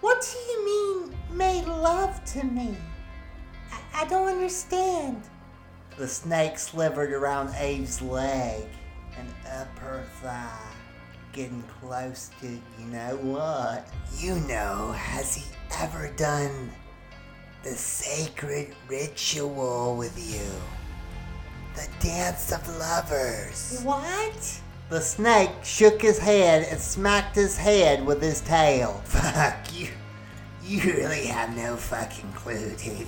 What 0.02 0.28
do 0.28 0.40
you 0.40 0.66
mean, 0.66 1.38
made 1.38 1.66
love 1.68 2.26
to 2.34 2.44
me? 2.44 2.76
I, 3.72 4.02
I 4.02 4.06
don't 4.08 4.28
understand. 4.28 5.22
The 6.00 6.08
snake 6.08 6.58
slivered 6.58 7.14
around 7.14 7.54
Eve's 7.64 8.02
leg 8.02 8.66
and 9.20 9.30
up 9.56 9.78
her 9.78 10.04
thigh, 10.24 10.74
getting 11.32 11.64
close 11.80 12.32
to 12.42 12.48
you 12.48 12.86
know 12.88 13.20
what. 13.22 13.88
You 14.18 14.34
know, 14.48 14.94
has 14.94 15.36
he 15.36 15.46
ever 15.80 16.12
done 16.18 16.72
the 17.62 17.76
sacred 17.76 18.74
ritual 18.90 19.96
with 19.96 20.18
you? 20.18 20.77
The 21.78 21.88
dance 22.08 22.52
of 22.52 22.68
lovers. 22.80 23.82
What? 23.84 24.62
The 24.90 25.00
snake 25.00 25.52
shook 25.64 26.02
his 26.02 26.18
head 26.18 26.68
and 26.72 26.82
smacked 26.82 27.36
his 27.36 27.56
head 27.56 28.04
with 28.04 28.20
his 28.20 28.42
tail. 28.42 28.94
Fuck, 29.06 29.78
you. 29.78 29.90
You 30.64 30.82
really 30.82 31.28
have 31.28 31.56
no 31.56 31.76
fucking 31.76 32.34
clue, 32.34 32.76
dude. 32.78 33.06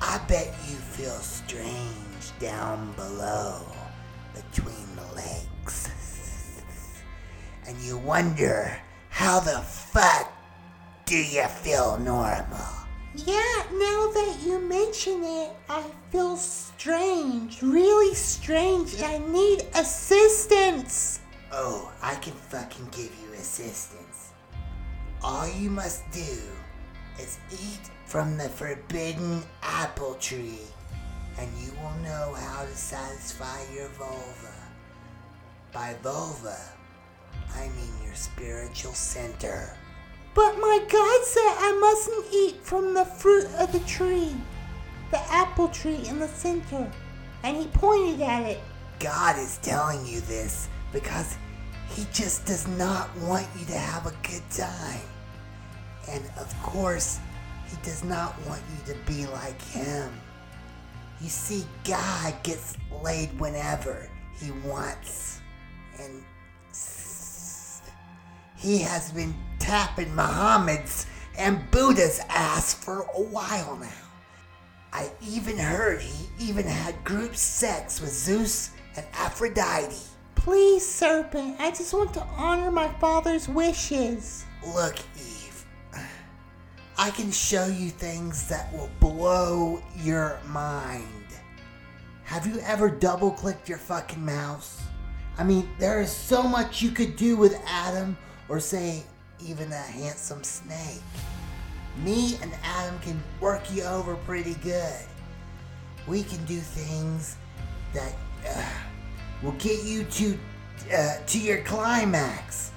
I 0.00 0.20
bet 0.28 0.54
you 0.68 0.76
feel 0.76 1.18
strange 1.18 2.38
down 2.38 2.92
below 2.92 3.60
between 4.34 4.86
the 4.94 5.14
legs. 5.16 5.90
And 7.66 7.76
you 7.82 7.98
wonder 7.98 8.80
how 9.10 9.40
the 9.40 9.58
fuck 9.58 10.32
do 11.04 11.16
you 11.18 11.44
feel 11.48 11.98
normal? 11.98 12.77
Yeah, 13.14 13.62
now 13.72 14.10
that 14.12 14.36
you 14.44 14.60
mention 14.60 15.24
it, 15.24 15.50
I 15.68 15.82
feel 16.12 16.36
strange, 16.36 17.62
really 17.62 18.14
strange, 18.14 19.00
I 19.02 19.18
need 19.18 19.66
assistance. 19.74 21.20
Oh, 21.50 21.90
I 22.02 22.16
can 22.16 22.34
fucking 22.34 22.88
give 22.90 23.10
you 23.22 23.32
assistance. 23.32 24.32
All 25.22 25.48
you 25.48 25.70
must 25.70 26.08
do 26.10 26.36
is 27.18 27.38
eat 27.50 27.90
from 28.04 28.36
the 28.36 28.48
forbidden 28.50 29.42
apple 29.62 30.14
tree, 30.16 30.60
and 31.38 31.48
you 31.58 31.72
will 31.72 31.96
know 32.02 32.34
how 32.34 32.64
to 32.64 32.76
satisfy 32.76 33.58
your 33.74 33.88
vulva. 33.88 34.54
By 35.72 35.96
vulva, 36.02 36.58
I 37.54 37.68
mean 37.68 38.04
your 38.04 38.14
spiritual 38.14 38.92
center. 38.92 39.77
But 40.34 40.56
my 40.58 40.78
God 40.88 41.24
said 41.24 41.54
I 41.58 41.78
mustn't 41.80 42.26
eat 42.32 42.62
from 42.62 42.94
the 42.94 43.04
fruit 43.04 43.46
of 43.58 43.72
the 43.72 43.80
tree, 43.80 44.34
the 45.10 45.20
apple 45.32 45.68
tree 45.68 46.06
in 46.06 46.18
the 46.18 46.28
center, 46.28 46.90
and 47.42 47.56
he 47.56 47.66
pointed 47.68 48.20
at 48.22 48.42
it. 48.42 48.60
God 48.98 49.38
is 49.38 49.58
telling 49.58 50.04
you 50.06 50.20
this 50.22 50.68
because 50.92 51.36
He 51.90 52.06
just 52.12 52.46
does 52.46 52.66
not 52.66 53.14
want 53.18 53.46
you 53.58 53.64
to 53.66 53.78
have 53.78 54.06
a 54.06 54.14
good 54.26 54.42
time. 54.50 55.00
And 56.08 56.24
of 56.38 56.54
course, 56.62 57.20
He 57.68 57.76
does 57.82 58.02
not 58.04 58.34
want 58.46 58.62
you 58.70 58.92
to 58.92 58.98
be 59.00 59.26
like 59.26 59.60
Him. 59.62 60.10
You 61.20 61.28
see, 61.28 61.64
God 61.84 62.34
gets 62.42 62.76
laid 63.02 63.38
whenever 63.38 64.08
He 64.40 64.50
wants. 64.66 65.40
And 66.00 66.24
He 68.58 68.78
has 68.78 69.12
been 69.12 69.34
tapping 69.60 70.14
Muhammad's 70.14 71.06
and 71.38 71.70
Buddha's 71.70 72.20
ass 72.28 72.74
for 72.74 73.02
a 73.02 73.22
while 73.22 73.76
now. 73.76 73.88
I 74.92 75.12
even 75.22 75.56
heard 75.56 76.00
he 76.00 76.48
even 76.50 76.66
had 76.66 77.04
group 77.04 77.36
sex 77.36 78.00
with 78.00 78.10
Zeus 78.10 78.72
and 78.96 79.06
Aphrodite. 79.12 79.94
Please, 80.34 80.84
serpent, 80.84 81.56
I 81.60 81.70
just 81.70 81.94
want 81.94 82.12
to 82.14 82.22
honor 82.36 82.72
my 82.72 82.88
father's 82.94 83.48
wishes. 83.48 84.44
Look, 84.74 84.96
Eve, 85.16 85.64
I 86.96 87.10
can 87.10 87.30
show 87.30 87.66
you 87.66 87.90
things 87.90 88.48
that 88.48 88.72
will 88.72 88.90
blow 88.98 89.80
your 89.98 90.40
mind. 90.46 91.04
Have 92.24 92.44
you 92.46 92.58
ever 92.60 92.90
double 92.90 93.30
clicked 93.30 93.68
your 93.68 93.78
fucking 93.78 94.24
mouse? 94.24 94.82
I 95.38 95.44
mean, 95.44 95.68
there 95.78 96.00
is 96.00 96.10
so 96.10 96.42
much 96.42 96.82
you 96.82 96.90
could 96.90 97.14
do 97.14 97.36
with 97.36 97.56
Adam, 97.66 98.16
or 98.48 98.60
say, 98.60 99.02
even 99.40 99.70
a 99.72 99.76
handsome 99.76 100.42
snake. 100.42 101.02
Me 102.02 102.38
and 102.42 102.52
Adam 102.62 102.98
can 103.00 103.22
work 103.40 103.62
you 103.72 103.82
over 103.84 104.16
pretty 104.16 104.54
good. 104.54 105.04
We 106.06 106.22
can 106.22 106.44
do 106.44 106.58
things 106.58 107.36
that 107.92 108.14
uh, 108.48 108.64
will 109.42 109.52
get 109.52 109.84
you 109.84 110.04
to 110.04 110.38
uh, 110.94 111.16
to 111.26 111.38
your 111.38 111.62
climax. 111.64 112.70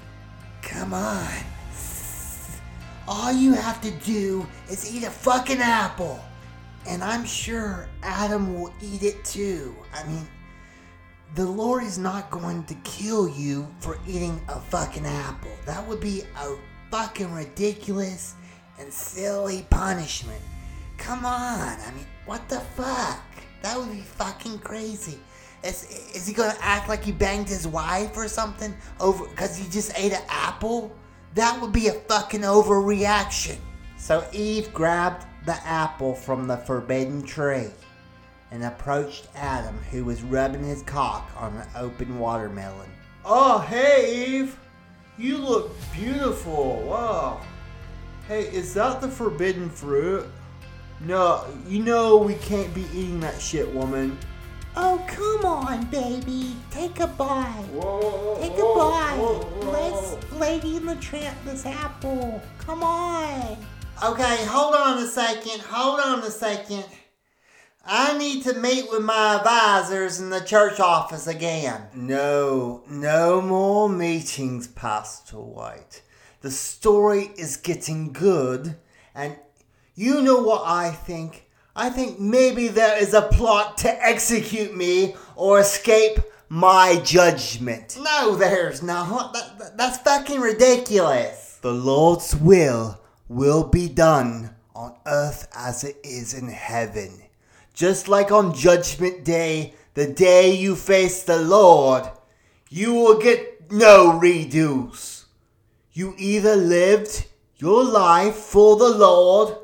Come 0.62 0.94
on. 0.94 1.28
All 3.08 3.32
you 3.32 3.54
have 3.54 3.82
to 3.82 3.92
do 3.92 4.46
is 4.70 4.94
eat 4.94 5.04
a 5.04 5.10
fucking 5.10 5.60
apple. 5.60 6.20
And 6.88 7.04
I'm 7.04 7.26
sure 7.26 7.88
Adam 8.02 8.60
will 8.60 8.74
eat 8.82 9.04
it 9.04 9.24
too. 9.24 9.76
I 9.94 10.08
mean, 10.08 10.28
the 11.34 11.46
Lord 11.46 11.84
is 11.84 11.98
not 11.98 12.30
going 12.30 12.66
to 12.66 12.74
kill 12.84 13.30
you 13.30 13.68
for 13.80 13.98
eating 14.06 14.42
a 14.50 14.60
fucking 14.60 15.06
apple. 15.06 15.52
That 15.66 15.88
would 15.88 16.02
be 16.02 16.24
a 16.38 16.56
fucking 16.90 17.32
ridiculous 17.32 18.36
and 18.80 18.92
silly 18.92 19.66
punishment. 19.70 20.42
Come 20.98 21.26
on, 21.26 21.78
I 21.80 21.92
mean, 21.96 22.06
what 22.26 22.48
the 22.50 22.60
fuck? 22.60 23.24
That 23.62 23.78
would 23.78 23.92
be 23.92 24.02
fucking 24.02 24.60
crazy. 24.60 25.20
Is, 25.64 26.12
is 26.14 26.28
he 26.28 26.34
gonna 26.34 26.58
act 26.60 26.90
like 26.90 27.04
he 27.04 27.12
banged 27.14 27.48
his 27.48 27.68
wife 27.68 28.18
or 28.18 28.28
something 28.28 28.76
over 29.00 29.26
because 29.28 29.56
he 29.56 29.70
just 29.70 29.98
ate 29.98 30.12
an 30.12 30.24
apple? 30.28 30.92
That 31.36 31.62
would 31.62 31.72
be 31.72 31.88
a 31.88 31.94
fucking 31.94 32.42
overreaction. 32.42 33.58
So 33.98 34.28
Eve 34.34 34.74
grabbed 34.74 35.26
the 35.46 35.56
apple 35.66 36.14
from 36.14 36.48
the 36.48 36.58
forbidden 36.58 37.24
tree 37.24 37.70
and 38.52 38.64
approached 38.64 39.28
Adam, 39.36 39.78
who 39.90 40.04
was 40.04 40.22
rubbing 40.22 40.64
his 40.64 40.84
cock 40.84 41.32
on 41.38 41.56
an 41.56 41.68
open 41.76 42.20
watermelon. 42.20 42.90
Oh, 43.24 43.60
hey, 43.60 44.26
Eve. 44.28 44.58
You 45.18 45.38
look 45.38 45.72
beautiful. 45.94 46.82
Wow. 46.82 47.42
Hey, 48.28 48.44
is 48.44 48.74
that 48.76 49.02
the 49.02 49.08
forbidden 49.08 49.70
fruit? 49.70 50.26
No, 51.00 51.46
you 51.68 51.84
know 51.84 52.18
we 52.18 52.36
can't 52.36 52.74
be 52.74 52.86
eating 52.94 53.20
that 53.22 53.42
shit, 53.42 53.72
woman. 53.74 54.18
Oh, 54.76 55.04
come 55.08 55.46
on, 55.46 55.86
baby. 55.86 56.56
Take 56.70 57.00
a 57.00 57.08
bite. 57.08 57.66
Whoa, 57.74 58.38
Take 58.40 58.54
a 58.54 58.64
bite. 58.64 59.72
Let's 59.72 60.32
Lady 60.34 60.78
and 60.78 60.88
the 60.88 60.96
Tramp 60.96 61.38
this 61.44 61.66
apple. 61.66 62.42
Come 62.60 62.84
on. 62.84 63.58
Okay, 64.04 64.46
hold 64.46 64.76
on 64.76 65.00
a 65.00 65.08
second. 65.08 65.62
Hold 65.62 66.00
on 66.00 66.20
a 66.20 66.32
second. 66.32 66.86
I 67.86 68.18
need 68.18 68.44
to 68.44 68.54
meet 68.54 68.90
with 68.92 69.02
my 69.04 69.36
advisors 69.38 70.20
in 70.20 70.30
the 70.30 70.40
church 70.42 70.80
office 70.80 71.26
again. 71.28 71.82
No, 71.96 72.84
no 72.90 73.42
more 73.42 73.90
meetings, 73.90 74.68
Pastor 74.68 75.38
White. 75.40 76.02
The 76.42 76.52
story 76.52 77.32
is 77.38 77.58
getting 77.58 78.14
good, 78.14 78.76
and 79.16 79.36
you 79.96 80.22
know 80.22 80.42
what 80.42 80.64
I 80.66 80.92
think? 80.92 81.48
I 81.76 81.90
think 81.90 82.20
maybe 82.20 82.68
there 82.68 83.02
is 83.02 83.14
a 83.14 83.22
plot 83.24 83.78
to 83.80 84.06
execute 84.06 84.76
me 84.76 85.16
or 85.36 85.60
escape 85.60 86.20
my 86.50 87.00
judgment. 87.04 87.98
No, 88.00 88.36
there's 88.36 88.84
not. 88.84 89.34
That, 89.34 89.58
that- 89.60 89.78
that's 89.78 89.98
fucking 90.00 90.40
ridiculous. 90.42 91.58
The 91.62 91.72
Lord's 91.74 92.36
will 92.36 93.00
will 93.28 93.64
be 93.64 93.88
done 93.88 94.54
on 94.76 94.96
earth 95.06 95.48
as 95.56 95.84
it 95.84 95.98
is 96.04 96.34
in 96.34 96.50
heaven. 96.50 97.22
Just 97.82 98.08
like 98.08 98.32
on 98.32 98.54
Judgment 98.54 99.24
Day, 99.24 99.74
the 99.96 100.06
day 100.06 100.54
you 100.54 100.76
face 100.76 101.24
the 101.24 101.42
Lord, 101.42 102.04
you 102.70 102.94
will 102.94 103.18
get 103.18 103.72
no 103.72 104.20
redos. 104.22 105.26
You 105.92 106.14
either 106.20 106.56
lived 106.56 107.26
your 107.58 107.84
life 107.84 108.36
for 108.36 108.76
the 108.76 108.88
Lord 108.88 109.58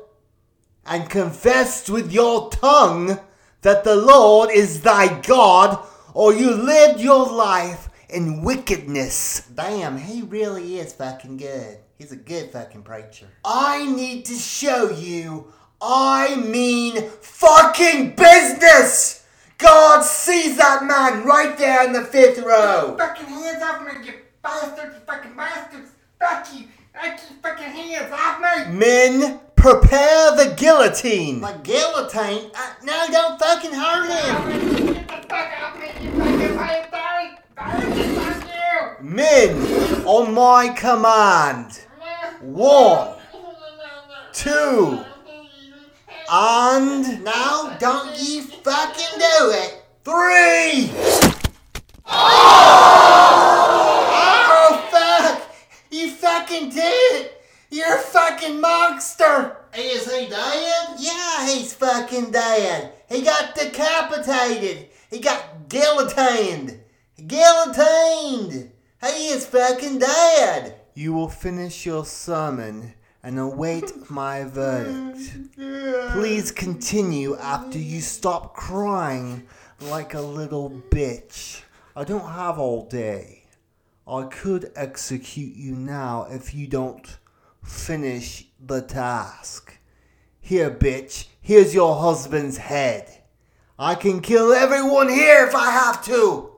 and 0.84 1.08
confessed 1.08 1.88
with 1.88 2.10
your 2.10 2.50
tongue 2.50 3.20
that 3.62 3.84
the 3.84 3.94
Lord 3.94 4.50
is 4.50 4.80
thy 4.80 5.20
God, 5.20 5.78
or 6.12 6.34
you 6.34 6.50
lived 6.50 6.98
your 6.98 7.24
life 7.24 7.88
in 8.08 8.42
wickedness. 8.42 9.46
Damn, 9.54 9.96
he 9.96 10.22
really 10.22 10.80
is 10.80 10.92
fucking 10.92 11.36
good. 11.36 11.78
He's 11.96 12.10
a 12.10 12.16
good 12.16 12.50
fucking 12.50 12.82
preacher. 12.82 13.28
I 13.44 13.86
need 13.86 14.24
to 14.24 14.34
show 14.34 14.90
you. 14.90 15.52
I 15.80 16.34
mean 16.36 17.08
fucking 17.20 18.16
business! 18.16 19.26
God 19.58 20.02
sees 20.02 20.56
that 20.56 20.84
man 20.84 21.24
right 21.24 21.56
there 21.58 21.84
in 21.84 21.92
the 21.92 22.04
fifth 22.04 22.38
row. 22.38 22.96
Fucking 22.98 23.26
hands 23.26 23.62
off 23.62 23.82
me, 23.84 24.06
you 24.06 24.14
bastards, 24.42 24.94
you 24.94 25.00
fucking 25.06 25.34
bastards. 25.36 25.90
Fuck 26.18 26.46
you. 26.54 26.66
I 27.00 27.10
keep 27.10 27.42
fucking 27.42 27.64
hands 27.64 28.12
off 28.12 28.40
me. 28.40 28.74
Men, 28.76 29.40
prepare 29.56 30.36
the 30.36 30.54
guillotine. 30.56 31.40
The 31.40 31.60
guillotine? 31.62 32.50
Uh, 32.54 32.72
no, 32.84 33.06
don't 33.10 33.38
fucking 33.38 33.72
hurt 33.72 34.08
him. 34.08 34.94
Get 34.94 35.08
the 35.08 35.28
fuck 35.28 35.50
off 35.62 35.78
me, 35.78 35.86
you 36.04 36.10
fucking 36.12 36.56
bastard. 36.56 37.38
Fuck 37.56 39.00
you. 39.00 39.04
Men, 39.04 40.04
on 40.06 40.34
my 40.34 40.68
command. 40.70 41.80
One, 42.40 43.14
two, 44.32 45.04
and 46.30 47.24
now 47.24 47.76
don't 47.78 48.18
you 48.18 48.42
fucking 48.42 49.18
do 49.18 49.50
it. 49.50 49.82
three. 50.04 50.90
Oh, 52.10 53.68
fuck! 54.90 55.42
You 55.90 56.10
fucking 56.10 56.70
did 56.70 57.22
it! 57.22 57.40
You're 57.70 57.96
a 57.96 58.00
fucking 58.00 58.60
monster! 58.60 59.56
Is 59.74 60.10
he 60.10 60.28
dead? 60.28 60.96
Yeah, 60.98 61.46
he's 61.46 61.72
fucking 61.74 62.30
dead. 62.30 62.92
He 63.08 63.22
got 63.22 63.54
decapitated. 63.54 64.88
He 65.10 65.20
got 65.20 65.68
guillotined. 65.68 66.80
Guillotined. 67.26 68.70
He 69.02 69.28
is 69.28 69.46
fucking 69.46 69.98
dead. 69.98 70.74
You 70.94 71.12
will 71.12 71.28
finish 71.28 71.86
your 71.86 72.04
sermon 72.04 72.94
and 73.22 73.38
await 73.38 74.10
my 74.10 74.44
verdict. 74.44 75.54
Please 76.12 76.50
continue 76.52 77.36
after 77.36 77.78
you 77.78 78.00
stop 78.00 78.54
crying 78.54 79.46
like 79.80 80.14
a 80.14 80.20
little 80.20 80.82
bitch. 80.90 81.62
I 81.96 82.04
don't 82.04 82.30
have 82.32 82.58
all 82.58 82.84
day. 82.86 83.44
I 84.06 84.22
could 84.24 84.72
execute 84.74 85.54
you 85.54 85.74
now 85.74 86.26
if 86.30 86.54
you 86.54 86.66
don't 86.66 87.18
finish 87.62 88.46
the 88.58 88.80
task. 88.80 89.78
Here, 90.40 90.70
bitch, 90.70 91.26
here's 91.40 91.74
your 91.74 92.00
husband's 92.00 92.56
head. 92.56 93.22
I 93.78 93.94
can 93.94 94.20
kill 94.20 94.52
everyone 94.52 95.08
here 95.08 95.46
if 95.46 95.54
I 95.54 95.70
have 95.70 96.04
to. 96.06 96.52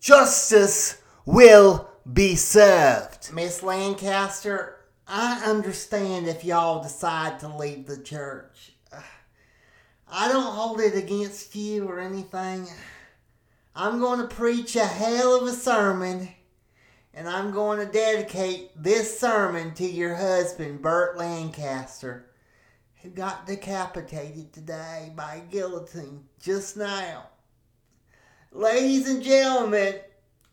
Justice 0.00 1.00
will 1.24 1.88
be 2.10 2.34
served. 2.34 3.32
Miss 3.32 3.62
Lancaster, 3.62 4.77
I 5.10 5.42
understand 5.46 6.28
if 6.28 6.44
y'all 6.44 6.82
decide 6.82 7.40
to 7.40 7.48
leave 7.48 7.86
the 7.86 7.96
church. 7.96 8.72
I 10.10 10.28
don't 10.28 10.54
hold 10.54 10.80
it 10.80 10.94
against 10.94 11.54
you 11.54 11.88
or 11.88 11.98
anything. 11.98 12.66
I'm 13.74 14.00
going 14.00 14.20
to 14.20 14.34
preach 14.34 14.76
a 14.76 14.84
hell 14.84 15.40
of 15.40 15.48
a 15.48 15.52
sermon, 15.52 16.28
and 17.14 17.26
I'm 17.26 17.52
going 17.52 17.78
to 17.78 17.90
dedicate 17.90 18.70
this 18.76 19.18
sermon 19.18 19.72
to 19.74 19.86
your 19.86 20.14
husband, 20.14 20.82
Bert 20.82 21.16
Lancaster, 21.16 22.30
who 23.02 23.08
got 23.08 23.46
decapitated 23.46 24.52
today 24.52 25.12
by 25.16 25.42
guillotine 25.50 26.24
just 26.38 26.76
now. 26.76 27.28
Ladies 28.52 29.08
and 29.08 29.22
gentlemen, 29.22 29.94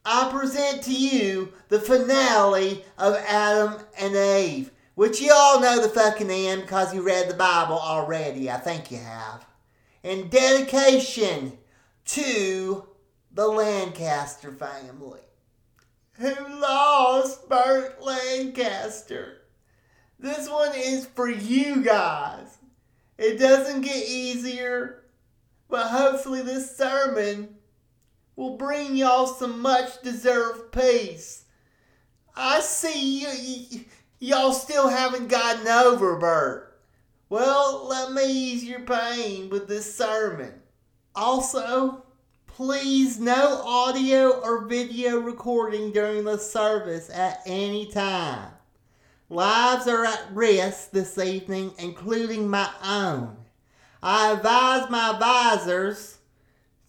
I 0.06 0.30
present 0.32 0.84
to 0.84 0.93
you 0.93 1.53
the 1.70 1.80
finale 1.80 2.86
of 2.97 3.16
Adam 3.16 3.82
and 3.99 4.16
Eve, 4.16 4.72
which 4.93 5.20
you 5.20 5.34
all 5.34 5.60
know 5.60 5.82
the 5.82 5.89
fucking 5.89 6.30
end 6.30 6.62
because 6.62 6.93
you 6.93 7.01
read 7.01 7.28
the 7.28 7.34
Bible 7.34 7.80
already. 7.80 8.51
I 8.51 8.58
think 8.58 8.91
you 8.91 8.99
have. 8.99 9.45
In 10.03 10.30
dedication 10.30 11.58
to 12.06 12.86
the 13.32 13.47
Lancaster 13.47 14.51
family, 14.51 15.22
who 16.14 16.34
lost 16.60 17.49
Bert 17.49 18.01
Lancaster. 18.01 19.41
This 20.20 20.47
one 20.47 20.72
is 20.76 21.08
for 21.08 21.30
you 21.30 21.84
guys. 21.84 22.58
It 23.18 23.39
doesn't 23.39 23.82
get 23.82 24.08
easier, 24.08 25.03
but 25.68 25.88
hopefully 25.88 26.41
this 26.41 26.78
sermon 26.78 27.55
will 28.36 28.58
bring 28.58 28.96
y'all 28.96 29.28
some 29.28 29.62
much 29.62 30.02
deserved 30.02 30.72
peace. 30.72 31.46
I 32.36 32.60
see 32.60 33.22
you, 33.22 33.28
y- 33.28 33.86
y'all 34.20 34.52
still 34.52 34.90
haven't 34.90 35.28
gotten 35.28 35.68
over 35.68 36.18
Bert. 36.18 36.80
Well, 37.30 37.88
let 37.88 38.12
me 38.12 38.24
ease 38.26 38.64
your 38.64 38.82
pain 38.82 39.50
with 39.50 39.68
this 39.68 39.96
sermon. 39.96 40.54
Also, 41.16 42.04
please 42.46 43.20
no 43.20 43.62
audio 43.66 44.42
or 44.42 44.68
video 44.68 45.20
recording 45.20 45.92
during 45.92 46.24
the 46.26 46.38
service 46.38 47.10
at 47.10 47.42
any 47.46 47.88
time. 47.88 48.52
Lives 49.30 49.88
are 49.88 50.06
at 50.06 50.28
risk 50.34 50.92
this 50.92 51.18
evening, 51.18 51.74
including 51.80 52.48
my 52.48 52.70
own. 52.84 53.38
I 54.04 54.34
advise 54.34 54.90
my 54.90 55.12
advisors 55.12 56.20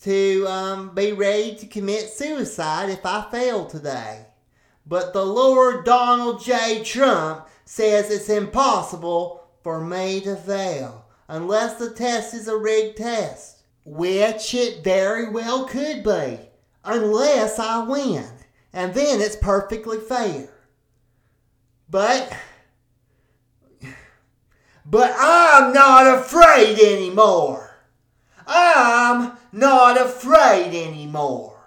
to 0.07 0.47
um, 0.47 0.95
be 0.95 1.13
ready 1.13 1.57
to 1.57 1.67
commit 1.67 2.09
suicide 2.09 2.91
if 2.91 3.05
I 3.05 3.29
fail 3.29 3.67
today. 3.67 4.27
But 4.87 5.13
the 5.13 5.27
Lord 5.27 5.85
Donald 5.85 6.45
J. 6.45 6.85
Trump 6.85 7.49
says 7.65 8.09
it's 8.09 8.29
impossible 8.29 9.49
for 9.65 9.85
me 9.85 10.21
to 10.21 10.37
fail 10.37 11.05
unless 11.29 11.75
the 11.75 11.91
test 11.91 12.35
is 12.35 12.47
a 12.47 12.57
rigged 12.57 12.99
test, 12.99 13.65
which 13.85 14.55
it 14.55 14.85
very 14.85 15.29
well 15.29 15.65
could 15.65 16.05
be. 16.05 16.39
unless 16.87 17.59
I 17.59 17.85
win. 17.85 18.25
And 18.73 18.95
then 18.95 19.21
it's 19.21 19.37
perfectly 19.37 19.99
fair. 19.99 20.49
But 21.91 22.33
but 24.85 25.15
I'm 25.19 25.73
not 25.73 26.19
afraid 26.19 26.79
anymore. 26.79 27.77
I'm 28.47 29.33
not 29.57 29.99
afraid 29.99 30.75
anymore. 30.75 31.59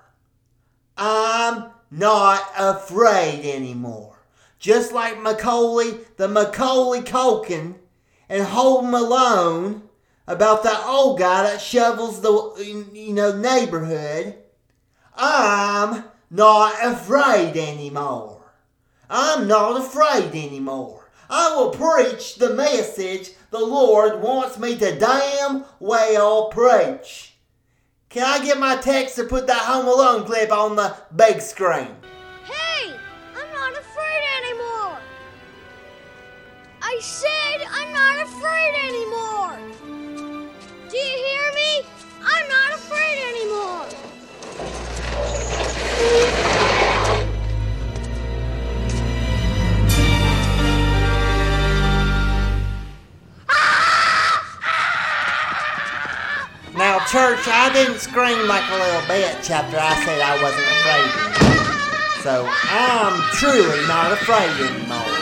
I'm 0.95 1.71
not 1.89 2.43
afraid 2.55 3.43
anymore. 3.43 4.15
Just 4.59 4.93
like 4.93 5.19
Macaulay, 5.19 5.97
the 6.17 6.27
Macaulay 6.27 7.01
Culkin, 7.01 7.75
and 8.29 8.43
Home 8.43 8.93
Alone 8.93 9.89
about 10.27 10.61
that 10.63 10.85
old 10.85 11.17
guy 11.17 11.43
that 11.43 11.61
shovels 11.61 12.21
the 12.21 12.85
you 12.93 13.13
know 13.13 13.35
neighborhood. 13.35 14.35
I'm 15.15 16.03
not 16.29 16.75
afraid 16.83 17.57
anymore. 17.57 18.43
I'm 19.09 19.47
not 19.47 19.81
afraid 19.81 20.35
anymore. 20.35 21.09
I 21.27 21.55
will 21.55 21.71
preach 21.71 22.35
the 22.35 22.53
message 22.53 23.31
the 23.49 23.59
Lord 23.59 24.21
wants 24.21 24.59
me 24.59 24.77
to 24.77 24.99
damn 24.99 25.65
well 25.79 26.49
preach. 26.49 27.28
Can 28.09 28.23
I 28.23 28.43
get 28.43 28.57
my 28.57 28.75
Tex 28.75 29.13
to 29.15 29.23
put 29.23 29.45
that 29.45 29.61
Home 29.61 29.87
Alone 29.87 30.25
clip 30.25 30.51
on 30.51 30.75
the 30.75 30.97
big 31.15 31.39
screen? 31.41 31.95
Hey, 32.43 32.95
I'm 33.37 33.53
not 33.53 33.71
afraid 33.73 34.21
anymore. 34.41 34.97
I 36.81 36.97
said 37.01 37.67
I'm 37.69 37.93
not 37.93 38.19
afraid 38.25 38.73
anymore. 38.83 39.88
Church, 57.11 57.47
I 57.47 57.71
didn't 57.73 57.97
scream 57.97 58.47
like 58.47 58.63
a 58.69 58.77
little 58.77 59.01
bitch 59.09 59.49
after 59.49 59.77
I 59.79 59.95
said 60.05 60.21
I 60.21 60.37
wasn't 60.43 60.69
afraid. 60.77 61.29
So 62.21 62.47
I'm 62.69 63.19
truly 63.33 63.87
not 63.87 64.11
afraid 64.11 64.51
anymore. 64.69 65.19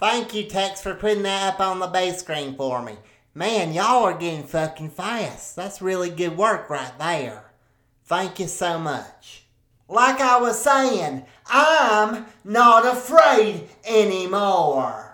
Thank 0.00 0.32
you, 0.34 0.44
Tex, 0.44 0.80
for 0.80 0.94
putting 0.94 1.24
that 1.24 1.54
up 1.54 1.60
on 1.60 1.78
the 1.78 1.88
base 1.88 2.20
screen 2.20 2.56
for 2.56 2.80
me. 2.80 2.94
Man, 3.34 3.74
y'all 3.74 4.04
are 4.04 4.16
getting 4.16 4.44
fucking 4.44 4.90
fast. 4.90 5.56
That's 5.56 5.82
really 5.82 6.08
good 6.08 6.38
work 6.38 6.70
right 6.70 6.98
there. 6.98 7.50
Thank 8.04 8.40
you 8.40 8.48
so 8.48 8.78
much. 8.78 9.44
Like 9.88 10.22
I 10.22 10.40
was 10.40 10.58
saying, 10.58 11.26
I'm 11.48 12.24
not 12.44 12.86
afraid 12.86 13.68
anymore. 13.84 15.07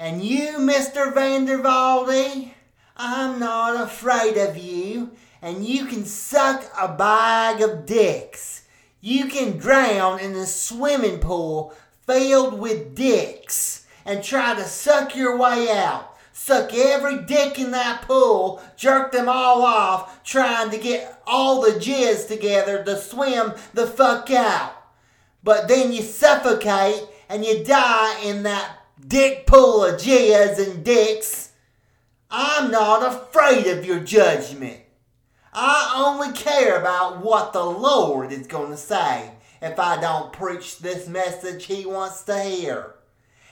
And 0.00 0.24
you, 0.24 0.56
Mr. 0.56 1.12
Vandervalde, 1.12 2.54
I'm 2.96 3.38
not 3.38 3.78
afraid 3.78 4.38
of 4.38 4.56
you, 4.56 5.10
and 5.42 5.62
you 5.62 5.84
can 5.84 6.06
suck 6.06 6.64
a 6.80 6.88
bag 6.88 7.60
of 7.60 7.84
dicks. 7.84 8.62
You 9.02 9.26
can 9.26 9.58
drown 9.58 10.18
in 10.18 10.32
a 10.32 10.46
swimming 10.46 11.18
pool 11.18 11.74
filled 12.06 12.58
with 12.58 12.94
dicks 12.94 13.86
and 14.06 14.24
try 14.24 14.54
to 14.54 14.64
suck 14.64 15.14
your 15.14 15.36
way 15.36 15.68
out. 15.70 16.16
Suck 16.32 16.72
every 16.72 17.18
dick 17.24 17.58
in 17.58 17.70
that 17.72 18.00
pool, 18.00 18.62
jerk 18.78 19.12
them 19.12 19.28
all 19.28 19.60
off, 19.60 20.24
trying 20.24 20.70
to 20.70 20.78
get 20.78 21.20
all 21.26 21.60
the 21.60 21.78
jizz 21.78 22.26
together 22.26 22.82
to 22.84 22.96
swim 22.96 23.52
the 23.74 23.86
fuck 23.86 24.30
out. 24.30 24.72
But 25.44 25.68
then 25.68 25.92
you 25.92 26.00
suffocate 26.00 27.02
and 27.28 27.44
you 27.44 27.62
die 27.62 28.18
in 28.24 28.44
that 28.44 28.79
dick 29.06 29.46
pool 29.46 29.84
of 29.84 30.06
and 30.06 30.84
dicks. 30.84 31.52
I'm 32.30 32.70
not 32.70 33.06
afraid 33.06 33.66
of 33.66 33.84
your 33.84 34.00
judgment. 34.00 34.80
I 35.52 35.92
only 35.96 36.32
care 36.32 36.78
about 36.78 37.24
what 37.24 37.52
the 37.52 37.64
Lord 37.64 38.32
is 38.32 38.46
going 38.46 38.70
to 38.70 38.76
say 38.76 39.32
if 39.60 39.78
I 39.78 40.00
don't 40.00 40.32
preach 40.32 40.78
this 40.78 41.08
message 41.08 41.66
He 41.66 41.84
wants 41.84 42.22
to 42.24 42.40
hear. 42.40 42.94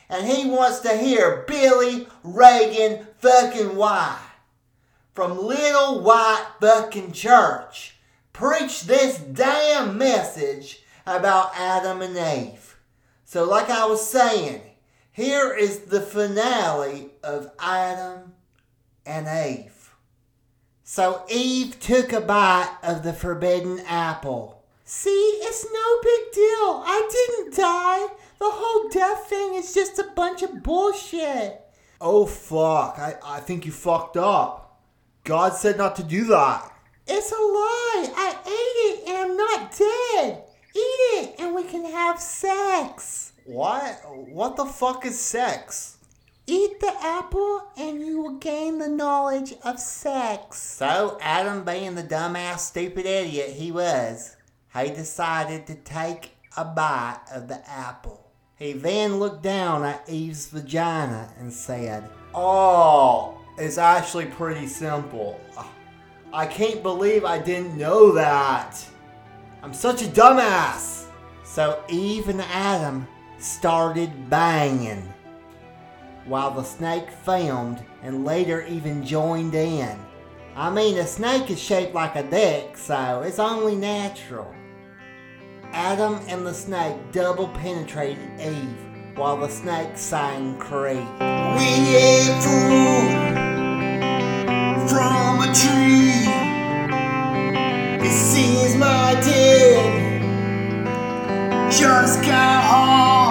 And 0.09 0.27
He 0.27 0.49
wants 0.49 0.81
to 0.81 0.97
hear 0.97 1.45
Billy 1.47 2.07
Reagan 2.23 3.07
fucking 3.19 3.75
why 3.75 4.19
from 5.13 5.37
Little 5.37 6.01
White 6.01 6.47
fucking 6.61 7.11
Church 7.11 7.97
preach 8.33 8.83
this 8.83 9.19
damn 9.19 9.99
message 9.99 10.85
about 11.05 11.51
Adam 11.57 12.03
and 12.03 12.17
Eve. 12.17 12.77
So, 13.25 13.43
like 13.45 13.69
I 13.69 13.85
was 13.87 14.09
saying, 14.09 14.63
here 15.19 15.53
is 15.53 15.81
the 15.81 16.01
finale 16.01 17.11
of 17.25 17.51
Adam 17.59 18.35
and 19.05 19.27
Eve. 19.27 19.93
So 20.85 21.25
Eve 21.29 21.81
took 21.81 22.13
a 22.13 22.21
bite 22.21 22.73
of 22.85 23.03
the 23.03 23.13
forbidden 23.13 23.81
apple. 23.81 24.63
See, 24.85 25.41
it's 25.43 25.65
no 25.65 26.01
big 26.03 26.33
deal. 26.33 26.83
I 26.87 27.09
didn't 27.11 27.57
die. 27.57 28.07
The 28.39 28.49
whole 28.49 28.89
death 28.91 29.29
thing 29.29 29.55
is 29.55 29.75
just 29.75 29.99
a 29.99 30.13
bunch 30.15 30.45
of 30.45 30.63
bullshit. 30.63 31.63
Oh 32.01 32.25
fuck, 32.25 32.97
I, 33.01 33.17
I 33.25 33.41
think 33.41 33.67
you 33.67 33.73
fucked 33.73 34.17
up. 34.17 34.81
God 35.25 35.53
said 35.55 35.79
not 35.79 35.97
to 35.97 36.05
do 36.05 36.27
that. 36.27 36.73
It's 37.09 37.33
a 37.33 37.35
lie. 37.35 38.13
I 38.15 38.37
ate 38.47 39.03
it 39.03 39.09
and 39.09 39.19
I'm 39.19 39.37
not 39.37 39.77
dead. 39.77 40.45
Eat 40.77 41.01
it 41.19 41.35
and 41.41 41.57
we 41.57 41.65
can 41.65 41.85
have 41.87 42.21
sex. 42.21 43.28
What? 43.49 44.03
What 44.29 44.57
the 44.57 44.67
fuck 44.67 45.07
is 45.07 45.19
sex? 45.19 45.97
Eat 46.47 46.81
the 46.81 46.95
apple 47.01 47.63
and 47.79 47.99
you 47.99 48.21
will 48.21 48.37
gain 48.37 48.79
the 48.79 48.91
knowledge 48.91 49.55
of 49.65 49.81
sex. 49.81 50.59
So, 50.59 51.17
Adam, 51.23 51.65
being 51.65 51.95
the 51.95 52.03
dumbass, 52.03 52.59
stupid 52.59 53.07
idiot 53.07 53.49
he 53.49 53.73
was, 53.73 54.37
he 54.75 54.91
decided 54.91 55.67
to 55.67 55.77
take 55.77 56.37
a 56.59 56.65
bite 56.67 57.21
of 57.33 57.49
the 57.49 57.67
apple. 57.67 58.31
He 58.57 58.75
then 58.75 59.19
looked 59.19 59.45
down 59.45 59.83
at 59.83 60.07
Eve's 60.07 60.49
vagina 60.49 61.33
and 61.39 61.51
said, 61.51 62.11
Oh, 62.35 63.41
it's 63.57 63.79
actually 63.79 64.27
pretty 64.27 64.67
simple. 64.67 65.41
I 66.35 66.45
can't 66.45 66.83
believe 66.83 67.25
I 67.25 67.39
didn't 67.39 67.79
know 67.79 68.13
that. 68.13 68.85
I'm 69.63 69.73
such 69.73 70.03
a 70.03 70.07
dumbass. 70.07 71.07
So 71.45 71.83
Eve 71.89 72.29
and 72.29 72.43
Adam 72.43 73.09
started 73.39 74.29
banging 74.29 75.13
while 76.27 76.51
the 76.51 76.63
snake 76.63 77.11
filmed 77.11 77.83
and 78.03 78.25
later 78.25 78.67
even 78.67 79.05
joined 79.05 79.55
in. 79.55 79.99
I 80.57 80.71
mean, 80.71 80.99
a 80.99 81.07
snake 81.07 81.51
is 81.51 81.61
shaped 81.61 81.95
like 81.95 82.17
a 82.17 82.25
dick, 82.25 82.77
so 82.77 83.23
it's 83.25 83.39
only 83.39 83.77
natural. 83.77 84.53
Adam 85.73 86.21
and 86.29 86.45
the 86.45 86.53
snake 86.53 86.97
double 87.13 87.49
penetrated 87.49 88.41
Eve 88.41 89.17
while 89.17 89.37
the 89.37 89.49
snake 89.49 89.97
sang 89.97 90.59
Creed. 90.59 91.07
We 91.21 91.97
ate 91.97 92.43
fruit 92.43 93.39
from 94.89 95.41
a 95.43 95.53
tree. 95.55 96.27
It 98.05 98.13
seems 98.13 98.75
my 98.77 99.15
dead 99.23 100.09
just 101.71 102.23
got 102.23 102.65
hard. 102.65 103.28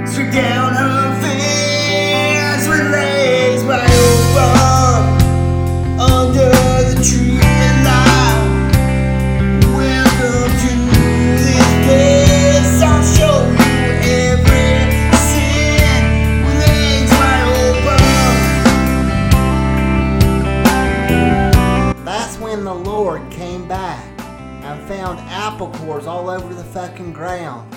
straight 0.07 0.31
down 0.31 0.73
her 0.73 1.08
apple 25.51 25.71
cores 25.79 26.05
all 26.05 26.29
over 26.29 26.53
the 26.53 26.63
fucking 26.63 27.11
ground 27.11 27.67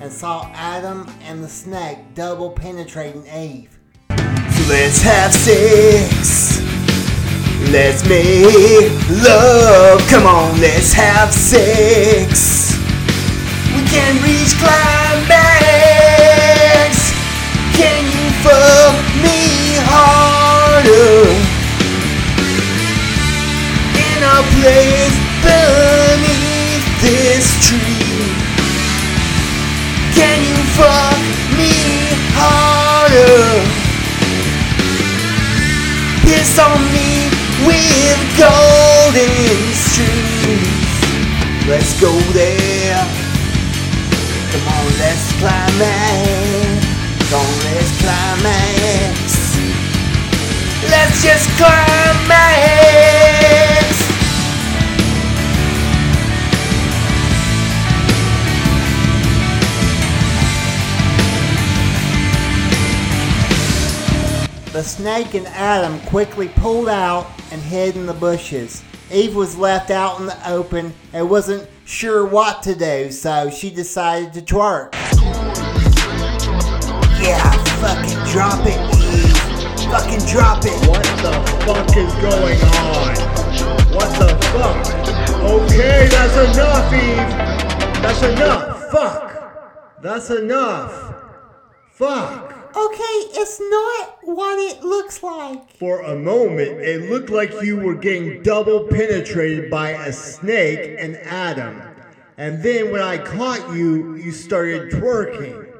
and 0.00 0.12
saw 0.12 0.44
Adam 0.52 1.08
and 1.22 1.42
the 1.42 1.48
snake 1.48 1.96
double 2.14 2.50
penetrating 2.50 3.26
Eve. 3.26 3.78
So 4.10 4.62
let's 4.68 5.00
have 5.00 5.32
sex. 5.32 6.60
Let's 7.72 8.06
make 8.06 8.92
love. 9.24 10.06
Come 10.10 10.26
on, 10.26 10.60
let's 10.60 10.92
have 10.92 11.32
sex. 11.32 12.76
We 13.72 13.82
can 13.88 14.22
reach 14.22 14.52
climax. 14.60 15.32
Can 17.72 18.04
you 18.12 18.30
fuck 18.44 18.94
me 19.24 19.80
harder? 19.88 21.32
In 23.96 24.22
a 24.22 24.42
place 24.60 25.11
tree. 27.62 28.26
Can 30.18 30.38
you 30.42 30.58
fuck 30.74 31.18
me 31.58 31.70
harder? 32.34 33.46
Piss 36.26 36.58
on 36.58 36.80
me 36.90 37.30
with 37.66 38.18
golden 38.38 39.58
streams. 39.72 40.92
Let's 41.68 41.92
go 42.00 42.12
there. 42.34 43.04
Come 44.50 44.66
on, 44.66 44.86
let's 44.98 45.32
climax. 45.38 46.82
Come 47.30 47.40
on, 47.40 47.52
let's 47.66 47.92
climax. 48.02 49.26
Let's 50.90 51.22
just 51.22 51.46
climax. 51.56 53.02
The 64.72 64.82
snake 64.82 65.34
and 65.34 65.46
Adam 65.48 66.00
quickly 66.06 66.48
pulled 66.48 66.88
out 66.88 67.26
and 67.50 67.60
hid 67.60 67.94
in 67.94 68.06
the 68.06 68.14
bushes. 68.14 68.82
Eve 69.12 69.36
was 69.36 69.54
left 69.58 69.90
out 69.90 70.18
in 70.18 70.24
the 70.24 70.50
open 70.50 70.94
and 71.12 71.28
wasn't 71.28 71.68
sure 71.84 72.24
what 72.24 72.62
to 72.62 72.74
do, 72.74 73.12
so 73.12 73.50
she 73.50 73.68
decided 73.68 74.32
to 74.32 74.40
twerk. 74.40 74.94
Yeah, 77.20 77.52
fucking 77.82 78.32
drop 78.32 78.64
it, 78.64 78.80
Eve. 78.96 79.36
Fucking 79.90 80.26
drop 80.26 80.64
it. 80.64 80.88
What 80.88 81.04
the 81.20 81.32
fuck 81.66 81.94
is 81.94 82.14
going 82.14 82.58
on? 82.80 83.14
What 83.94 84.08
the 84.18 84.34
fuck? 84.52 84.86
Okay, 85.42 86.08
that's 86.08 86.56
enough, 86.56 86.92
Eve. 86.94 88.02
That's 88.02 88.22
enough. 88.22 88.90
Fuck. 88.90 90.00
That's 90.00 90.30
enough. 90.30 91.14
Fuck. 91.90 92.61
Okay, 92.74 93.40
it's 93.40 93.60
not 93.60 94.18
what 94.22 94.58
it 94.58 94.82
looks 94.82 95.22
like. 95.22 95.76
For 95.76 96.00
a 96.00 96.16
moment, 96.16 96.80
it 96.80 97.10
looked 97.10 97.28
like 97.28 97.52
you 97.62 97.76
were 97.78 97.94
getting 97.94 98.42
double 98.42 98.88
penetrated 98.88 99.70
by 99.70 99.90
a 99.90 100.12
snake 100.12 100.96
and 100.98 101.16
Adam. 101.18 101.82
And 102.38 102.62
then 102.62 102.90
when 102.90 103.02
I 103.02 103.18
caught 103.18 103.74
you, 103.74 104.16
you 104.16 104.32
started 104.32 104.90
twerking. 104.90 105.70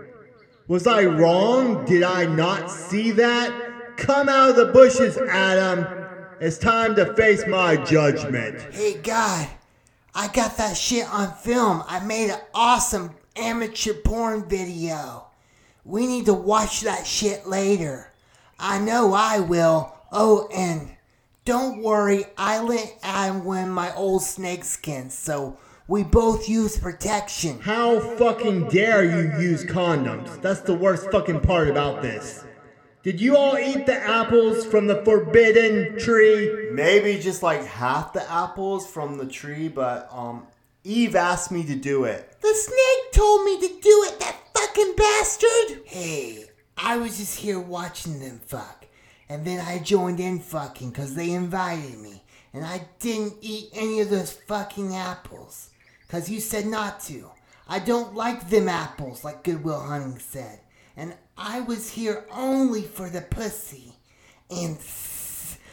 Was 0.68 0.86
I 0.86 1.04
wrong? 1.04 1.84
Did 1.86 2.02
I 2.02 2.26
not 2.26 2.70
see 2.70 3.10
that? 3.12 3.96
Come 3.96 4.28
out 4.28 4.50
of 4.50 4.56
the 4.56 4.66
bushes, 4.66 5.16
Adam. 5.16 5.86
It's 6.40 6.58
time 6.58 6.94
to 6.96 7.14
face 7.14 7.46
my 7.46 7.76
judgment. 7.76 8.60
Hey, 8.74 8.94
God, 8.94 9.48
I 10.14 10.28
got 10.28 10.56
that 10.58 10.76
shit 10.76 11.08
on 11.08 11.32
film. 11.32 11.82
I 11.86 12.04
made 12.04 12.30
an 12.30 12.40
awesome 12.54 13.12
amateur 13.36 13.94
porn 13.94 14.48
video. 14.48 15.26
We 15.84 16.06
need 16.06 16.26
to 16.26 16.34
watch 16.34 16.82
that 16.82 17.06
shit 17.06 17.46
later. 17.46 18.12
I 18.58 18.78
know 18.78 19.12
I 19.14 19.40
will. 19.40 19.94
Oh, 20.12 20.48
and 20.54 20.96
don't 21.44 21.82
worry, 21.82 22.26
I 22.36 22.62
let 22.62 22.98
Adam 23.02 23.44
win 23.44 23.70
my 23.70 23.92
old 23.94 24.22
snakeskin, 24.22 25.10
so 25.10 25.58
we 25.88 26.04
both 26.04 26.48
use 26.48 26.78
protection. 26.78 27.58
How 27.60 27.98
fucking 27.98 28.68
dare 28.68 29.04
you 29.04 29.40
use 29.40 29.64
condoms? 29.64 30.40
That's 30.40 30.60
the 30.60 30.74
worst 30.74 31.10
fucking 31.10 31.40
part 31.40 31.68
about 31.68 32.02
this. 32.02 32.44
Did 33.02 33.20
you 33.20 33.36
all 33.36 33.58
eat 33.58 33.86
the 33.86 33.96
apples 33.96 34.64
from 34.64 34.86
the 34.86 35.04
forbidden 35.04 35.98
tree? 35.98 36.68
Maybe 36.70 37.18
just 37.18 37.42
like 37.42 37.64
half 37.64 38.12
the 38.12 38.30
apples 38.30 38.86
from 38.88 39.18
the 39.18 39.26
tree, 39.26 39.66
but 39.66 40.08
um, 40.12 40.46
Eve 40.84 41.14
asked 41.14 41.52
me 41.52 41.62
to 41.64 41.76
do 41.76 42.04
it. 42.04 42.36
The 42.40 42.54
snake 42.54 43.12
told 43.12 43.44
me 43.44 43.60
to 43.60 43.68
do 43.80 44.06
it, 44.08 44.18
that 44.18 44.36
fucking 44.52 44.94
bastard! 44.96 45.82
Hey, 45.84 46.46
I 46.76 46.96
was 46.96 47.18
just 47.18 47.38
here 47.38 47.60
watching 47.60 48.18
them 48.18 48.40
fuck. 48.44 48.86
And 49.28 49.44
then 49.46 49.60
I 49.60 49.78
joined 49.78 50.18
in 50.18 50.40
fucking 50.40 50.90
because 50.90 51.14
they 51.14 51.30
invited 51.30 51.98
me. 51.98 52.24
And 52.52 52.64
I 52.64 52.86
didn't 52.98 53.34
eat 53.40 53.70
any 53.72 54.00
of 54.00 54.10
those 54.10 54.32
fucking 54.32 54.94
apples. 54.94 55.70
Because 56.06 56.28
you 56.28 56.40
said 56.40 56.66
not 56.66 57.00
to. 57.02 57.30
I 57.68 57.78
don't 57.78 58.14
like 58.14 58.50
them 58.50 58.68
apples, 58.68 59.24
like 59.24 59.44
Good 59.44 59.62
Will 59.64 59.80
Hunting 59.80 60.18
said. 60.18 60.60
And 60.96 61.14
I 61.38 61.60
was 61.60 61.90
here 61.90 62.26
only 62.30 62.82
for 62.82 63.08
the 63.08 63.22
pussy. 63.22 63.94
And 64.50 64.76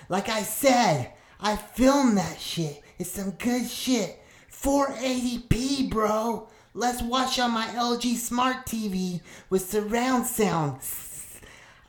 like 0.07 0.29
I 0.29 0.43
said, 0.43 1.11
I 1.41 1.55
filmed 1.55 2.17
that 2.17 2.39
shit. 2.39 2.81
It's 2.99 3.11
some 3.11 3.31
good 3.31 3.67
shit. 3.67 4.19
480p, 4.61 5.89
bro. 5.89 6.49
Let's 6.73 7.01
watch 7.01 7.39
on 7.39 7.51
my 7.51 7.67
LG 7.67 8.15
Smart 8.17 8.65
TV 8.65 9.21
with 9.49 9.69
surround 9.69 10.25
sound. 10.25 10.81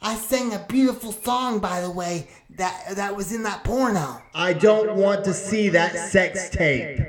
I 0.00 0.14
sang 0.14 0.54
a 0.54 0.64
beautiful 0.68 1.12
song, 1.12 1.58
by 1.58 1.80
the 1.80 1.90
way, 1.90 2.28
that 2.56 2.94
that 2.96 3.16
was 3.16 3.32
in 3.32 3.42
that 3.42 3.64
porno. 3.64 4.22
I 4.34 4.52
don't 4.52 4.94
want 4.96 5.24
to 5.24 5.34
see 5.34 5.68
that 5.70 5.96
sex 6.10 6.48
tape. 6.50 7.00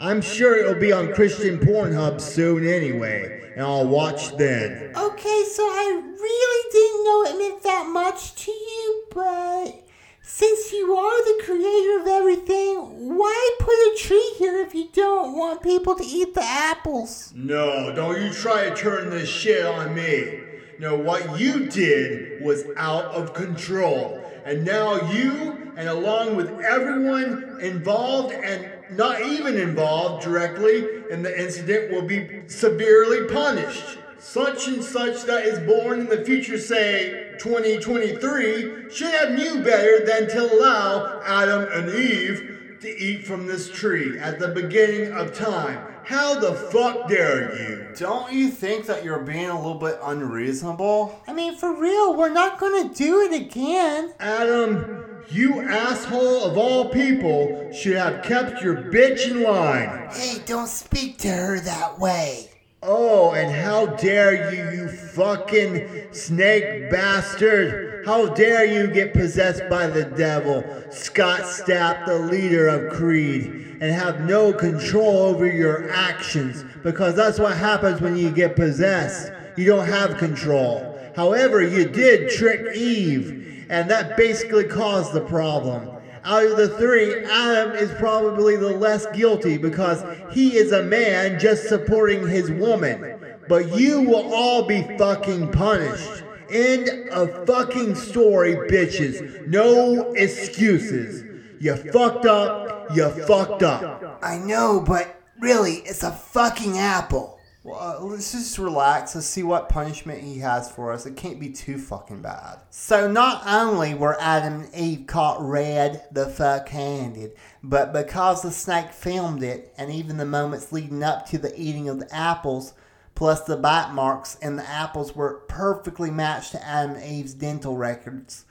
I'm 0.00 0.20
sure 0.20 0.56
it'll 0.56 0.80
be 0.80 0.92
on 0.92 1.14
Christian 1.14 1.58
Pornhub 1.58 2.20
soon 2.20 2.66
anyway, 2.66 3.52
and 3.54 3.64
I'll 3.64 3.86
watch 3.86 4.36
then. 4.36 4.92
Okay, 4.96 5.44
so 5.50 5.62
I 5.62 6.02
really 6.20 6.70
didn't 6.72 7.04
know 7.04 7.22
it 7.24 7.50
meant 7.50 7.62
that 7.62 7.88
much 7.88 8.34
to 8.44 8.50
you, 8.50 9.04
but 9.14 9.87
since 10.30 10.72
you 10.74 10.94
are 10.94 11.24
the 11.24 11.42
creator 11.42 12.00
of 12.02 12.06
everything, 12.06 13.16
why 13.16 13.56
put 13.58 13.72
a 13.72 13.96
tree 13.98 14.34
here 14.36 14.60
if 14.60 14.74
you 14.74 14.86
don't 14.92 15.34
want 15.34 15.62
people 15.62 15.94
to 15.94 16.04
eat 16.04 16.34
the 16.34 16.44
apples? 16.44 17.32
No, 17.34 17.94
don't 17.94 18.20
you 18.20 18.30
try 18.30 18.68
to 18.68 18.76
turn 18.76 19.08
this 19.08 19.26
shit 19.26 19.64
on 19.64 19.94
me. 19.94 20.40
No, 20.78 20.98
what 20.98 21.40
you 21.40 21.66
did 21.70 22.42
was 22.44 22.64
out 22.76 23.06
of 23.06 23.32
control. 23.32 24.22
And 24.44 24.66
now 24.66 25.10
you, 25.10 25.72
and 25.78 25.88
along 25.88 26.36
with 26.36 26.50
everyone 26.60 27.58
involved 27.62 28.34
and 28.34 28.70
not 28.90 29.22
even 29.22 29.56
involved 29.56 30.22
directly 30.22 30.84
in 31.10 31.22
the 31.22 31.40
incident, 31.40 31.90
will 31.90 32.06
be 32.06 32.42
severely 32.48 33.26
punished. 33.28 33.96
Such 34.18 34.68
and 34.68 34.84
such 34.84 35.22
that 35.22 35.46
is 35.46 35.58
born 35.66 36.00
in 36.00 36.06
the 36.06 36.22
future, 36.22 36.58
say 36.58 37.27
2023, 37.38 38.90
should 38.90 39.14
have 39.14 39.32
knew 39.32 39.62
better 39.62 40.04
than 40.04 40.28
to 40.28 40.52
allow 40.52 41.20
Adam 41.24 41.68
and 41.72 41.90
Eve 41.90 42.78
to 42.80 42.88
eat 42.88 43.24
from 43.26 43.46
this 43.46 43.70
tree 43.70 44.18
at 44.18 44.38
the 44.38 44.48
beginning 44.48 45.12
of 45.12 45.34
time. 45.34 45.84
How 46.04 46.38
the 46.40 46.54
fuck 46.54 47.08
dare 47.08 47.54
you? 47.54 47.88
Don't 47.94 48.32
you 48.32 48.48
think 48.48 48.86
that 48.86 49.04
you're 49.04 49.18
being 49.18 49.50
a 49.50 49.56
little 49.56 49.74
bit 49.74 49.98
unreasonable? 50.02 51.20
I 51.26 51.34
mean, 51.34 51.54
for 51.54 51.78
real, 51.78 52.14
we're 52.14 52.32
not 52.32 52.58
gonna 52.58 52.88
do 52.94 53.20
it 53.20 53.34
again. 53.34 54.14
Adam, 54.18 55.22
you 55.28 55.60
asshole 55.60 56.44
of 56.44 56.56
all 56.56 56.88
people 56.88 57.70
should 57.72 57.96
have 57.96 58.22
kept 58.22 58.62
your 58.62 58.76
bitch 58.76 59.30
in 59.30 59.42
line. 59.42 60.08
Hey, 60.10 60.38
don't 60.46 60.68
speak 60.68 61.18
to 61.18 61.28
her 61.28 61.60
that 61.60 61.98
way. 61.98 62.47
Oh, 62.80 63.32
and 63.32 63.52
how 63.52 63.86
dare 63.86 64.54
you, 64.54 64.82
you 64.82 64.88
fucking 64.88 66.12
snake 66.12 66.90
bastard! 66.90 68.06
How 68.06 68.26
dare 68.26 68.64
you 68.64 68.86
get 68.86 69.12
possessed 69.12 69.68
by 69.68 69.88
the 69.88 70.04
devil, 70.04 70.64
Scott 70.90 71.40
Stapp, 71.40 72.06
the 72.06 72.20
leader 72.20 72.68
of 72.68 72.92
Creed, 72.92 73.78
and 73.80 73.92
have 73.92 74.20
no 74.20 74.52
control 74.52 75.18
over 75.18 75.44
your 75.44 75.90
actions, 75.90 76.64
because 76.84 77.16
that's 77.16 77.40
what 77.40 77.56
happens 77.56 78.00
when 78.00 78.16
you 78.16 78.30
get 78.30 78.54
possessed. 78.54 79.32
You 79.56 79.66
don't 79.66 79.88
have 79.88 80.16
control. 80.16 80.96
However, 81.16 81.60
you 81.60 81.88
did 81.88 82.30
trick 82.30 82.76
Eve, 82.76 83.66
and 83.68 83.90
that 83.90 84.16
basically 84.16 84.64
caused 84.64 85.12
the 85.12 85.22
problem. 85.22 85.97
Out 86.28 86.44
of 86.44 86.56
the 86.58 86.68
three, 86.68 87.24
Adam 87.24 87.74
is 87.74 87.90
probably 87.92 88.54
the 88.54 88.68
less 88.68 89.06
guilty 89.14 89.56
because 89.56 90.04
he 90.30 90.58
is 90.58 90.72
a 90.72 90.82
man 90.82 91.40
just 91.40 91.70
supporting 91.70 92.28
his 92.28 92.50
woman. 92.50 93.18
But 93.48 93.74
you 93.74 94.02
will 94.02 94.34
all 94.34 94.64
be 94.64 94.82
fucking 94.98 95.52
punished. 95.52 96.22
End 96.50 96.90
of 97.08 97.46
fucking 97.46 97.94
story, 97.94 98.56
bitches. 98.70 99.46
No 99.46 100.12
excuses. 100.12 101.24
You 101.60 101.76
fucked 101.76 102.26
up. 102.26 102.94
You 102.94 103.08
fucked 103.08 103.62
up. 103.62 104.18
I 104.22 104.36
know, 104.36 104.84
but 104.86 105.22
really, 105.40 105.76
it's 105.86 106.02
a 106.02 106.12
fucking 106.12 106.76
apple. 106.76 107.37
Well, 107.64 107.98
let's 108.02 108.32
just 108.32 108.56
relax. 108.58 109.14
Let's 109.14 109.26
see 109.26 109.42
what 109.42 109.68
punishment 109.68 110.22
he 110.22 110.38
has 110.38 110.70
for 110.70 110.92
us. 110.92 111.06
It 111.06 111.16
can't 111.16 111.40
be 111.40 111.50
too 111.50 111.76
fucking 111.76 112.22
bad. 112.22 112.60
So 112.70 113.10
not 113.10 113.42
only 113.46 113.94
were 113.94 114.16
Adam 114.20 114.62
and 114.62 114.74
Eve 114.74 115.06
caught 115.06 115.40
red 115.40 116.04
the 116.12 116.26
fuck 116.26 116.68
handed, 116.68 117.32
but 117.62 117.92
because 117.92 118.42
the 118.42 118.52
snake 118.52 118.92
filmed 118.92 119.42
it, 119.42 119.74
and 119.76 119.90
even 119.90 120.16
the 120.16 120.24
moments 120.24 120.72
leading 120.72 121.02
up 121.02 121.28
to 121.30 121.38
the 121.38 121.58
eating 121.60 121.88
of 121.88 121.98
the 121.98 122.14
apples, 122.14 122.74
plus 123.14 123.42
the 123.42 123.56
bite 123.56 123.92
marks 123.92 124.38
and 124.40 124.56
the 124.56 124.68
apples 124.68 125.16
were 125.16 125.40
perfectly 125.48 126.10
matched 126.10 126.52
to 126.52 126.64
Adam 126.64 126.94
and 126.94 127.04
Eve's 127.04 127.34
dental 127.34 127.76
records, 127.76 128.44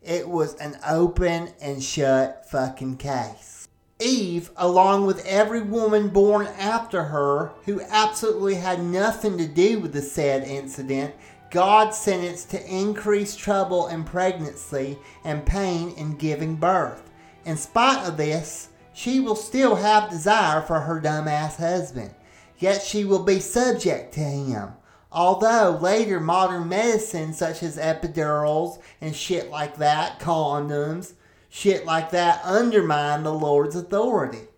it 0.00 0.28
was 0.28 0.54
an 0.54 0.78
open 0.88 1.50
and 1.60 1.82
shut 1.82 2.48
fucking 2.48 2.96
case. 2.96 3.61
Eve, 4.02 4.50
along 4.56 5.06
with 5.06 5.24
every 5.24 5.62
woman 5.62 6.08
born 6.08 6.46
after 6.58 7.04
her 7.04 7.52
who 7.64 7.80
absolutely 7.88 8.56
had 8.56 8.82
nothing 8.82 9.38
to 9.38 9.46
do 9.46 9.78
with 9.78 9.92
the 9.92 10.02
said 10.02 10.42
incident, 10.42 11.14
God 11.50 11.94
sentenced 11.94 12.50
to 12.50 12.66
increased 12.66 13.38
trouble 13.38 13.86
in 13.88 14.04
pregnancy 14.04 14.98
and 15.24 15.46
pain 15.46 15.90
in 15.96 16.16
giving 16.16 16.56
birth. 16.56 17.10
In 17.44 17.56
spite 17.56 18.06
of 18.08 18.16
this, 18.16 18.70
she 18.92 19.20
will 19.20 19.36
still 19.36 19.76
have 19.76 20.10
desire 20.10 20.62
for 20.62 20.80
her 20.80 21.00
dumbass 21.00 21.56
husband, 21.56 22.14
yet 22.58 22.82
she 22.82 23.04
will 23.04 23.22
be 23.22 23.40
subject 23.40 24.14
to 24.14 24.20
him. 24.20 24.70
Although 25.10 25.78
later 25.80 26.20
modern 26.20 26.68
medicine, 26.68 27.34
such 27.34 27.62
as 27.62 27.76
epidurals 27.76 28.80
and 29.00 29.14
shit 29.14 29.50
like 29.50 29.76
that, 29.76 30.18
condoms, 30.18 31.12
shit 31.54 31.84
like 31.84 32.10
that, 32.10 32.40
undermine 32.44 33.22
the 33.22 33.32
Lord's 33.32 33.76
authority. 33.76 34.48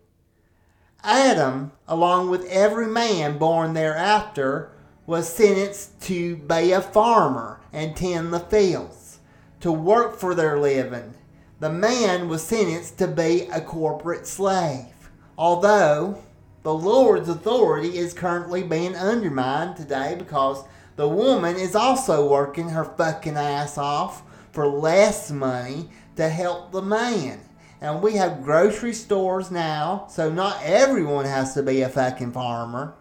Adam, 1.03 1.73
along 1.89 2.31
with 2.31 2.47
every 2.47 2.87
man 2.87 3.37
born 3.37 3.75
thereafter, 3.75 4.71
was 5.05 5.29
sentenced 5.29 6.01
to 6.01 6.37
be 6.37 6.71
a 6.71 6.81
farmer 6.81 7.61
and 7.73 7.97
tend 7.97 8.33
the 8.33 8.39
fields, 8.39 9.19
to 9.59 9.73
work 9.73 10.17
for 10.17 10.37
their 10.37 10.57
living. 10.57 11.15
The 11.59 11.69
man 11.69 12.29
was 12.29 12.45
sentenced 12.45 12.97
to 12.99 13.09
be 13.09 13.49
a 13.53 13.61
corporate 13.61 14.29
slave. 14.29 15.11
Although 15.37 16.23
the 16.63 16.75
Lord's 16.75 17.29
authority 17.29 17.99
is 17.99 18.15
currently 18.15 18.63
being 18.63 18.95
undermined 18.95 19.77
today 19.77 20.15
because 20.17 20.65
the 20.95 21.09
woman 21.09 21.57
is 21.57 21.75
also 21.75 22.29
working 22.29 22.69
her 22.69 22.85
fucking 22.85 23.37
ass 23.37 23.77
off 23.77 24.23
for 24.53 24.69
less 24.69 25.33
money 25.33 25.89
to 26.17 26.29
help 26.29 26.73
the 26.73 26.83
man. 26.83 27.41
And 27.81 28.03
we 28.03 28.15
have 28.15 28.43
grocery 28.43 28.95
stores 28.95 29.51
now, 29.51 30.07
so 30.09 30.31
not 30.31 30.63
everyone 30.63 31.27
has 31.27 31.55
to 31.55 31.63
be 31.63 31.83
a 31.83 31.89
fucking 31.89 32.33
farmer. 32.33 32.95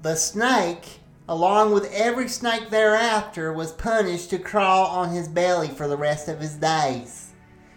The 0.00 0.14
snake, 0.16 1.00
along 1.28 1.72
with 1.72 1.92
every 1.92 2.28
snake 2.28 2.70
thereafter, 2.70 3.52
was 3.52 3.72
punished 3.72 4.30
to 4.30 4.38
crawl 4.38 4.86
on 4.86 5.10
his 5.10 5.28
belly 5.28 5.68
for 5.68 5.86
the 5.86 5.96
rest 5.96 6.28
of 6.28 6.40
his 6.40 6.54
days. 6.54 7.32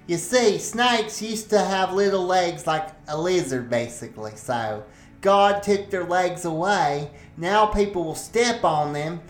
You 0.07 0.17
see, 0.17 0.59
snakes 0.59 1.21
used 1.21 1.49
to 1.49 1.59
have 1.59 1.93
little 1.93 2.25
legs 2.25 2.67
like 2.67 2.89
a 3.07 3.19
lizard, 3.19 3.69
basically, 3.69 4.35
so 4.35 4.83
God 5.21 5.63
took 5.63 5.89
their 5.89 6.03
legs 6.03 6.45
away. 6.45 7.09
Now 7.35 7.65
people 7.65 8.03
will 8.03 8.15
step 8.15 8.63
on 8.63 8.93
them 8.93 9.21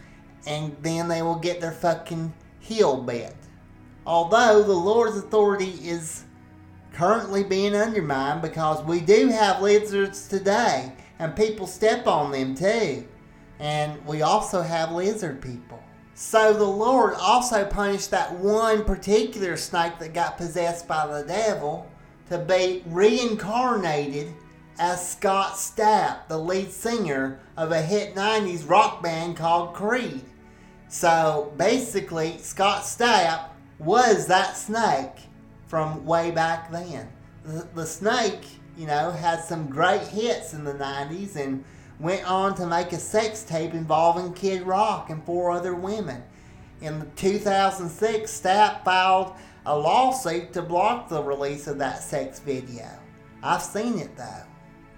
and 0.46 0.76
then 0.82 1.08
they 1.08 1.22
will 1.22 1.40
get 1.40 1.62
their 1.62 1.72
fucking 1.72 2.34
heel 2.60 3.02
bit. 3.02 3.34
Although 4.06 4.64
the 4.64 4.74
Lord's 4.74 5.18
authority 5.18 5.80
is 5.82 6.26
currently 6.94 7.44
being 7.44 7.76
undermined 7.76 8.42
because 8.42 8.84
we 8.84 9.02
do 9.02 9.28
have 9.28 9.62
lizards 9.62 10.28
today 10.28 10.94
and 11.20 11.36
people 11.36 11.68
step 11.68 12.08
on 12.08 12.32
them 12.32 12.56
too. 12.56 13.08
And 13.60 14.06
we 14.06 14.22
also 14.22 14.62
have 14.62 14.92
lizard 14.92 15.42
people. 15.42 15.82
So 16.14 16.54
the 16.54 16.64
Lord 16.64 17.16
also 17.16 17.66
punished 17.66 18.12
that 18.12 18.34
one 18.36 18.86
particular 18.86 19.58
snake 19.58 20.00
that 20.00 20.14
got 20.14 20.38
possessed 20.38 20.88
by 20.88 21.08
the 21.08 21.28
devil 21.28 21.90
to 22.30 22.38
be 22.38 22.84
reincarnated 22.86 24.34
as 24.80 25.12
Scott 25.12 25.54
Stapp, 25.54 26.28
the 26.28 26.38
lead 26.38 26.72
singer 26.72 27.40
of 27.58 27.72
a 27.72 27.82
hit 27.82 28.16
90s 28.16 28.70
rock 28.70 29.02
band 29.02 29.38
called 29.38 29.74
Creed. 29.74 30.22
So 30.88 31.54
basically, 31.58 32.38
Scott 32.38 32.84
Stapp 32.84 33.50
was 33.80 34.28
that 34.28 34.58
snake 34.58 35.24
from 35.68 36.06
way 36.06 36.32
back 36.32 36.72
then. 36.72 37.10
The, 37.44 37.68
the 37.76 37.86
snake, 37.86 38.46
you 38.78 38.88
know, 38.88 39.12
had 39.12 39.44
some 39.44 39.68
great 39.68 40.08
hits 40.08 40.54
in 40.54 40.64
the 40.64 40.74
90s 40.74 41.36
and 41.36 41.64
went 42.00 42.30
on 42.30 42.56
to 42.56 42.66
make 42.66 42.92
a 42.92 42.98
sex 42.98 43.44
tape 43.44 43.74
involving 43.74 44.34
Kid 44.34 44.64
Rock 44.64 45.10
and 45.10 45.24
four 45.26 45.52
other 45.52 45.76
women. 45.76 46.24
In 46.82 47.10
2006, 47.16 48.42
Stapp 48.42 48.84
filed 48.84 49.34
a 49.66 49.78
lawsuit 49.78 50.54
to 50.54 50.62
block 50.62 51.10
the 51.10 51.24
release 51.24 51.68
of 51.68 51.78
that 51.80 52.04
sex 52.04 52.40
video. 52.40 52.88
I've 53.42 53.62
seen 53.62 54.00
it 54.00 54.16
though. 54.18 54.44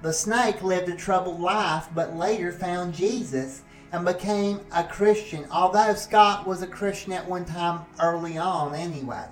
The 0.02 0.14
snake 0.14 0.62
lived 0.62 0.90
a 0.90 0.96
troubled 0.96 1.40
life, 1.40 1.88
but 1.96 2.16
later 2.16 2.52
found 2.52 2.94
Jesus 2.94 3.64
and 3.92 4.06
became 4.06 4.60
a 4.74 4.84
Christian, 4.84 5.46
although 5.52 5.94
Scott 5.94 6.46
was 6.46 6.62
a 6.62 6.68
Christian 6.68 7.14
at 7.14 7.28
one 7.28 7.46
time 7.46 7.86
early 8.00 8.38
on 8.38 8.76
anyway. 8.76 9.26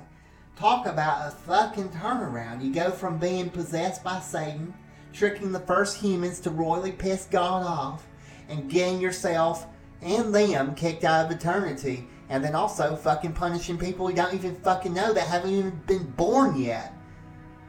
Talk 0.55 0.85
about 0.85 1.27
a 1.27 1.31
fucking 1.31 1.89
turnaround. 1.89 2.63
You 2.63 2.73
go 2.73 2.89
from 2.89 3.17
being 3.17 3.49
possessed 3.49 4.03
by 4.03 4.21
Satan, 4.21 4.73
tricking 5.11 5.51
the 5.51 5.59
first 5.59 5.97
humans 5.97 6.39
to 6.41 6.49
royally 6.49 6.93
piss 6.93 7.27
God 7.29 7.63
off, 7.63 8.07
and 8.47 8.69
getting 8.69 9.01
yourself 9.01 9.67
and 10.01 10.33
them 10.33 10.75
kicked 10.75 11.03
out 11.03 11.25
of 11.25 11.31
eternity, 11.31 12.07
and 12.29 12.43
then 12.43 12.55
also 12.55 12.95
fucking 12.95 13.33
punishing 13.33 13.77
people 13.77 14.09
you 14.09 14.15
don't 14.15 14.33
even 14.33 14.55
fucking 14.55 14.93
know 14.93 15.13
that 15.13 15.27
haven't 15.27 15.51
even 15.51 15.81
been 15.87 16.05
born 16.11 16.59
yet, 16.59 16.93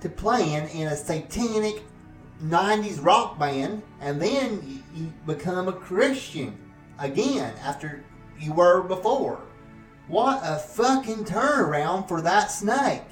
to 0.00 0.08
playing 0.08 0.68
in 0.68 0.88
a 0.88 0.96
satanic 0.96 1.82
90s 2.44 3.02
rock 3.02 3.38
band, 3.38 3.82
and 4.00 4.20
then 4.20 4.82
you, 4.94 5.12
become 5.26 5.68
a 5.68 5.72
Christian 5.72 6.56
again 6.98 7.54
after 7.62 8.04
you 8.38 8.52
were 8.52 8.82
before. 8.82 9.40
What 10.08 10.40
a 10.44 10.58
fucking 10.58 11.24
turnaround 11.24 12.08
for 12.08 12.20
that 12.22 12.50
snake. 12.50 13.02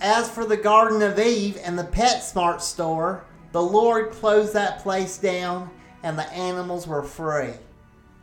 As 0.00 0.30
for 0.30 0.44
the 0.44 0.56
Garden 0.56 1.02
of 1.02 1.18
Eve 1.18 1.58
and 1.64 1.78
the 1.78 1.84
PetSmart 1.84 2.60
store, 2.60 3.24
the 3.52 3.62
Lord 3.62 4.10
closed 4.12 4.52
that 4.52 4.80
place 4.80 5.18
down 5.18 5.70
and 6.02 6.18
the 6.18 6.30
animals 6.32 6.86
were 6.86 7.02
free. 7.02 7.54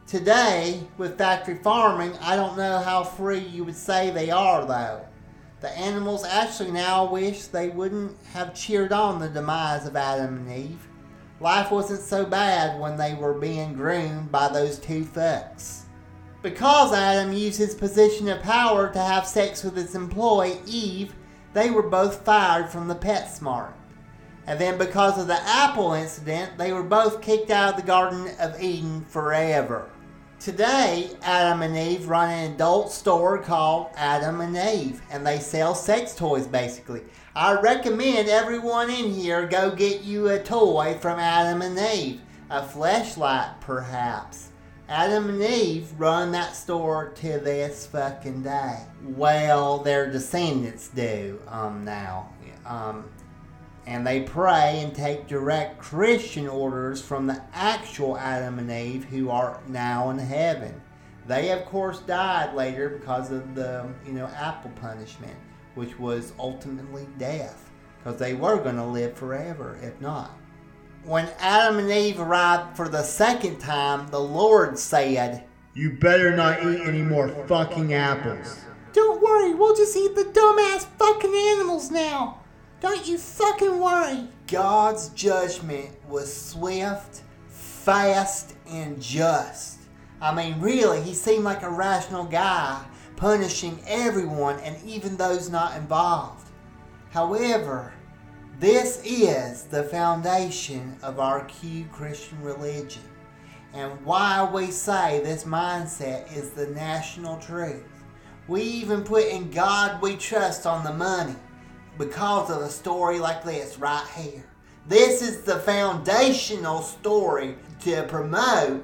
Today, 0.06 0.84
with 0.98 1.18
factory 1.18 1.56
farming, 1.56 2.14
I 2.22 2.36
don't 2.36 2.58
know 2.58 2.80
how 2.80 3.04
free 3.04 3.40
you 3.40 3.64
would 3.64 3.76
say 3.76 4.10
they 4.10 4.30
are 4.30 4.66
though. 4.66 5.06
The 5.62 5.78
animals 5.78 6.26
actually 6.26 6.72
now 6.72 7.10
wish 7.10 7.46
they 7.46 7.70
wouldn't 7.70 8.18
have 8.34 8.54
cheered 8.54 8.92
on 8.92 9.20
the 9.20 9.30
demise 9.30 9.86
of 9.86 9.96
Adam 9.96 10.38
and 10.38 10.52
Eve. 10.52 10.88
Life 11.44 11.72
wasn't 11.72 12.00
so 12.00 12.26
bad 12.26 12.80
when 12.80 12.96
they 12.96 13.16
were 13.16 13.34
being 13.34 13.74
groomed 13.74 14.32
by 14.32 14.48
those 14.48 14.80
two 14.80 15.04
fucks. 15.04 15.82
Because 16.42 16.94
Adam 16.94 17.34
used 17.34 17.58
his 17.58 17.76
position 17.76 18.30
of 18.30 18.42
power 18.42 18.90
to 18.94 19.00
have 19.00 19.28
sex 19.28 19.62
with 19.62 19.76
his 19.76 19.94
employee, 19.94 20.62
Eve, 20.66 21.14
they 21.52 21.70
were 21.70 21.84
both 21.84 22.24
fired 22.24 22.70
from 22.70 22.88
the 22.88 22.96
PetSmart. 22.96 23.74
And 24.48 24.58
then 24.58 24.78
because 24.78 25.20
of 25.20 25.28
the 25.28 25.42
apple 25.42 25.92
incident, 25.92 26.58
they 26.58 26.72
were 26.72 26.82
both 26.82 27.22
kicked 27.22 27.52
out 27.52 27.72
of 27.74 27.76
the 27.76 27.86
Garden 27.86 28.30
of 28.40 28.62
Eden 28.64 29.04
forever. 29.10 29.90
Today, 30.40 31.10
Adam 31.24 31.62
and 31.62 31.76
Eve 31.76 32.08
run 32.08 32.30
an 32.30 32.54
adult 32.54 32.90
store 32.90 33.38
called 33.38 33.90
Adam 33.98 34.40
and 34.40 34.56
Eve, 34.56 35.02
and 35.12 35.28
they 35.28 35.40
sell 35.40 35.76
sex 35.76 36.16
toys 36.16 36.48
basically. 36.48 37.02
I 37.36 37.60
recommend 37.60 38.30
everyone 38.30 38.92
in 38.92 39.12
here 39.12 39.48
go 39.48 39.72
get 39.72 40.04
you 40.04 40.28
a 40.28 40.38
toy 40.38 41.00
from 41.02 41.18
Adam 41.18 41.64
and 41.64 41.80
Eve, 41.80 42.22
a 42.52 42.62
fleshlight 42.62 43.60
perhaps. 43.60 44.50
Adam 44.88 45.30
and 45.30 45.42
Eve 45.42 45.92
run 45.98 46.32
that 46.34 46.56
store 46.56 47.10
to 47.16 47.40
this 47.40 47.88
fucking 47.88 48.44
day. 48.44 48.82
Well, 49.04 49.80
their 49.80 50.12
descendants 50.12 50.90
do 50.90 51.42
um, 51.48 51.84
now. 51.84 52.30
Um, 52.68 53.10
and 53.88 54.06
they 54.06 54.22
pray 54.22 54.82
and 54.84 54.94
take 54.94 55.28
direct 55.28 55.80
Christian 55.80 56.48
orders 56.48 57.02
from 57.02 57.26
the 57.26 57.42
actual 57.52 58.16
Adam 58.16 58.60
and 58.60 58.70
Eve 58.70 59.06
who 59.06 59.32
are 59.32 59.60
now 59.68 60.12
in 60.12 60.20
heaven. 60.20 60.80
They, 61.26 61.50
of 61.52 61.66
course, 61.66 62.00
died 62.00 62.54
later 62.54 62.90
because 62.90 63.32
of 63.32 63.56
the, 63.56 63.88
you 64.06 64.14
know, 64.14 64.28
apple 64.28 64.72
punishment, 64.76 65.36
which 65.76 65.98
was 66.00 66.34
ultimately 66.40 67.08
death, 67.18 67.70
because 67.98 68.20
they 68.20 68.34
were 68.34 68.58
going 68.58 68.76
to 68.76 68.86
live 68.86 69.16
forever 69.16 69.78
if 69.82 70.00
not. 70.02 70.32
When 71.04 71.30
Adam 71.40 71.80
and 71.80 71.92
Eve 71.92 72.20
arrived 72.20 72.78
for 72.78 72.88
the 72.88 73.04
second 73.04 73.60
time, 73.60 74.08
the 74.10 74.20
Lord 74.20 74.80
said, 74.80 75.44
You 75.74 75.98
better 75.98 76.36
not 76.36 76.64
eat 76.64 76.80
any 76.82 77.02
more 77.02 77.28
fucking 77.48 77.94
apples. 77.94 78.60
Don't 78.94 79.22
worry, 79.22 79.54
we'll 79.54 79.76
just 79.76 79.98
eat 79.98 80.16
the 80.16 80.24
dumbass 80.24 80.86
fucking 80.98 81.34
animals 81.34 81.92
now. 81.92 82.40
Don't 82.80 83.08
you 83.08 83.18
fucking 83.18 83.80
worry. 83.80 84.28
God's 84.48 85.10
judgment 85.10 85.90
was 86.08 86.32
swift, 86.32 87.24
fast, 87.48 88.56
and 88.68 89.02
just. 89.02 89.80
I 90.22 90.34
mean, 90.34 90.62
really, 90.62 91.02
he 91.02 91.14
seemed 91.14 91.44
like 91.44 91.64
a 91.64 91.70
rational 91.70 92.24
guy, 92.26 92.86
punishing 93.24 93.82
everyone 93.88 94.60
and 94.66 94.76
even 94.86 95.16
those 95.16 95.50
not 95.50 95.78
involved. 95.78 96.50
However, 97.10 97.94
this 98.60 99.02
is 99.06 99.64
the 99.64 99.86
foundation 99.86 100.98
of 101.02 101.22
our 101.22 101.46
Q 101.46 101.86
Christian 101.90 102.42
religion, 102.42 103.04
and 103.74 103.94
why 104.04 104.46
we 104.54 104.72
say 104.72 105.22
this 105.24 105.46
mindset 105.46 106.36
is 106.36 106.50
the 106.50 106.68
national 106.68 107.38
truth. 107.38 107.86
We 108.50 108.62
even 108.62 109.06
put 109.06 109.30
in 109.30 109.52
God 109.52 110.02
we 110.02 110.18
trust 110.18 110.66
on 110.66 110.84
the 110.84 110.92
money 110.92 111.38
because 111.98 112.50
of 112.50 112.62
a 112.62 112.70
story 112.70 113.20
like 113.20 113.46
this 113.46 113.80
right 113.80 114.06
here. 114.18 114.44
This 114.90 115.22
is 115.22 115.44
the 115.44 115.60
foundational 115.60 116.82
story 116.82 117.56
to 117.84 118.04
promote 118.04 118.84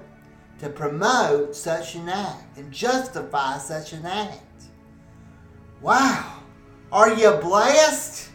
to 0.60 0.70
promote 0.70 1.56
such 1.56 1.96
an 1.96 2.10
act 2.10 2.58
and 2.58 2.72
justify 2.72 3.58
such 3.58 3.94
an 3.94 4.06
act. 4.06 4.64
Wow. 5.82 6.44
Are 6.92 7.14
you 7.14 7.32
blessed? 7.32 8.30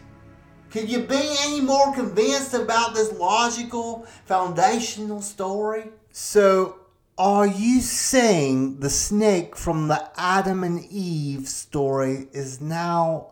Could 0.71 0.89
you 0.89 1.03
be 1.03 1.35
any 1.41 1.61
more 1.61 1.93
convinced 1.93 2.53
about 2.53 2.95
this 2.95 3.13
logical 3.13 4.05
foundational 4.25 5.21
story? 5.21 5.89
So, 6.11 6.79
are 7.17 7.47
you 7.47 7.79
saying 7.79 8.79
the 8.79 8.89
snake 8.89 9.55
from 9.55 9.87
the 9.87 10.09
Adam 10.17 10.63
and 10.63 10.83
Eve 10.85 11.47
story 11.47 12.27
is 12.33 12.59
now 12.59 13.27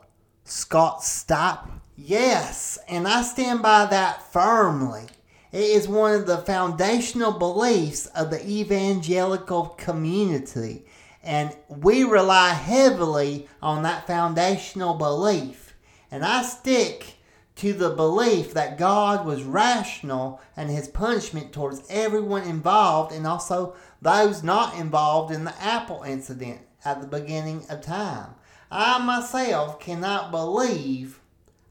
Scott 0.45 1.01
Stapp? 1.01 1.69
Yes, 1.97 2.79
and 2.87 3.07
I 3.07 3.23
stand 3.23 3.61
by 3.61 3.87
that 3.87 4.31
firmly. 4.31 5.07
It 5.53 5.59
is 5.59 5.87
one 5.87 6.15
of 6.15 6.25
the 6.25 6.39
foundational 6.39 7.31
beliefs 7.31 8.07
of 8.07 8.31
the 8.31 8.43
evangelical 8.43 9.67
community, 9.77 10.87
and 11.21 11.55
we 11.69 12.03
rely 12.03 12.49
heavily 12.49 13.47
on 13.61 13.83
that 13.83 14.07
foundational 14.07 14.95
belief. 14.95 15.75
And 16.09 16.25
I 16.25 16.41
stick 16.41 17.17
to 17.57 17.71
the 17.71 17.91
belief 17.91 18.55
that 18.55 18.79
God 18.79 19.27
was 19.27 19.43
rational 19.43 20.41
and 20.57 20.71
his 20.71 20.87
punishment 20.87 21.53
towards 21.53 21.83
everyone 21.87 22.47
involved 22.47 23.13
and 23.13 23.27
also 23.27 23.75
those 24.01 24.41
not 24.41 24.75
involved 24.79 25.31
in 25.31 25.43
the 25.43 25.61
apple 25.61 26.01
incident 26.01 26.61
at 26.83 26.99
the 26.99 27.05
beginning 27.07 27.63
of 27.69 27.81
time. 27.81 28.33
I 28.71 28.97
myself 29.05 29.79
cannot 29.79 30.31
believe 30.31 31.19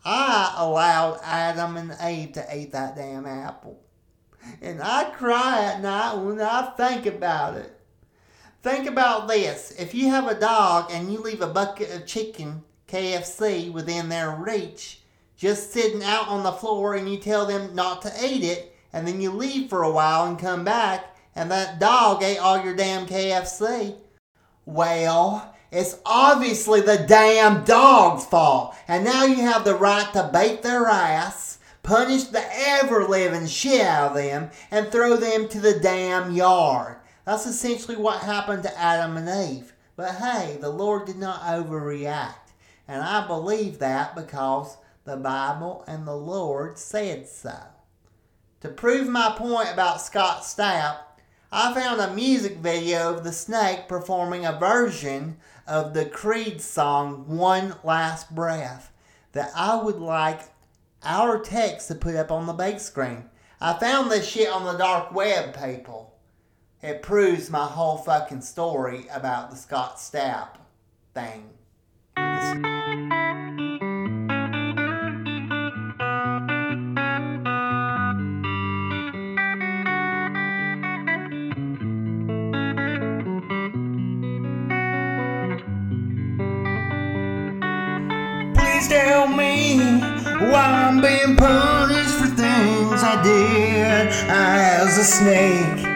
I 0.05 0.55
allowed 0.57 1.21
Adam 1.23 1.77
and 1.77 1.97
Eve 2.03 2.33
to 2.33 2.57
eat 2.57 2.73
that 2.73 2.97
damn 2.97 3.27
apple. 3.27 3.81
And 4.61 4.83
I 4.83 5.11
cry 5.11 5.65
at 5.65 5.81
night 5.81 6.17
when 6.17 6.41
I 6.41 6.73
think 6.77 7.07
about 7.07 7.57
it. 7.57 7.79
Think 8.63 8.89
about 8.89 9.29
this. 9.29 9.73
If 9.79 9.95
you 9.95 10.09
have 10.11 10.29
a 10.29 10.39
dog 10.39 10.91
and 10.91 11.13
you 11.13 11.19
leave 11.19 11.41
a 11.41 11.47
bucket 11.47 11.95
of 11.95 12.07
chicken, 12.07 12.63
KFC, 12.89 13.73
within 13.73 14.09
their 14.09 14.31
reach, 14.31 15.03
just 15.37 15.73
sitting 15.73 16.03
out 16.03 16.29
on 16.29 16.43
the 16.43 16.53
floor 16.53 16.95
and 16.95 17.11
you 17.11 17.19
tell 17.19 17.47
them 17.47 17.75
not 17.75 18.03
to 18.03 18.13
eat 18.25 18.45
it, 18.45 18.77
and 18.93 19.07
then 19.07 19.21
you 19.21 19.31
leave 19.31 19.69
for 19.69 19.83
a 19.83 19.91
while 19.91 20.27
and 20.27 20.39
come 20.39 20.65
back, 20.65 21.17
and 21.35 21.51
that 21.51 21.81
dog 21.81 22.23
ate 22.23 22.39
all 22.39 22.63
your 22.63 22.77
damn 22.77 23.07
KFC, 23.07 23.97
well, 24.67 25.52
it's 25.73 25.99
obviously 26.05 26.83
the 26.83 27.05
damn 27.09 27.65
dog's 27.65 28.27
fault. 28.27 28.75
And 28.87 29.05
now 29.05 29.25
you 29.25 29.37
have 29.37 29.65
the 29.65 29.75
right 29.75 30.13
to 30.13 30.29
bait 30.31 30.63
their 30.63 30.87
ass, 30.87 31.59
punish 31.83 32.25
the 32.25 32.45
ever 32.69 33.09
living 33.09 33.47
shit 33.47 33.81
out 33.81 34.11
of 34.11 34.17
them, 34.17 34.51
and 34.71 34.93
throw 34.93 35.17
them 35.17 35.49
to 35.49 35.61
the 35.61 35.81
damn 35.81 36.33
yard. 36.33 36.99
That's 37.25 37.47
essentially 37.47 37.97
what 37.97 38.23
happened 38.23 38.65
to 38.65 38.79
Adam 38.79 39.17
and 39.17 39.51
Eve. 39.51 39.73
But 39.97 40.17
hey, 40.17 40.59
the 40.61 40.71
Lord 40.71 41.07
did 41.07 41.17
not 41.17 41.41
overreact. 41.43 42.53
And 42.87 43.03
I 43.03 43.27
believe 43.27 43.79
that 43.79 44.15
because 44.15 44.77
the 45.05 45.17
Bible 45.17 45.85
and 45.87 46.07
the 46.07 46.17
Lord 46.17 46.77
said 46.77 47.27
so. 47.27 47.57
To 48.61 48.69
prove 48.69 49.09
my 49.09 49.35
point 49.39 49.73
about 49.73 50.03
Scott 50.03 50.43
Stapp, 50.43 50.99
I 51.51 51.75
found 51.75 52.01
a 52.01 52.15
music 52.15 52.59
video 52.59 53.15
of 53.15 53.25
the 53.25 53.33
snake 53.33 53.89
performing 53.89 54.47
a 54.47 54.59
version 54.59 55.37
of 55.67 55.95
the 55.95 56.07
Creed 56.07 56.61
song 56.61 57.25
One 57.27 57.75
Last 57.85 58.35
Breath 58.35 58.93
that 59.33 59.51
I 59.55 59.77
would 59.77 59.99
like 59.99 60.41
our 61.03 61.39
Tex 61.39 61.87
to 61.89 61.95
put 61.95 62.17
up 62.17 62.31
on 62.31 62.47
the 62.47 62.53
big 62.53 62.79
screen. 62.81 63.25
I 63.61 63.75
found 63.75 64.11
this 64.11 64.29
shit 64.29 64.49
on 64.49 64.65
the 64.65 64.79
dark 64.79 65.13
web, 65.15 65.55
people. 65.55 66.15
It 66.83 67.03
proves 67.03 67.49
my 67.49 67.67
whole 67.67 67.99
fucking 67.99 68.43
story 68.43 69.07
about 69.13 69.51
the 69.51 69.57
Scott 69.57 69.99
Stapp 69.99 70.57
thing. 71.15 71.51
Why 90.53 90.85
I'm 90.87 91.01
being 91.01 91.35
punished 91.35 92.15
for 92.21 92.27
things 92.27 93.03
I 93.03 93.23
did 93.23 94.09
as 94.29 94.99
a 94.99 95.05
snake. 95.05 95.87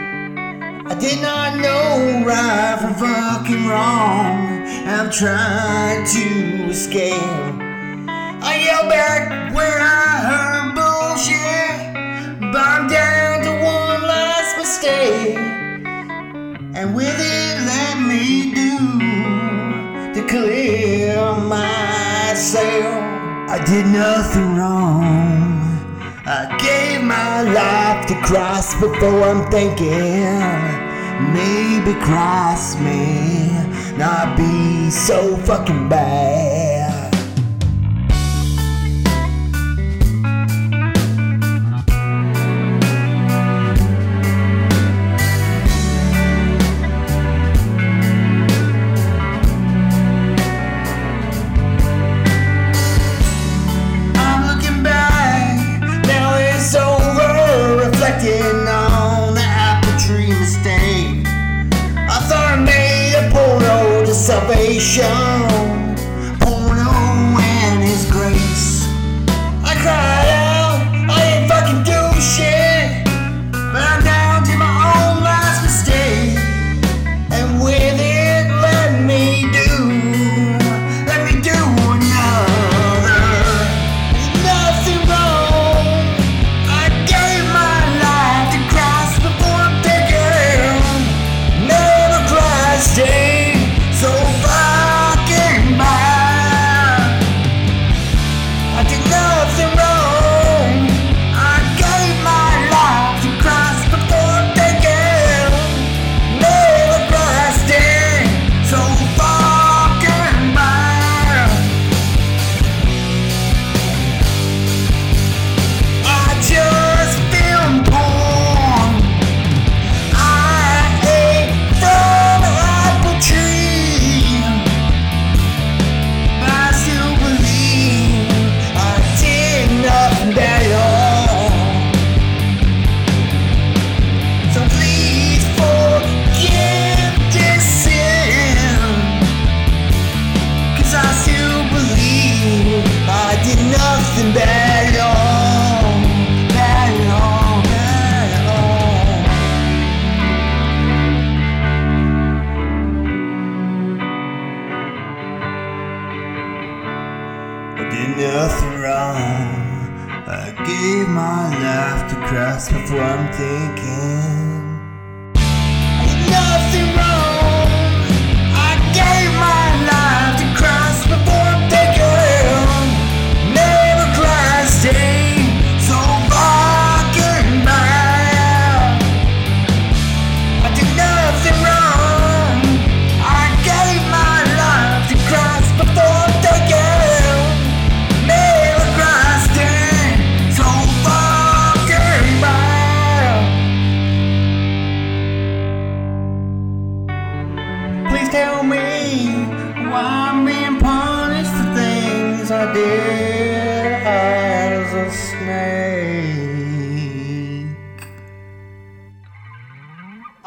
I 0.90 0.94
did 0.98 1.20
not 1.20 1.58
know 1.58 2.24
right 2.24 2.78
from 2.80 2.94
fucking 2.94 3.66
wrong. 3.66 4.64
I'm 4.88 5.10
trying 5.10 6.06
to 6.06 6.70
escape. 6.70 7.12
I 8.48 8.62
yell 8.64 8.88
back 8.88 9.52
when 9.54 9.76
I 9.78 10.10
heard 10.28 10.74
bullshit, 10.74 12.50
but 12.50 12.62
I'm 12.62 12.88
down 12.88 13.42
to 13.44 13.50
one 13.62 14.02
last 14.08 14.56
mistake. 14.56 15.36
And 16.74 16.96
with 16.96 17.18
it, 17.18 17.56
let 17.72 18.00
me 18.00 18.54
do 18.54 18.78
to 20.14 20.26
clear 20.26 21.34
myself. 21.44 23.05
I 23.48 23.64
did 23.64 23.86
nothing 23.86 24.56
wrong. 24.56 25.62
I 26.26 26.56
gave 26.58 27.04
my 27.04 27.42
life 27.42 28.06
to 28.08 28.14
Christ 28.22 28.80
before 28.80 29.22
I'm 29.22 29.48
thinking. 29.52 29.86
Maybe 31.32 31.94
Christ 32.00 32.80
may 32.80 33.46
not 33.96 34.36
be 34.36 34.90
so 34.90 35.36
fucking 35.36 35.88
bad. 35.88 36.55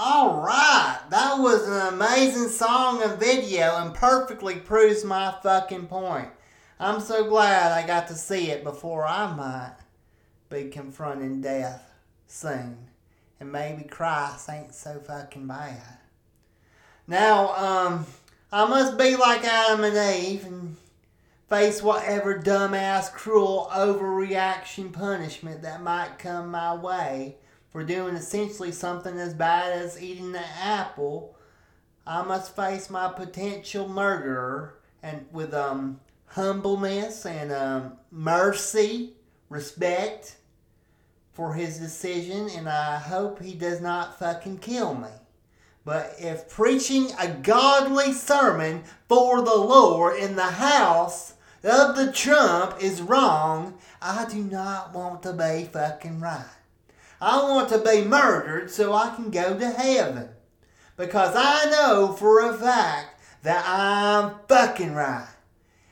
All 0.02 0.42
right, 0.42 0.98
that 1.10 1.40
was 1.40 1.68
an 1.68 1.94
amazing 1.94 2.48
song 2.48 3.04
and 3.04 3.20
video 3.20 3.76
and 3.76 3.94
perfectly 3.94 4.56
proves 4.56 5.04
my 5.04 5.36
fucking 5.44 5.88
point. 5.88 6.30
I'm 6.80 7.02
so 7.02 7.28
glad 7.28 7.74
I 7.74 7.86
got 7.86 8.08
to 8.08 8.16
see 8.16 8.50
it 8.50 8.64
before 8.64 9.06
I 9.06 9.36
might 9.36 9.76
be 10.50 10.70
confronting 10.70 11.42
death 11.42 11.84
soon. 12.28 12.78
And 13.42 13.52
maybe 13.52 13.84
Christ 13.84 14.50
ain't 14.50 14.74
so 14.74 15.02
fucking 15.02 15.48
bad. 15.48 15.98
Now, 17.06 17.54
um, 17.58 18.06
I 18.54 18.70
must 18.70 18.98
be 18.98 19.18
like 19.18 19.44
Adam 19.44 19.84
and 19.84 20.16
Eve 20.18 20.46
and 20.46 20.78
face 21.50 21.84
whatever 21.84 22.40
dumbass, 22.40 23.12
cruel 23.12 23.70
overreaction 23.76 24.94
punishment 24.94 25.62
that 25.64 25.84
might 25.84 26.18
come 26.20 26.52
my 26.52 26.74
way 26.74 27.36
for 27.72 27.84
doing 27.84 28.16
essentially 28.16 28.72
something 28.72 29.18
as 29.20 29.34
bad 29.34 29.72
as 29.72 30.02
eating 30.02 30.36
an 30.36 30.44
apple. 30.62 31.36
I 32.06 32.24
must 32.24 32.56
face 32.56 32.90
my 32.90 33.10
potential 33.10 33.88
murderer 33.88 34.80
and 35.04 35.26
with 35.32 35.54
um 35.54 36.00
humbleness 36.28 37.26
and 37.26 37.52
um 37.52 37.94
mercy, 38.12 39.14
respect 39.50 40.38
for 41.32 41.54
his 41.54 41.78
decision, 41.78 42.50
and 42.50 42.68
I 42.68 42.98
hope 42.98 43.42
he 43.42 43.54
does 43.54 43.80
not 43.80 44.20
fucking 44.20 44.58
kill 44.58 44.96
me. 44.96 45.08
But 45.86 46.16
if 46.20 46.50
preaching 46.50 47.12
a 47.18 47.30
godly 47.30 48.12
sermon 48.12 48.84
for 49.08 49.42
the 49.42 49.56
Lord 49.56 50.20
in 50.20 50.36
the 50.36 50.44
house 50.44 51.34
of 51.64 51.96
the 51.96 52.12
Trump 52.12 52.84
is 52.84 53.02
wrong, 53.02 53.78
I 54.02 54.28
do 54.30 54.44
not 54.44 54.94
want 54.94 55.24
to 55.24 55.34
be 55.34 55.70
fucking 55.72 56.20
right. 56.20 56.59
I 57.22 57.44
want 57.44 57.70
to 57.70 57.80
be 57.80 58.04
murdered 58.04 58.72
so 58.72 58.94
I 58.94 59.14
can 59.16 59.30
go 59.30 59.58
to 59.58 59.70
heaven. 59.70 60.30
Because 60.96 61.34
I 61.36 61.70
know 61.70 62.14
for 62.14 62.40
a 62.42 62.54
fact 62.54 63.22
that 63.44 63.64
I'm 63.68 64.36
fucking 64.48 64.94
right. 64.94 65.28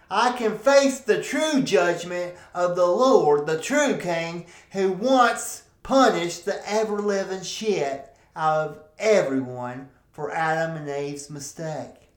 I 0.10 0.32
can 0.32 0.58
face 0.58 1.00
the 1.00 1.22
true 1.22 1.62
judgment 1.62 2.36
of 2.54 2.76
the 2.76 2.86
Lord, 2.86 3.46
the 3.46 3.60
true 3.60 3.98
King, 3.98 4.46
who 4.72 4.92
once 4.94 5.64
punished 5.84 6.46
the 6.46 6.62
ever 6.70 7.00
living 7.00 7.44
shit 7.44 8.08
out 8.36 8.70
of 8.70 8.80
everyone 9.00 9.90
for 10.12 10.32
Adam 10.32 10.78
and 10.78 10.90
Eve's 10.90 11.30
mistake. 11.30 12.10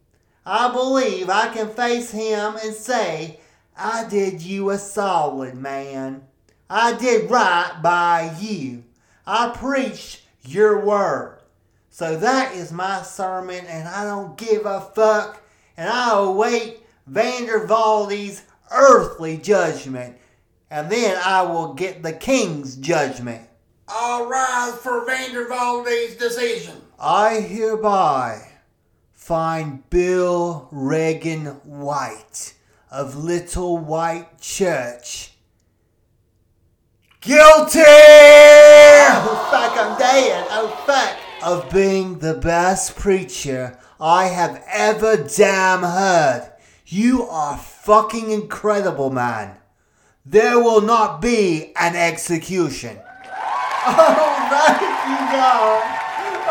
I 0.46 0.72
believe 0.72 1.28
I 1.28 1.48
can 1.52 1.68
face 1.68 2.12
him 2.12 2.56
and 2.62 2.74
say, 2.74 3.40
I 3.76 4.06
did 4.08 4.40
you 4.40 4.70
a 4.70 4.78
solid, 4.78 5.54
man. 5.54 6.22
I 6.68 6.94
did 6.94 7.30
right 7.30 7.80
by 7.82 8.34
you. 8.40 8.84
I 9.32 9.50
preached 9.50 10.22
your 10.42 10.84
word. 10.84 11.38
So 11.88 12.16
that 12.16 12.52
is 12.52 12.72
my 12.72 13.02
sermon, 13.02 13.64
and 13.64 13.86
I 13.86 14.02
don't 14.02 14.36
give 14.36 14.66
a 14.66 14.80
fuck, 14.80 15.40
and 15.76 15.88
I 15.88 16.18
await 16.18 16.80
Vandervalde's 17.06 18.42
earthly 18.72 19.36
judgment, 19.36 20.16
and 20.68 20.90
then 20.90 21.16
I 21.24 21.42
will 21.42 21.74
get 21.74 22.02
the 22.02 22.12
king's 22.12 22.74
judgment. 22.74 23.48
All 23.86 24.28
rise 24.28 24.74
for 24.78 25.06
Vandervalde's 25.06 26.16
decision. 26.16 26.80
I 26.98 27.34
hereby 27.36 28.48
find 29.12 29.88
Bill 29.90 30.66
Reagan 30.72 31.46
White 31.62 32.54
of 32.90 33.14
Little 33.14 33.78
White 33.78 34.40
Church 34.40 35.29
guilty 37.20 37.80
Oh 37.82 39.48
fuck, 39.50 39.76
I'm 39.76 39.98
dead. 39.98 40.46
Oh 40.50 40.68
fuck. 40.86 41.16
of 41.42 41.70
being 41.72 42.18
the 42.18 42.34
best 42.34 42.96
preacher 42.96 43.78
I 44.00 44.26
have 44.26 44.64
ever 44.70 45.16
damn 45.16 45.82
heard. 45.82 46.52
You 46.86 47.24
are 47.24 47.56
fucking 47.56 48.30
incredible, 48.30 49.10
man. 49.10 49.56
There 50.24 50.58
will 50.58 50.80
not 50.80 51.20
be 51.20 51.72
an 51.76 51.94
execution. 51.96 52.98
Oh, 53.86 54.46
thank 54.50 54.80
you, 54.80 55.16
God. 55.32 55.82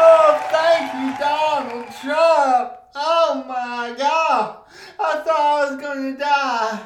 Oh, 0.01 0.47
thank 0.49 0.93
you, 0.93 1.17
Donald 1.19 1.85
Trump. 2.01 2.73
Oh 2.95 3.43
my 3.47 3.95
God. 3.97 4.57
I 4.99 5.21
thought 5.23 5.27
I 5.27 5.71
was 5.71 5.81
going 5.81 6.13
to 6.13 6.19
die. 6.19 6.81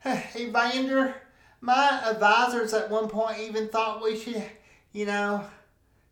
Hey, 0.00 0.44
Evander, 0.44 1.14
my 1.60 2.02
advisors 2.04 2.72
at 2.74 2.90
one 2.90 3.08
point 3.08 3.38
even 3.40 3.68
thought 3.68 4.02
we 4.02 4.18
should, 4.18 4.42
you 4.92 5.06
know, 5.06 5.44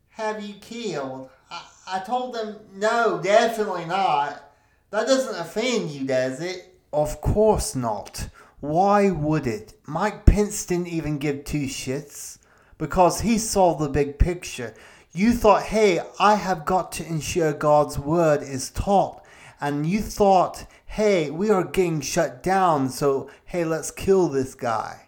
have 0.09 0.41
you 0.41 0.55
killed. 0.55 1.29
I, 1.49 1.63
I 1.87 1.99
told 1.99 2.33
them, 2.33 2.57
no, 2.73 3.19
definitely 3.21 3.85
not. 3.85 4.43
That 4.89 5.07
doesn't 5.07 5.39
offend 5.39 5.91
you, 5.91 6.05
does 6.05 6.41
it? 6.41 6.73
Of 6.91 7.21
course 7.21 7.75
not. 7.75 8.29
Why 8.59 9.11
would 9.11 9.45
it? 9.45 9.73
Mike 9.85 10.25
Pence 10.25 10.65
didn't 10.65 10.87
even 10.87 11.17
give 11.17 11.43
two 11.43 11.65
shits 11.65 12.39
because 12.77 13.21
he 13.21 13.37
saw 13.37 13.75
the 13.75 13.89
big 13.89 14.17
picture. 14.17 14.73
You 15.11 15.33
thought, 15.33 15.63
hey, 15.63 15.99
I 16.19 16.35
have 16.35 16.65
got 16.65 16.91
to 16.93 17.05
ensure 17.05 17.53
God's 17.53 17.99
word 17.99 18.41
is 18.41 18.69
taught. 18.69 19.23
And 19.59 19.85
you 19.85 20.01
thought, 20.01 20.65
hey, 20.85 21.29
we 21.29 21.49
are 21.49 21.63
getting 21.63 22.01
shut 22.01 22.43
down, 22.43 22.89
so 22.89 23.29
hey, 23.45 23.65
let's 23.65 23.91
kill 23.91 24.29
this 24.29 24.55
guy. 24.55 25.06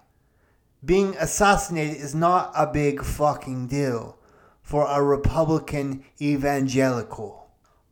Being 0.83 1.15
assassinated 1.17 1.97
is 1.97 2.15
not 2.15 2.51
a 2.55 2.65
big 2.65 3.03
fucking 3.03 3.67
deal 3.67 4.17
for 4.61 4.87
a 4.87 5.03
Republican 5.03 6.05
evangelical. 6.21 7.49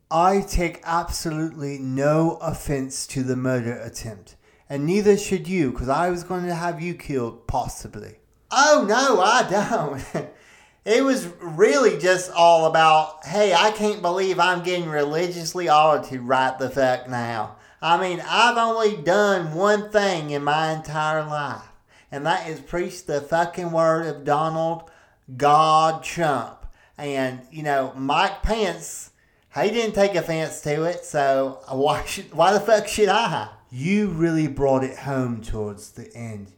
I 0.09 0.39
take 0.39 0.80
absolutely 0.85 1.80
no 1.80 2.38
offense 2.41 3.05
to 3.07 3.23
the 3.23 3.35
murder 3.35 3.73
attempt, 3.73 4.38
and 4.69 4.85
neither 4.85 5.18
should 5.18 5.49
you, 5.49 5.72
because 5.72 5.89
I 5.89 6.09
was 6.09 6.23
going 6.23 6.45
to 6.45 6.55
have 6.55 6.81
you 6.81 6.93
killed, 6.93 7.45
possibly. 7.45 8.19
Oh 8.51 8.85
no, 8.88 9.19
I 9.19 9.49
don't. 9.49 10.30
it 10.85 11.03
was 11.03 11.27
really 11.41 11.99
just 11.99 12.31
all 12.31 12.68
about, 12.68 13.26
hey, 13.26 13.53
I 13.53 13.72
can't 13.72 14.01
believe 14.01 14.39
I'm 14.39 14.64
getting 14.64 14.88
religiously 14.88 15.69
audited 15.69 16.22
right 16.22 16.57
the 16.57 16.69
fuck 16.69 17.09
now. 17.09 17.57
I 17.81 17.99
mean, 17.99 18.23
I've 18.26 18.57
only 18.57 18.95
done 18.95 19.53
one 19.53 19.89
thing 19.89 20.30
in 20.30 20.45
my 20.45 20.72
entire 20.72 21.26
life, 21.26 21.66
and 22.11 22.25
that 22.25 22.47
is 22.49 22.59
preach 22.59 23.05
the 23.05 23.21
fucking 23.21 23.71
word 23.71 24.07
of 24.07 24.23
Donald 24.23 24.89
God 25.35 26.03
Trump. 26.03 26.65
And 26.97 27.41
you 27.51 27.63
know, 27.63 27.93
Mike 27.95 28.41
Pence, 28.43 29.11
he 29.55 29.69
didn't 29.69 29.95
take 29.95 30.15
offense 30.15 30.61
to 30.61 30.84
it, 30.84 31.05
so 31.05 31.59
why 31.69 32.03
should, 32.07 32.34
why 32.34 32.53
the 32.53 32.59
fuck 32.59 32.88
should 32.88 33.09
I? 33.09 33.49
You 33.69 34.07
really 34.07 34.47
brought 34.47 34.84
it 34.84 34.99
home 34.99 35.41
towards 35.41 35.91
the 35.91 36.13
end. 36.15 36.53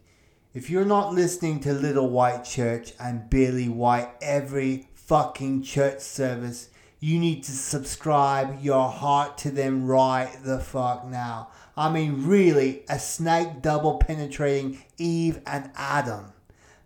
If 0.52 0.68
you're 0.68 0.84
not 0.84 1.14
listening 1.14 1.60
to 1.60 1.72
Little 1.72 2.10
White 2.10 2.44
Church 2.44 2.92
and 2.98 3.30
Billy 3.30 3.68
White 3.68 4.10
every 4.20 4.88
fucking 4.94 5.62
church 5.62 6.00
service, 6.00 6.70
you 7.00 7.18
need 7.18 7.44
to 7.44 7.52
subscribe 7.52 8.62
your 8.62 8.88
heart 8.88 9.38
to 9.38 9.50
them 9.50 9.86
right 9.86 10.30
the 10.44 10.58
fuck 10.58 11.06
now. 11.06 11.48
I 11.76 11.90
mean, 11.90 12.26
really, 12.26 12.82
a 12.88 12.98
snake 12.98 13.62
double 13.62 13.98
penetrating 13.98 14.82
Eve 14.98 15.40
and 15.46 15.70
Adam. 15.76 16.32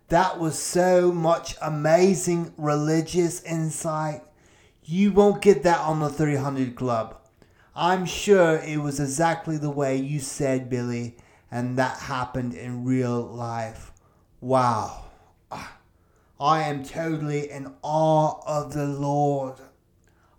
That 0.09 0.39
was 0.39 0.57
so 0.59 1.11
much 1.11 1.55
amazing 1.61 2.53
religious 2.57 3.41
insight. 3.43 4.21
You 4.83 5.11
won't 5.11 5.41
get 5.41 5.63
that 5.63 5.79
on 5.79 5.99
the 5.99 6.09
300 6.09 6.75
Club. 6.75 7.17
I'm 7.75 8.05
sure 8.05 8.57
it 8.57 8.77
was 8.77 8.99
exactly 8.99 9.57
the 9.57 9.69
way 9.69 9.97
you 9.97 10.19
said, 10.19 10.69
Billy, 10.69 11.17
and 11.51 11.77
that 11.77 11.97
happened 11.97 12.53
in 12.53 12.85
real 12.85 13.21
life. 13.21 13.91
Wow. 14.39 15.05
Ah, 15.51 15.77
I 16.39 16.63
am 16.63 16.83
totally 16.83 17.49
in 17.49 17.73
awe 17.81 18.39
of 18.45 18.73
the 18.73 18.85
Lord. 18.85 19.55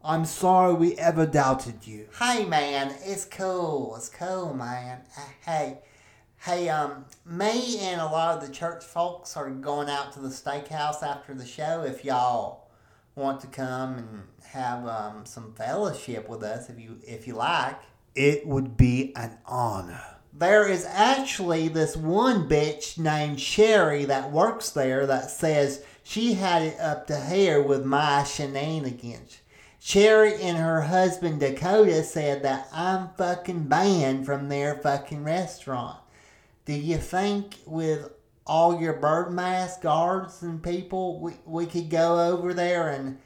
I'm 0.07 0.25
sorry 0.25 0.73
we 0.73 0.95
ever 0.99 1.27
doubted 1.27 1.85
you. 1.85 2.07
Hey 2.17 2.45
man, 2.45 2.95
it's 3.03 3.25
cool. 3.25 3.97
It's 3.97 4.09
cool, 4.09 4.55
man. 4.55 5.01
Hey, 5.45 5.79
hey, 6.39 6.69
um, 6.69 7.07
me 7.25 7.81
and 7.81 8.01
a 8.01 8.05
lot 8.05 8.37
of 8.37 8.47
the 8.47 8.55
church 8.55 8.85
folks 8.85 9.37
are 9.37 9.51
going 9.51 9.91
out 9.91 10.13
to 10.13 10.21
the 10.21 10.29
steakhouse 10.29 11.03
after 11.03 11.35
the 11.35 11.45
show. 11.45 11.83
If 11.83 12.05
y'all 12.05 12.69
want 13.17 13.41
to 13.41 13.49
come 13.49 13.99
and 13.99 14.23
have 14.45 14.87
um, 14.87 15.27
some 15.27 15.53
fellowship 15.55 16.29
with 16.29 16.45
us, 16.45 16.71
if 16.71 16.79
you 16.79 17.01
if 17.03 17.27
you 17.27 17.35
like. 17.35 17.81
It 18.15 18.47
would 18.47 18.77
be 18.77 19.13
an 19.17 19.39
honor. 19.45 20.05
There 20.33 20.69
is 20.69 20.85
actually 20.85 21.67
this 21.67 21.97
one 21.97 22.49
bitch 22.49 22.97
named 22.97 23.41
Sherry 23.41 24.05
that 24.05 24.31
works 24.31 24.71
there 24.71 25.05
that 25.09 25.33
says 25.33 25.83
she 26.05 26.35
had 26.35 26.63
it 26.63 26.79
up 26.79 27.09
to 27.09 27.19
here 27.19 27.61
with 27.61 27.85
my 27.85 28.23
shenanigans. 28.23 29.41
Sherry 29.87 30.43
and 30.43 30.59
her 30.59 30.83
husband 30.83 31.39
Dakota 31.39 32.03
said 32.03 32.43
that 32.43 32.67
I'm 32.73 33.11
fucking 33.17 33.69
banned 33.69 34.27
from 34.27 34.49
their 34.49 34.75
fucking 34.75 35.23
restaurant. 35.23 36.01
Do 36.65 36.73
you 36.73 36.97
think 36.97 37.59
with 37.67 38.11
all 38.45 38.81
your 38.81 38.95
bird 38.95 39.31
mask 39.31 39.83
guards 39.83 40.43
and 40.43 40.61
people, 40.61 41.21
we, 41.21 41.35
we 41.45 41.67
could 41.67 41.89
go 41.89 42.33
over 42.33 42.53
there 42.53 42.89
and 42.89 43.19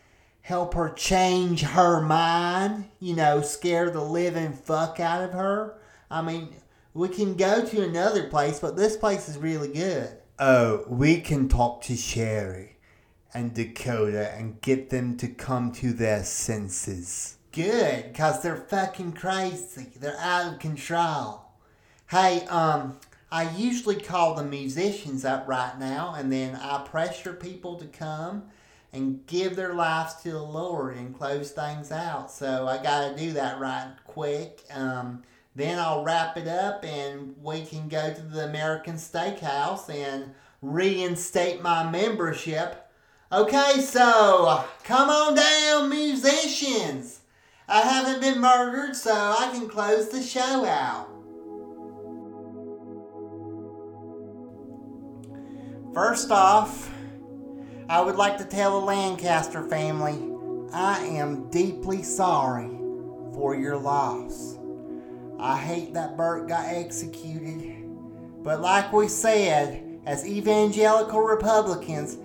help 0.42 0.74
her 0.74 0.90
change 0.90 1.62
her 1.62 2.02
mind? 2.02 2.90
You 3.00 3.16
know, 3.16 3.40
scare 3.40 3.88
the 3.88 4.04
living 4.04 4.52
fuck 4.52 5.00
out 5.00 5.24
of 5.24 5.32
her? 5.32 5.78
I 6.10 6.20
mean, 6.20 6.50
we 6.92 7.08
can 7.08 7.36
go 7.36 7.64
to 7.64 7.84
another 7.84 8.28
place, 8.28 8.58
but 8.58 8.76
this 8.76 8.98
place 8.98 9.30
is 9.30 9.38
really 9.38 9.72
good. 9.72 10.10
Oh, 10.38 10.84
we 10.88 11.22
can 11.22 11.48
talk 11.48 11.80
to 11.84 11.96
Sherry 11.96 12.69
and 13.32 13.54
Dakota 13.54 14.32
and 14.36 14.60
get 14.60 14.90
them 14.90 15.16
to 15.18 15.28
come 15.28 15.72
to 15.72 15.92
their 15.92 16.24
senses. 16.24 17.36
Good, 17.52 18.12
because 18.12 18.42
they're 18.42 18.56
fucking 18.56 19.12
crazy. 19.12 19.88
They're 19.98 20.16
out 20.18 20.54
of 20.54 20.58
control. 20.60 21.42
Hey, 22.08 22.46
um, 22.46 22.98
I 23.32 23.50
usually 23.56 23.96
call 24.00 24.34
the 24.34 24.44
musicians 24.44 25.24
up 25.24 25.46
right 25.46 25.78
now, 25.78 26.14
and 26.16 26.32
then 26.32 26.56
I 26.56 26.82
pressure 26.84 27.32
people 27.32 27.76
to 27.76 27.86
come 27.86 28.44
and 28.92 29.24
give 29.26 29.54
their 29.54 29.74
lives 29.74 30.14
to 30.22 30.32
the 30.32 30.42
Lord 30.42 30.96
and 30.96 31.16
close 31.16 31.52
things 31.52 31.92
out. 31.92 32.30
So 32.30 32.66
I 32.66 32.82
got 32.82 33.10
to 33.10 33.16
do 33.16 33.32
that 33.34 33.60
right 33.60 33.92
quick. 34.04 34.64
Um, 34.72 35.22
then 35.54 35.78
I'll 35.78 36.02
wrap 36.04 36.36
it 36.36 36.48
up, 36.48 36.84
and 36.84 37.34
we 37.40 37.64
can 37.64 37.88
go 37.88 38.12
to 38.12 38.22
the 38.22 38.44
American 38.44 38.94
Steakhouse 38.94 39.88
and 39.88 40.34
reinstate 40.62 41.62
my 41.62 41.88
membership. 41.88 42.89
Okay, 43.32 43.80
so 43.80 44.64
come 44.82 45.08
on 45.08 45.36
down, 45.36 45.88
musicians. 45.88 47.20
I 47.68 47.82
haven't 47.82 48.20
been 48.20 48.40
murdered, 48.40 48.96
so 48.96 49.12
I 49.12 49.50
can 49.52 49.68
close 49.68 50.08
the 50.08 50.20
show 50.20 50.64
out. 50.64 51.06
First 55.94 56.32
off, 56.32 56.92
I 57.88 58.00
would 58.00 58.16
like 58.16 58.36
to 58.38 58.44
tell 58.44 58.80
the 58.80 58.86
Lancaster 58.86 59.62
family 59.68 60.18
I 60.72 60.98
am 60.98 61.48
deeply 61.50 62.02
sorry 62.02 62.70
for 63.32 63.54
your 63.54 63.76
loss. 63.76 64.58
I 65.38 65.56
hate 65.56 65.94
that 65.94 66.16
Burt 66.16 66.48
got 66.48 66.66
executed, 66.66 67.84
but 68.42 68.60
like 68.60 68.92
we 68.92 69.06
said, 69.06 70.00
as 70.04 70.26
evangelical 70.26 71.20
Republicans, 71.20 72.18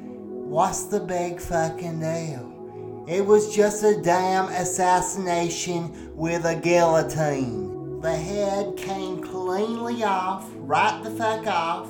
what's 0.45 0.83
the 0.83 0.99
big 0.99 1.39
fucking 1.41 1.99
deal? 1.99 3.05
It 3.07 3.25
was 3.25 3.55
just 3.55 3.83
a 3.83 4.01
damn 4.01 4.47
assassination 4.49 6.15
with 6.15 6.45
a 6.45 6.55
guillotine. 6.55 7.99
The 8.01 8.15
head 8.15 8.77
came 8.77 9.21
cleanly 9.21 10.03
off, 10.03 10.49
right 10.55 11.03
the 11.03 11.11
fuck 11.11 11.47
off, 11.47 11.89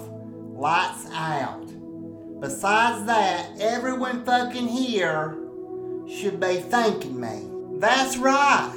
lights 0.53 1.07
out. 1.11 1.65
Besides 2.39 3.05
that, 3.05 3.49
everyone 3.59 4.23
fucking 4.23 4.67
here 4.67 5.37
should 6.07 6.39
be 6.39 6.57
thanking 6.57 7.19
me. 7.19 7.49
That's 7.79 8.17
right. 8.17 8.73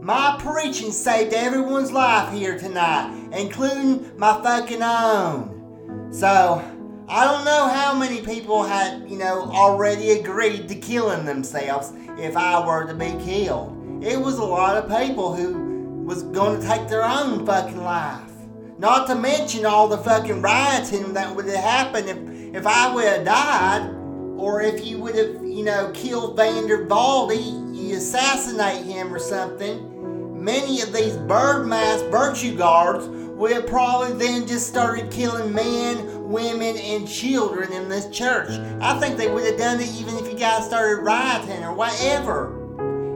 My 0.00 0.36
preaching 0.38 0.92
saved 0.92 1.32
everyone's 1.32 1.92
life 1.92 2.32
here 2.32 2.58
tonight, 2.58 3.30
including 3.32 4.18
my 4.18 4.42
fucking 4.42 4.82
own. 4.82 6.10
So, 6.12 6.62
I 7.06 7.24
don't 7.24 7.44
know 7.44 7.68
how 7.68 7.94
many 7.94 8.22
people 8.22 8.62
had, 8.62 9.10
you 9.10 9.18
know, 9.18 9.42
already 9.50 10.12
agreed 10.12 10.68
to 10.68 10.74
killing 10.74 11.26
themselves 11.26 11.92
if 12.18 12.34
I 12.34 12.66
were 12.66 12.86
to 12.86 12.94
be 12.94 13.12
killed. 13.22 14.02
It 14.02 14.18
was 14.18 14.38
a 14.38 14.44
lot 14.44 14.76
of 14.76 14.88
people 14.88 15.34
who 15.34 16.02
was 16.04 16.22
going 16.22 16.60
to 16.60 16.66
take 16.66 16.88
their 16.88 17.04
own 17.04 17.44
fucking 17.44 17.82
life. 17.82 18.30
Not 18.78 19.06
to 19.08 19.14
mention 19.14 19.66
all 19.66 19.86
the 19.86 19.98
fucking 19.98 20.40
rioting 20.40 21.12
that 21.12 21.34
would 21.34 21.44
have 21.44 21.56
happened 21.56 22.08
if, 22.08 22.54
if 22.54 22.66
I 22.66 22.94
would 22.94 23.04
have 23.04 23.24
died, 23.26 23.90
or 24.38 24.62
if 24.62 24.84
you 24.84 24.98
would 24.98 25.14
have, 25.14 25.44
you 25.44 25.62
know, 25.62 25.90
killed 25.92 26.36
Vander 26.36 26.86
Valdy, 26.86 27.76
you 27.76 27.96
assassinate 27.96 28.84
him 28.84 29.14
or 29.14 29.18
something. 29.18 30.42
Many 30.42 30.80
of 30.80 30.92
these 30.92 31.16
bird 31.18 31.66
mask 31.66 32.06
virtue 32.06 32.56
guards 32.56 33.06
would 33.06 33.52
have 33.52 33.66
probably 33.66 34.12
then 34.16 34.46
just 34.46 34.66
started 34.66 35.10
killing 35.10 35.52
men, 35.54 36.13
women, 36.24 36.76
and 36.78 37.06
children 37.08 37.72
in 37.72 37.88
this 37.88 38.08
church. 38.08 38.50
I 38.80 38.98
think 38.98 39.16
they 39.16 39.30
would 39.30 39.44
have 39.44 39.58
done 39.58 39.80
it 39.80 39.88
even 39.94 40.16
if 40.16 40.32
you 40.32 40.38
guys 40.38 40.66
started 40.66 41.02
rioting 41.02 41.62
or 41.62 41.74
whatever. 41.74 42.60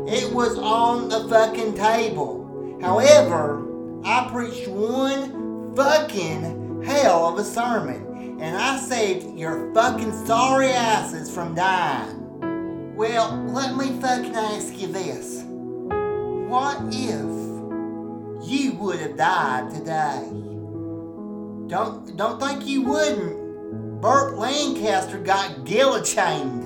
It 0.06 0.32
was 0.32 0.59
on 0.59 1.09
the 1.09 1.28
fucking 1.28 1.74
table. 1.74 2.78
However, 2.80 3.64
I 4.05 4.28
preached 4.30 4.68
one 4.68 5.74
fucking 5.74 6.82
hell 6.85 7.26
of 7.28 7.39
a 7.39 7.44
sermon, 7.44 8.39
and 8.40 8.56
I 8.56 8.78
saved 8.78 9.39
your 9.39 9.72
fucking 9.74 10.26
sorry 10.26 10.70
asses 10.70 11.30
from 11.32 11.55
dying. 11.55 12.94
Well, 12.94 13.36
let 13.48 13.76
me 13.76 14.01
fucking 14.01 14.35
ask 14.35 14.78
you 14.78 14.89
this. 14.89 15.43
What 16.48 16.78
if 16.90 18.48
you 18.48 18.72
would 18.78 19.01
have 19.01 19.16
died 19.16 19.70
today? 19.70 20.48
Don't 21.69 22.16
don't 22.16 22.40
think 22.40 22.66
you 22.66 22.81
wouldn't. 22.81 24.01
Burt 24.01 24.39
Lancaster 24.39 25.19
got 25.19 25.66
guillotined 25.66 26.65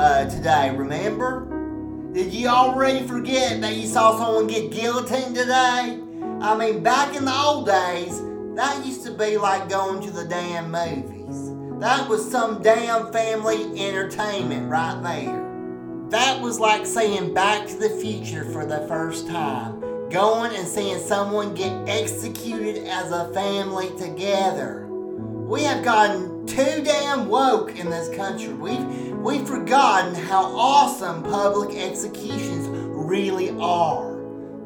uh, 0.00 0.28
today, 0.28 0.74
remember? 0.74 2.10
Did 2.12 2.32
you 2.32 2.48
already 2.48 3.06
forget 3.06 3.60
that 3.60 3.76
you 3.76 3.86
saw 3.86 4.18
someone 4.18 4.48
get 4.48 4.72
guillotined 4.72 5.36
today? 5.36 6.00
I 6.40 6.56
mean, 6.58 6.82
back 6.82 7.14
in 7.14 7.24
the 7.24 7.34
old 7.34 7.66
days, 7.66 8.20
that 8.56 8.84
used 8.84 9.04
to 9.04 9.12
be 9.12 9.36
like 9.36 9.68
going 9.68 10.02
to 10.02 10.10
the 10.10 10.24
damn 10.24 10.72
movies. 10.72 11.52
That 11.78 12.08
was 12.08 12.28
some 12.28 12.62
damn 12.62 13.12
family 13.12 13.80
entertainment 13.86 14.68
right 14.68 15.00
there. 15.04 16.08
That 16.10 16.40
was 16.40 16.58
like 16.58 16.84
saying 16.84 17.32
Back 17.32 17.68
to 17.68 17.76
the 17.76 17.90
Future 17.90 18.44
for 18.50 18.66
the 18.66 18.88
first 18.88 19.28
time. 19.28 19.95
Going 20.10 20.54
and 20.54 20.68
seeing 20.68 21.00
someone 21.00 21.52
get 21.52 21.88
executed 21.88 22.86
as 22.86 23.10
a 23.10 23.32
family 23.34 23.88
together. 23.98 24.86
We 24.86 25.64
have 25.64 25.84
gotten 25.84 26.46
too 26.46 26.80
damn 26.84 27.28
woke 27.28 27.76
in 27.76 27.90
this 27.90 28.14
country. 28.16 28.52
We've, 28.52 28.86
we've 29.16 29.46
forgotten 29.46 30.14
how 30.14 30.44
awesome 30.44 31.24
public 31.24 31.76
executions 31.76 32.68
really 32.68 33.50
are. 33.58 34.16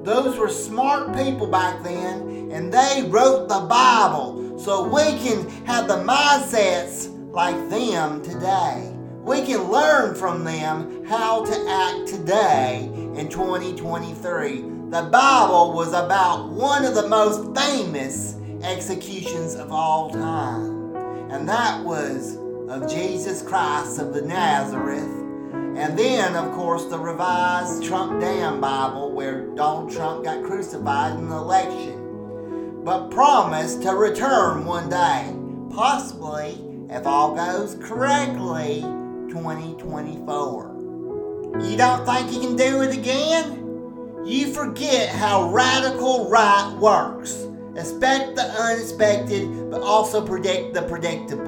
Those 0.02 0.36
were 0.36 0.50
smart 0.50 1.16
people 1.16 1.46
back 1.46 1.82
then, 1.82 2.50
and 2.52 2.70
they 2.70 3.08
wrote 3.08 3.48
the 3.48 3.60
Bible 3.60 4.58
so 4.58 4.86
we 4.86 5.18
can 5.20 5.48
have 5.64 5.88
the 5.88 5.96
mindsets 5.96 7.08
like 7.32 7.56
them 7.70 8.22
today. 8.22 8.94
We 9.22 9.40
can 9.46 9.70
learn 9.70 10.14
from 10.14 10.44
them 10.44 11.06
how 11.06 11.46
to 11.46 11.66
act 11.70 12.08
today 12.08 12.90
in 13.14 13.30
2023. 13.30 14.79
The 14.90 15.02
Bible 15.02 15.72
was 15.72 15.92
about 15.92 16.48
one 16.48 16.84
of 16.84 16.96
the 16.96 17.06
most 17.06 17.56
famous 17.56 18.34
executions 18.64 19.54
of 19.54 19.70
all 19.70 20.10
time, 20.10 20.96
and 21.30 21.48
that 21.48 21.84
was 21.84 22.36
of 22.68 22.90
Jesus 22.90 23.40
Christ 23.40 24.00
of 24.00 24.12
the 24.12 24.22
Nazareth. 24.22 25.08
And 25.78 25.96
then, 25.96 26.34
of 26.34 26.50
course, 26.54 26.86
the 26.86 26.98
revised 26.98 27.84
Trump 27.84 28.20
Damn 28.20 28.60
Bible, 28.60 29.12
where 29.12 29.46
Donald 29.54 29.92
Trump 29.92 30.24
got 30.24 30.42
crucified 30.42 31.16
in 31.16 31.28
the 31.28 31.36
election, 31.36 32.82
but 32.82 33.10
promised 33.10 33.82
to 33.82 33.90
return 33.90 34.64
one 34.64 34.90
day, 34.90 35.32
possibly, 35.72 36.58
if 36.90 37.06
all 37.06 37.36
goes 37.36 37.76
correctly, 37.76 38.80
2024. 39.28 41.58
You 41.60 41.76
don't 41.76 42.04
think 42.04 42.32
you 42.32 42.40
can 42.40 42.56
do 42.56 42.82
it 42.82 42.98
again? 42.98 43.59
You 44.24 44.52
forget 44.52 45.08
how 45.08 45.50
radical 45.50 46.28
right 46.28 46.76
works. 46.78 47.46
Expect 47.74 48.36
the 48.36 48.42
unexpected, 48.42 49.70
but 49.70 49.80
also 49.82 50.24
predict 50.24 50.74
the 50.74 50.82
predictable. 50.82 51.46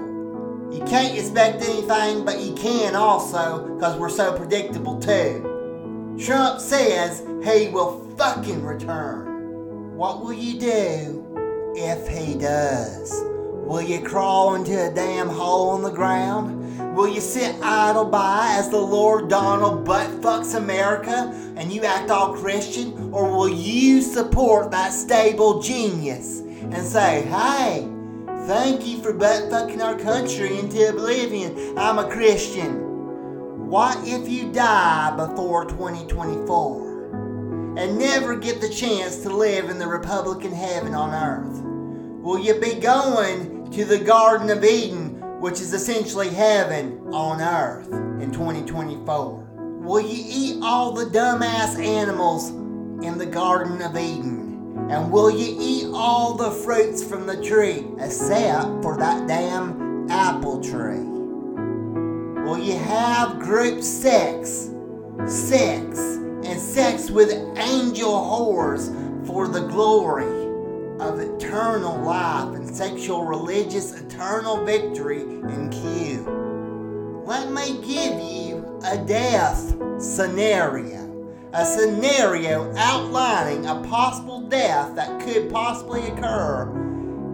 You 0.73 0.83
can't 0.85 1.17
expect 1.17 1.63
anything, 1.63 2.25
but 2.25 2.41
you 2.41 2.55
can 2.55 2.95
also, 2.95 3.75
because 3.75 3.99
we're 3.99 4.09
so 4.09 4.37
predictable 4.37 4.99
too. 4.99 6.17
Trump 6.19 6.61
says 6.61 7.21
he 7.45 7.69
will 7.69 8.09
fucking 8.17 8.65
return. 8.65 9.95
What 9.97 10.23
will 10.23 10.33
you 10.33 10.59
do 10.59 11.75
if 11.77 12.09
he 12.09 12.35
does? 12.35 13.23
Will 13.67 13.83
you 13.83 14.01
crawl 14.01 14.55
into 14.55 14.73
a 14.73 14.91
damn 14.93 15.29
hole 15.29 15.77
in 15.77 15.83
the 15.83 15.91
ground? 15.91 16.61
Will 16.93 17.09
you 17.09 17.23
sit 17.23 17.57
idle 17.63 18.05
by 18.05 18.57
as 18.59 18.69
the 18.69 18.77
Lord 18.77 19.31
Donald 19.31 19.83
butt 19.83 20.11
fucks 20.21 20.55
America 20.55 21.33
and 21.57 21.73
you 21.73 21.85
act 21.85 22.11
all 22.11 22.35
Christian? 22.35 23.15
Or 23.15 23.31
will 23.31 23.49
you 23.49 24.03
support 24.03 24.71
that 24.73 24.93
stable 24.93 25.63
genius 25.63 26.41
and 26.41 26.87
say, 26.87 27.23
hey, 27.23 27.89
thank 28.47 28.87
you 28.87 29.03
for 29.03 29.15
butt 29.15 29.49
fucking 29.49 29.81
our 29.81 29.99
country 29.99 30.59
into 30.59 30.91
oblivion. 30.91 31.79
I'm 31.79 31.99
a 31.99 32.11
Christian. 32.11 33.69
What 33.69 33.97
if 34.07 34.29
you 34.29 34.53
die 34.53 35.17
before 35.17 35.65
2024 35.65 37.75
and 37.79 37.99
never 37.99 38.37
get 38.37 38.61
the 38.61 38.69
chance 38.69 39.23
to 39.23 39.31
live 39.31 39.71
in 39.71 39.79
the 39.79 39.87
Republican 39.87 40.53
heaven 40.53 40.95
on 40.95 41.15
earth? 41.15 41.63
Will 42.23 42.39
you 42.39 42.61
be 42.61 42.75
going 42.75 43.71
to 43.71 43.87
the 43.87 43.99
Garden 43.99 44.51
of 44.51 44.63
Eden 44.63 45.12
which 45.43 45.61
is 45.61 45.75
essentially 45.75 46.29
heaven 46.29 47.01
on 47.13 47.41
earth 47.41 47.89
in 48.23 48.31
2024? 48.31 49.49
Will 49.81 50.01
you 50.01 50.25
eat 50.25 50.63
all 50.63 50.93
the 50.93 51.07
dumbass 51.07 51.77
animals 51.85 52.51
in 53.05 53.19
the 53.19 53.27
Garden 53.27 53.83
of 53.83 53.97
Eden? 53.97 54.87
And 54.89 55.11
will 55.11 55.33
you 55.33 55.57
eat 55.59 55.91
all 55.93 56.37
the 56.37 56.53
fruits 56.53 57.03
from 57.03 57.27
the 57.27 57.43
tree 57.43 57.85
except 57.99 58.85
for 58.85 58.97
that 58.99 59.27
damn 59.27 60.09
apple 60.09 60.63
tree? 60.63 61.03
Will 62.45 62.59
you 62.59 62.79
have 62.79 63.41
group 63.41 63.83
sex, 63.83 64.71
sex, 65.27 65.99
and 65.99 66.61
sex 66.61 67.11
with 67.11 67.33
angel 67.59 68.13
whores 68.13 69.27
for 69.27 69.49
the 69.49 69.67
glory 69.67 70.42
of 71.03 71.19
eternal 71.19 71.99
life 71.99 72.55
and 72.55 72.75
sexual 72.75 73.25
religious 73.25 74.01
eternal 74.01 74.65
victory 74.65 75.23
in 75.23 75.69
Q. 75.71 77.23
Let 77.27 77.51
me 77.51 77.81
give 77.83 78.21
you 78.21 78.81
a 78.85 78.99
death 78.99 79.75
scenario. 80.01 81.01
A 81.55 81.67
scenario 81.67 82.75
outlining 82.77 83.67
a 83.67 83.83
possible 83.89 84.43
death 84.49 84.95
that 84.95 85.21
could 85.21 85.51
possibly 85.51 86.07
occur 86.09 86.69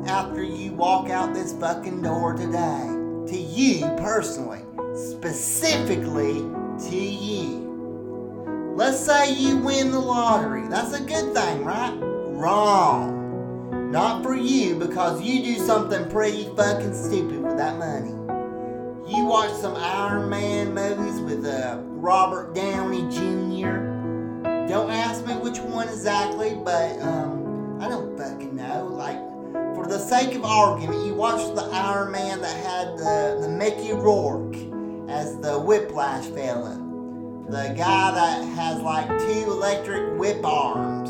after 0.07 0.43
you 0.43 0.73
walk 0.73 1.11
out 1.11 1.35
this 1.35 1.53
fucking 1.53 2.03
door 2.03 2.35
today. 2.35 2.95
To 3.29 3.37
you 3.37 3.87
personally, 3.99 4.63
specifically 4.95 6.41
to 6.89 6.97
you. 6.97 8.73
Let's 8.75 8.99
say 8.99 9.35
you 9.35 9.59
win 9.59 9.91
the 9.91 10.01
lottery. 10.01 10.67
That's 10.69 10.95
a 10.95 11.03
good 11.03 11.35
thing, 11.35 11.65
right? 11.65 11.97
Wrong. 12.01 13.18
Not 13.89 14.23
for 14.23 14.37
you, 14.37 14.75
because 14.75 15.23
you 15.23 15.43
do 15.43 15.57
something 15.65 16.11
pretty 16.11 16.45
fucking 16.55 16.93
stupid 16.93 17.43
with 17.43 17.57
that 17.57 17.79
money. 17.79 18.11
You 19.11 19.25
watch 19.25 19.51
some 19.55 19.75
Iron 19.77 20.29
Man 20.29 20.75
movies 20.75 21.23
with 21.23 21.47
uh, 21.47 21.79
Robert 21.83 22.55
Downey 22.55 23.01
Jr. 23.11 24.69
Don't 24.69 24.91
ask 24.91 25.27
me 25.27 25.33
which 25.37 25.59
one 25.61 25.89
exactly, 25.89 26.55
but 26.63 27.01
um, 27.01 27.79
I 27.81 27.89
don't 27.89 28.15
fucking 28.19 28.55
know. 28.55 28.89
Like, 28.93 29.17
for 29.75 29.87
the 29.87 29.99
sake 29.99 30.35
of 30.35 30.45
argument, 30.45 31.07
you 31.07 31.15
watch 31.15 31.55
the 31.55 31.63
Iron 31.73 32.13
Man 32.13 32.43
that 32.43 32.63
had 32.63 32.99
the, 32.99 33.39
the 33.41 33.49
Mickey 33.49 33.95
Rourke 33.95 34.57
as 35.09 35.41
the 35.41 35.59
Whiplash 35.59 36.27
fella. 36.27 36.75
The 37.49 37.75
guy 37.75 38.11
that 38.11 38.45
has 38.55 38.83
like 38.83 39.09
two 39.09 39.51
electric 39.51 40.19
whip 40.19 40.45
arms. 40.45 41.09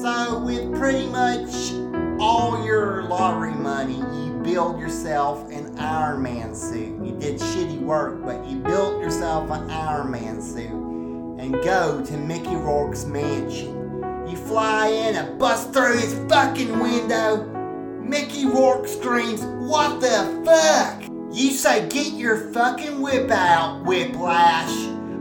So, 0.00 0.40
with 0.40 0.74
pretty 0.78 1.06
much 1.08 1.72
all 2.18 2.64
your 2.64 3.02
lottery 3.04 3.54
money, 3.54 3.96
you 3.96 4.40
build 4.42 4.80
yourself 4.80 5.50
an 5.50 5.78
Iron 5.78 6.22
Man 6.22 6.54
suit. 6.54 7.04
You 7.04 7.12
did 7.18 7.40
shitty 7.40 7.80
work, 7.80 8.24
but 8.24 8.44
you 8.46 8.58
built 8.58 9.00
yourself 9.00 9.50
an 9.50 9.70
Iron 9.70 10.10
Man 10.10 10.40
suit 10.40 10.70
and 10.70 11.52
go 11.62 12.04
to 12.04 12.16
Mickey 12.16 12.56
Rourke's 12.56 13.04
mansion. 13.04 13.74
You 14.28 14.36
fly 14.36 14.88
in 14.88 15.16
and 15.16 15.38
bust 15.38 15.72
through 15.72 15.98
his 15.98 16.14
fucking 16.28 16.78
window. 16.78 17.44
Mickey 18.02 18.46
Rourke 18.46 18.86
screams, 18.86 19.42
What 19.42 20.00
the 20.00 20.42
fuck? 20.44 21.02
You 21.32 21.50
say, 21.50 21.88
Get 21.88 22.14
your 22.14 22.52
fucking 22.52 23.00
whip 23.00 23.30
out, 23.30 23.84
Whiplash. 23.84 24.72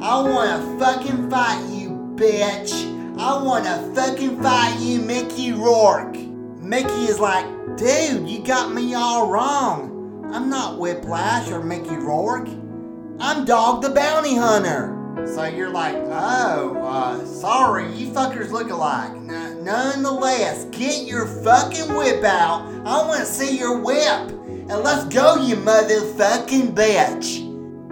I 0.02 0.22
wanna 0.22 0.78
fucking 0.80 1.30
fight 1.30 1.68
you, 1.70 1.90
bitch. 2.16 2.94
I 3.18 3.42
wanna 3.42 3.92
fucking 3.96 4.42
fight 4.42 4.80
you, 4.80 5.02
Mickey 5.02 5.52
Rourke. 5.52 6.25
Mickey 6.66 7.06
is 7.06 7.20
like, 7.20 7.46
dude, 7.78 8.28
you 8.28 8.44
got 8.44 8.74
me 8.74 8.96
all 8.96 9.30
wrong. 9.30 10.32
I'm 10.34 10.50
not 10.50 10.80
Whiplash 10.80 11.52
or 11.52 11.62
Mickey 11.64 11.96
Rourke. 11.96 12.50
I'm 13.20 13.46
Dog 13.46 13.84
the 13.84 13.92
Bounty 13.92 14.36
Hunter. 14.36 14.92
So 15.28 15.44
you're 15.44 15.70
like, 15.70 15.94
oh, 15.96 16.76
uh, 16.82 17.24
sorry, 17.24 17.94
you 17.94 18.10
fuckers 18.12 18.50
look 18.50 18.72
alike. 18.72 19.12
N- 19.12 19.64
nonetheless, 19.64 20.66
get 20.72 21.06
your 21.06 21.28
fucking 21.44 21.96
whip 21.96 22.24
out. 22.24 22.66
I 22.84 23.08
want 23.08 23.20
to 23.20 23.28
see 23.28 23.56
your 23.56 23.80
whip. 23.80 24.32
And 24.32 24.80
let's 24.80 25.06
go, 25.14 25.36
you 25.36 25.58
motherfucking 25.58 26.74
bitch. 26.74 27.42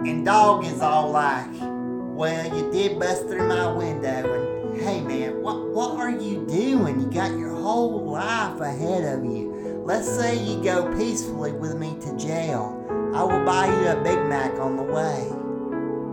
And 0.00 0.24
Dog 0.24 0.64
is 0.64 0.80
all 0.80 1.12
like, 1.12 1.46
well, 1.60 2.44
you 2.56 2.72
did 2.72 2.98
bust 2.98 3.28
through 3.28 3.46
my 3.46 3.70
window 3.70 4.34
and 4.34 4.53
Hey 4.76 5.00
man, 5.00 5.40
what 5.40 5.68
what 5.68 5.92
are 6.00 6.10
you 6.10 6.44
doing? 6.46 7.00
You 7.00 7.06
got 7.06 7.30
your 7.38 7.54
whole 7.54 8.10
life 8.10 8.60
ahead 8.60 9.04
of 9.04 9.24
you. 9.24 9.82
Let's 9.84 10.08
say 10.08 10.36
you 10.36 10.62
go 10.62 10.92
peacefully 10.98 11.52
with 11.52 11.76
me 11.76 11.96
to 12.00 12.16
jail. 12.16 12.84
I 13.14 13.22
will 13.22 13.44
buy 13.44 13.66
you 13.66 13.88
a 13.88 14.02
Big 14.02 14.18
Mac 14.26 14.58
on 14.58 14.76
the 14.76 14.82
way. 14.82 15.28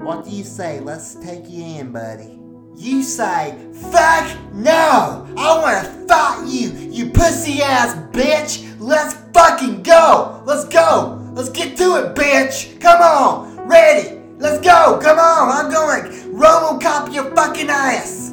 What 0.06 0.26
do 0.26 0.30
you 0.30 0.44
say? 0.44 0.80
Let's 0.80 1.16
take 1.16 1.50
you 1.50 1.64
in, 1.64 1.92
buddy. 1.92 2.40
You 2.76 3.02
say, 3.04 3.58
fuck 3.74 4.54
no! 4.54 5.28
I 5.36 5.60
wanna 5.62 6.08
fight 6.08 6.48
you, 6.48 6.70
you 6.70 7.10
pussy 7.10 7.62
ass 7.62 7.96
bitch! 8.12 8.76
Let's 8.80 9.16
fucking 9.34 9.84
go! 9.84 10.42
Let's 10.46 10.66
go! 10.66 11.20
Let's 11.34 11.50
get 11.50 11.78
to 11.78 11.96
it, 11.98 12.16
bitch! 12.16 12.80
Come 12.80 13.02
on! 13.02 13.68
Ready! 13.68 14.20
Let's 14.38 14.64
go! 14.64 15.00
Come 15.02 15.20
on! 15.20 15.50
I'm 15.50 15.72
going 15.72 16.34
Robocop 16.34 17.14
your 17.14 17.36
fucking 17.36 17.70
ass! 17.70 18.31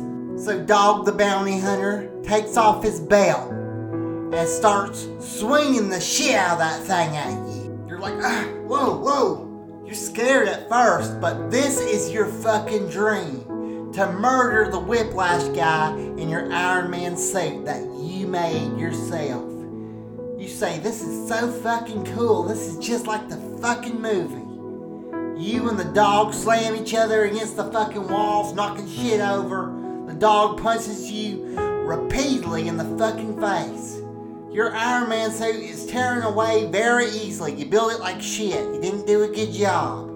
So 0.49 0.65
Dog 0.65 1.05
the 1.05 1.12
Bounty 1.12 1.61
Hunter 1.61 2.11
takes 2.25 2.57
off 2.57 2.83
his 2.83 3.01
belt 3.01 3.53
and 3.53 4.49
starts 4.49 5.07
swinging 5.20 5.91
the 5.91 6.01
shit 6.01 6.37
out 6.37 6.53
of 6.53 6.59
that 6.61 6.81
thing 6.85 7.15
at 7.19 7.33
you. 7.55 7.85
You're 7.87 7.99
like, 7.99 8.15
ah, 8.25 8.45
whoa, 8.66 8.97
whoa. 8.97 9.83
You're 9.85 9.95
scared 9.95 10.49
at 10.49 10.66
first, 10.70 11.20
but 11.20 11.51
this 11.51 11.79
is 11.79 12.11
your 12.11 12.29
fucking 12.29 12.89
dream. 12.89 13.93
To 13.93 14.11
murder 14.11 14.70
the 14.70 14.79
whiplash 14.79 15.55
guy 15.55 15.95
in 15.95 16.31
your 16.31 16.51
Iron 16.51 16.91
Man 16.91 17.15
suit 17.19 17.66
that 17.66 17.83
you 18.01 18.27
made 18.27 18.79
yourself. 18.79 19.45
You 20.39 20.49
say, 20.49 20.79
this 20.79 21.03
is 21.03 21.29
so 21.29 21.53
fucking 21.61 22.07
cool. 22.15 22.45
This 22.45 22.61
is 22.61 22.79
just 22.79 23.07
like 23.07 23.29
the 23.29 23.37
fucking 23.61 24.01
movie. 24.01 24.47
You 25.45 25.69
and 25.69 25.79
the 25.79 25.93
dog 25.93 26.33
slam 26.33 26.75
each 26.75 26.95
other 26.95 27.25
against 27.25 27.57
the 27.57 27.70
fucking 27.70 28.09
walls, 28.09 28.55
knocking 28.55 28.89
shit 28.89 29.20
over 29.20 29.78
dog 30.19 30.61
punches 30.61 31.11
you 31.11 31.55
repeatedly 31.57 32.69
in 32.69 32.77
the 32.77 32.85
fucking 32.99 33.40
face. 33.40 34.01
Your 34.51 34.74
Iron 34.74 35.09
Man 35.09 35.31
suit 35.31 35.57
is 35.57 35.86
tearing 35.86 36.23
away 36.23 36.66
very 36.70 37.07
easily. 37.07 37.55
You 37.55 37.66
built 37.66 37.93
it 37.93 38.01
like 38.01 38.20
shit. 38.20 38.74
You 38.74 38.81
didn't 38.81 39.07
do 39.07 39.23
a 39.23 39.28
good 39.28 39.53
job. 39.53 40.09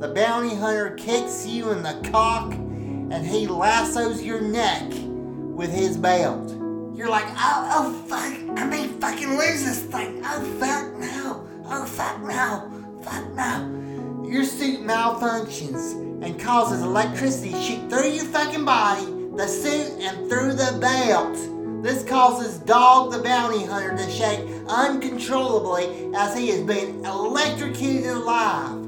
The 0.00 0.08
bounty 0.08 0.54
hunter 0.54 0.90
kicks 0.94 1.46
you 1.46 1.70
in 1.70 1.82
the 1.82 2.00
cock 2.10 2.52
and 2.54 3.26
he 3.26 3.46
lassos 3.46 4.22
your 4.22 4.40
neck 4.40 4.90
with 4.90 5.72
his 5.72 5.96
belt. 5.96 6.50
You're 6.96 7.10
like, 7.10 7.26
oh, 7.28 7.68
oh, 7.72 7.92
fuck, 8.06 8.58
I 8.58 8.64
may 8.64 8.88
fucking 8.88 9.36
lose 9.36 9.64
this 9.64 9.82
thing. 9.82 10.22
Oh, 10.24 10.42
fuck, 10.58 10.94
no. 10.98 11.46
Oh, 11.66 11.84
fuck, 11.84 12.22
no. 12.22 13.02
Fuck, 13.02 13.30
no. 13.34 14.26
Your 14.26 14.44
suit 14.44 14.80
malfunctions 14.80 16.24
and 16.24 16.40
causes 16.40 16.82
electricity 16.82 17.52
to 17.52 17.60
shoot 17.60 17.90
through 17.90 18.08
your 18.08 18.24
fucking 18.24 18.64
body 18.64 19.15
the 19.36 19.46
suit 19.46 20.00
and 20.00 20.30
through 20.30 20.54
the 20.54 20.78
belt. 20.80 21.36
This 21.82 22.02
causes 22.02 22.58
Dog 22.60 23.12
the 23.12 23.18
Bounty 23.22 23.64
Hunter 23.64 23.94
to 23.94 24.10
shake 24.10 24.40
uncontrollably 24.66 26.10
as 26.16 26.36
he 26.36 26.48
is 26.50 26.62
being 26.62 27.04
electrocuted 27.04 28.06
alive. 28.06 28.82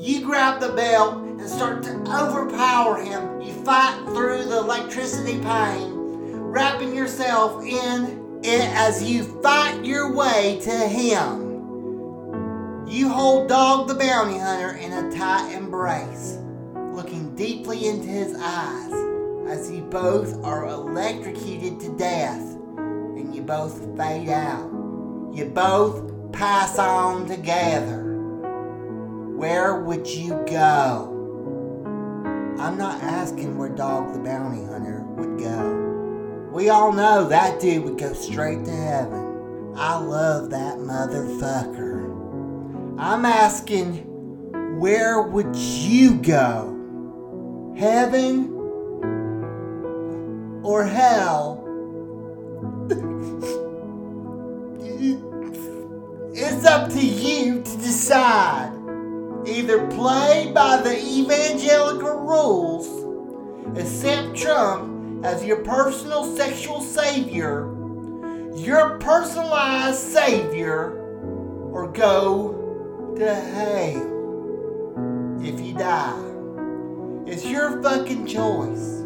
You 0.00 0.24
grab 0.24 0.60
the 0.60 0.72
belt 0.72 1.18
and 1.18 1.48
start 1.48 1.82
to 1.84 1.90
overpower 2.08 3.02
him. 3.02 3.42
You 3.42 3.52
fight 3.64 4.02
through 4.06 4.44
the 4.44 4.58
electricity 4.60 5.38
pain, 5.40 5.92
wrapping 5.94 6.96
yourself 6.96 7.62
in 7.62 8.40
it 8.42 8.70
as 8.74 9.02
you 9.02 9.24
fight 9.42 9.84
your 9.84 10.12
way 10.14 10.58
to 10.62 10.70
him. 10.70 11.50
You 12.88 13.10
hold 13.10 13.48
Dog 13.48 13.88
the 13.88 13.94
Bounty 13.94 14.38
Hunter 14.38 14.76
in 14.76 14.92
a 14.92 15.12
tight 15.16 15.52
embrace, 15.52 16.38
looking 16.74 17.36
deeply 17.36 17.86
into 17.86 18.08
his 18.08 18.34
eyes 18.38 19.11
as 19.52 19.70
you 19.70 19.82
both 19.82 20.42
are 20.42 20.66
electrocuted 20.66 21.78
to 21.78 21.94
death 21.98 22.40
and 22.78 23.34
you 23.34 23.42
both 23.42 23.78
fade 23.98 24.30
out. 24.30 24.66
You 25.30 25.44
both 25.44 26.32
pass 26.32 26.78
on 26.78 27.26
together. 27.26 28.02
Where 29.36 29.78
would 29.80 30.08
you 30.08 30.42
go? 30.46 31.10
I'm 32.58 32.78
not 32.78 33.02
asking 33.02 33.58
where 33.58 33.68
Dog 33.68 34.14
the 34.14 34.20
Bounty 34.20 34.64
Hunter 34.64 35.02
would 35.16 35.38
go. 35.38 36.50
We 36.50 36.70
all 36.70 36.92
know 36.92 37.28
that 37.28 37.60
dude 37.60 37.84
would 37.84 37.98
go 37.98 38.14
straight 38.14 38.64
to 38.64 38.70
heaven. 38.70 39.74
I 39.76 39.98
love 39.98 40.48
that 40.48 40.78
motherfucker. 40.78 42.08
I'm 42.98 43.26
asking, 43.26 44.78
where 44.80 45.20
would 45.20 45.54
you 45.54 46.14
go? 46.14 46.70
Heaven 47.76 48.51
or 50.72 50.84
hell? 50.84 51.58
it's 56.34 56.64
up 56.64 56.90
to 56.90 56.98
you 56.98 57.62
to 57.62 57.76
decide. 57.76 58.72
Either 59.46 59.86
play 59.88 60.50
by 60.54 60.80
the 60.80 60.96
evangelical 60.98 62.20
rules, 62.20 62.88
accept 63.78 64.34
Trump 64.34 65.24
as 65.26 65.44
your 65.44 65.58
personal 65.58 66.24
sexual 66.36 66.80
savior, 66.80 67.66
your 68.56 68.98
personalized 68.98 69.98
savior, 69.98 70.98
or 71.70 71.92
go 71.92 73.14
to 73.18 73.34
hell 73.34 74.08
if 75.44 75.60
you 75.60 75.74
die. 75.74 76.32
It's 77.26 77.44
your 77.44 77.82
fucking 77.82 78.26
choice. 78.26 79.01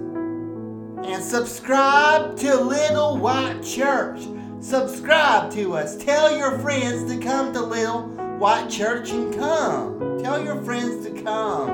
And 1.06 1.22
subscribe 1.22 2.36
to 2.38 2.60
Little 2.60 3.16
White 3.16 3.62
Church. 3.62 4.26
Subscribe 4.60 5.52
to 5.52 5.74
us. 5.74 5.96
Tell 5.96 6.36
your 6.36 6.58
friends 6.58 7.10
to 7.12 7.22
come 7.22 7.52
to 7.52 7.62
Little 7.62 8.02
White 8.38 8.68
Church 8.68 9.10
and 9.10 9.32
come. 9.32 10.20
Tell 10.20 10.42
your 10.42 10.60
friends 10.64 11.06
to 11.06 11.22
come 11.22 11.68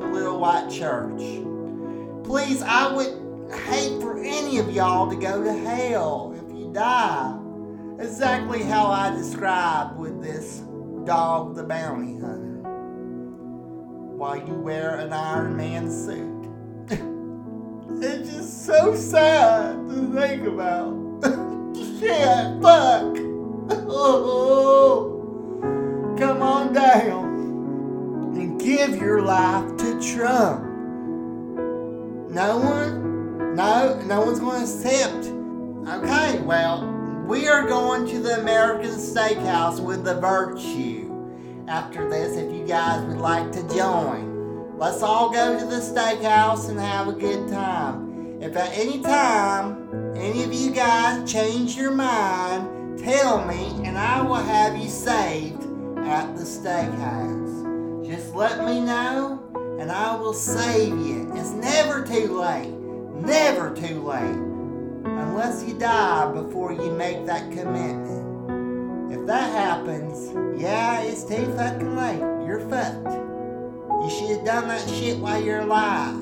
to 0.00 0.06
Little 0.06 0.40
White 0.40 0.68
Church. 0.70 1.20
Please, 2.24 2.60
I 2.62 2.92
would 2.92 3.54
hate 3.68 4.02
for 4.02 4.18
any 4.18 4.58
of 4.58 4.72
y'all 4.72 5.08
to 5.08 5.16
go 5.16 5.42
to 5.44 5.52
hell 5.52 6.34
if 6.36 6.52
you 6.54 6.72
die. 6.72 7.38
Exactly 8.00 8.64
how 8.64 8.88
I 8.88 9.10
described 9.10 9.96
with 9.96 10.20
this 10.20 10.64
dog, 11.04 11.54
the 11.54 11.62
bounty 11.62 12.14
hunter. 12.14 12.58
While 14.16 14.36
you 14.36 14.54
wear 14.54 14.96
an 14.96 15.12
Iron 15.12 15.56
Man 15.56 15.88
suit. 15.88 16.37
It's 18.02 18.30
just 18.30 18.66
so 18.66 18.94
sad 18.94 19.88
to 19.88 20.12
think 20.14 20.46
about. 20.46 20.94
Shit, 21.98 22.62
fuck. 22.62 23.16
Oh, 23.90 25.14
come 26.18 26.42
on 26.42 26.72
down 26.72 28.34
and 28.36 28.60
give 28.60 28.96
your 28.96 29.22
life 29.22 29.76
to 29.78 30.00
Trump. 30.14 30.64
No 32.30 32.58
one? 32.58 33.54
No, 33.56 34.00
no 34.06 34.20
one's 34.20 34.38
going 34.38 34.64
to 34.64 34.70
accept. 34.70 35.26
Okay, 35.88 36.38
well, 36.42 36.86
we 37.26 37.48
are 37.48 37.66
going 37.66 38.06
to 38.08 38.20
the 38.20 38.40
American 38.40 38.90
Steakhouse 38.90 39.80
with 39.80 40.04
the 40.04 40.20
Virtue. 40.20 41.06
After 41.66 42.08
this, 42.08 42.36
if 42.36 42.52
you 42.52 42.66
guys 42.66 43.04
would 43.06 43.18
like 43.18 43.50
to 43.52 43.62
join, 43.74 44.27
let's 44.78 45.02
all 45.02 45.30
go 45.30 45.58
to 45.58 45.66
the 45.66 45.80
steakhouse 45.80 46.68
and 46.68 46.78
have 46.78 47.08
a 47.08 47.12
good 47.12 47.48
time. 47.48 48.40
If 48.40 48.56
at 48.56 48.70
any 48.72 49.00
time 49.00 50.14
any 50.16 50.44
of 50.44 50.52
you 50.52 50.70
guys 50.70 51.30
change 51.30 51.76
your 51.76 51.90
mind, 51.90 53.00
tell 53.00 53.44
me 53.44 53.72
and 53.84 53.98
I 53.98 54.22
will 54.22 54.36
have 54.36 54.76
you 54.76 54.88
saved 54.88 55.64
at 55.98 56.36
the 56.36 56.44
steakhouse. 56.44 58.06
Just 58.06 58.34
let 58.36 58.64
me 58.64 58.80
know 58.80 59.42
and 59.80 59.90
I 59.90 60.14
will 60.14 60.32
save 60.32 60.96
you. 60.96 61.32
It's 61.34 61.50
never 61.50 62.04
too 62.06 62.38
late. 62.38 62.70
Never 62.70 63.74
too 63.74 64.00
late. 64.06 64.36
Unless 65.04 65.64
you 65.66 65.76
die 65.76 66.32
before 66.32 66.72
you 66.72 66.92
make 66.92 67.26
that 67.26 67.50
commitment. 67.50 69.12
If 69.12 69.26
that 69.26 69.50
happens, 69.50 70.32
yeah, 70.60 71.00
it's 71.00 71.24
too 71.24 71.52
fucking 71.56 71.96
late. 71.96 72.46
You're 72.46 72.60
fucked. 72.70 73.37
You 74.02 74.10
should 74.10 74.30
have 74.36 74.44
done 74.44 74.68
that 74.68 74.88
shit 74.88 75.18
while 75.18 75.42
you're 75.42 75.60
alive. 75.60 76.14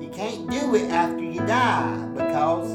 You 0.00 0.08
can't 0.12 0.50
do 0.50 0.74
it 0.74 0.90
after 0.90 1.22
you 1.22 1.40
die 1.46 2.06
because 2.14 2.70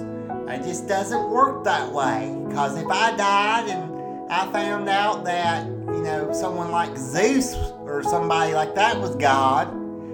it 0.49 0.64
just 0.64 0.88
doesn't 0.88 1.30
work 1.30 1.64
that 1.64 1.91
way. 1.91 2.35
Because 2.48 2.77
if 2.77 2.88
I 2.88 3.15
died 3.15 3.68
and 3.68 4.31
I 4.31 4.52
found 4.52 4.89
out 4.89 5.26
that, 5.26 5.65
you 5.65 6.02
know, 6.02 6.31
someone 6.34 6.72
like 6.72 6.95
Zeus 6.98 7.56
or 7.81 8.03
somebody 8.03 8.53
like 8.53 8.76
that 8.76 8.99
was 8.99 9.15
God, 9.15 9.68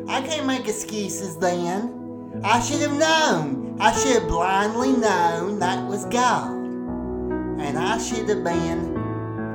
I 0.10 0.22
can't 0.22 0.48
make 0.48 0.68
excuses 0.68 1.38
then. 1.38 2.42
I 2.44 2.62
should 2.62 2.82
have 2.82 2.98
known. 2.98 3.78
I 3.80 3.92
should 3.92 4.22
have 4.22 4.28
blindly 4.28 4.94
known 4.94 5.60
that 5.60 5.86
was 5.86 6.06
God. 6.06 6.52
And 6.52 7.78
I 7.78 7.98
should 7.98 8.30
have 8.30 8.44
been, 8.44 8.94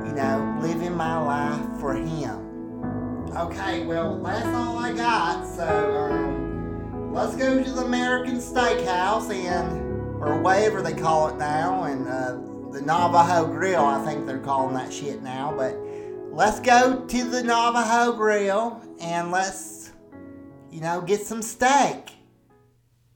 you 0.05 0.13
know, 0.13 0.59
living 0.61 0.95
my 0.95 1.17
life 1.17 1.79
for 1.79 1.95
Him. 1.95 2.42
Okay, 3.35 3.83
well, 3.83 4.19
that's 4.19 4.45
all 4.45 4.77
I 4.77 4.93
got. 4.93 5.47
So, 5.47 5.67
um, 5.67 7.11
let's 7.13 7.35
go 7.35 7.63
to 7.63 7.71
the 7.71 7.81
American 7.83 8.37
Steakhouse 8.37 9.33
and, 9.33 9.81
or 10.21 10.39
whatever 10.39 10.83
they 10.83 10.93
call 10.93 11.29
it 11.29 11.37
now, 11.37 11.85
and 11.85 12.07
uh, 12.07 12.37
the 12.71 12.81
Navajo 12.81 13.47
Grill. 13.47 13.83
I 13.83 14.05
think 14.05 14.27
they're 14.27 14.37
calling 14.37 14.75
that 14.75 14.93
shit 14.93 15.23
now. 15.23 15.51
But 15.57 15.75
let's 16.31 16.59
go 16.59 17.05
to 17.05 17.23
the 17.23 17.43
Navajo 17.43 18.13
Grill 18.13 18.79
and 19.01 19.31
let's, 19.31 19.91
you 20.71 20.81
know, 20.81 21.01
get 21.01 21.25
some 21.25 21.41
steak. 21.41 22.12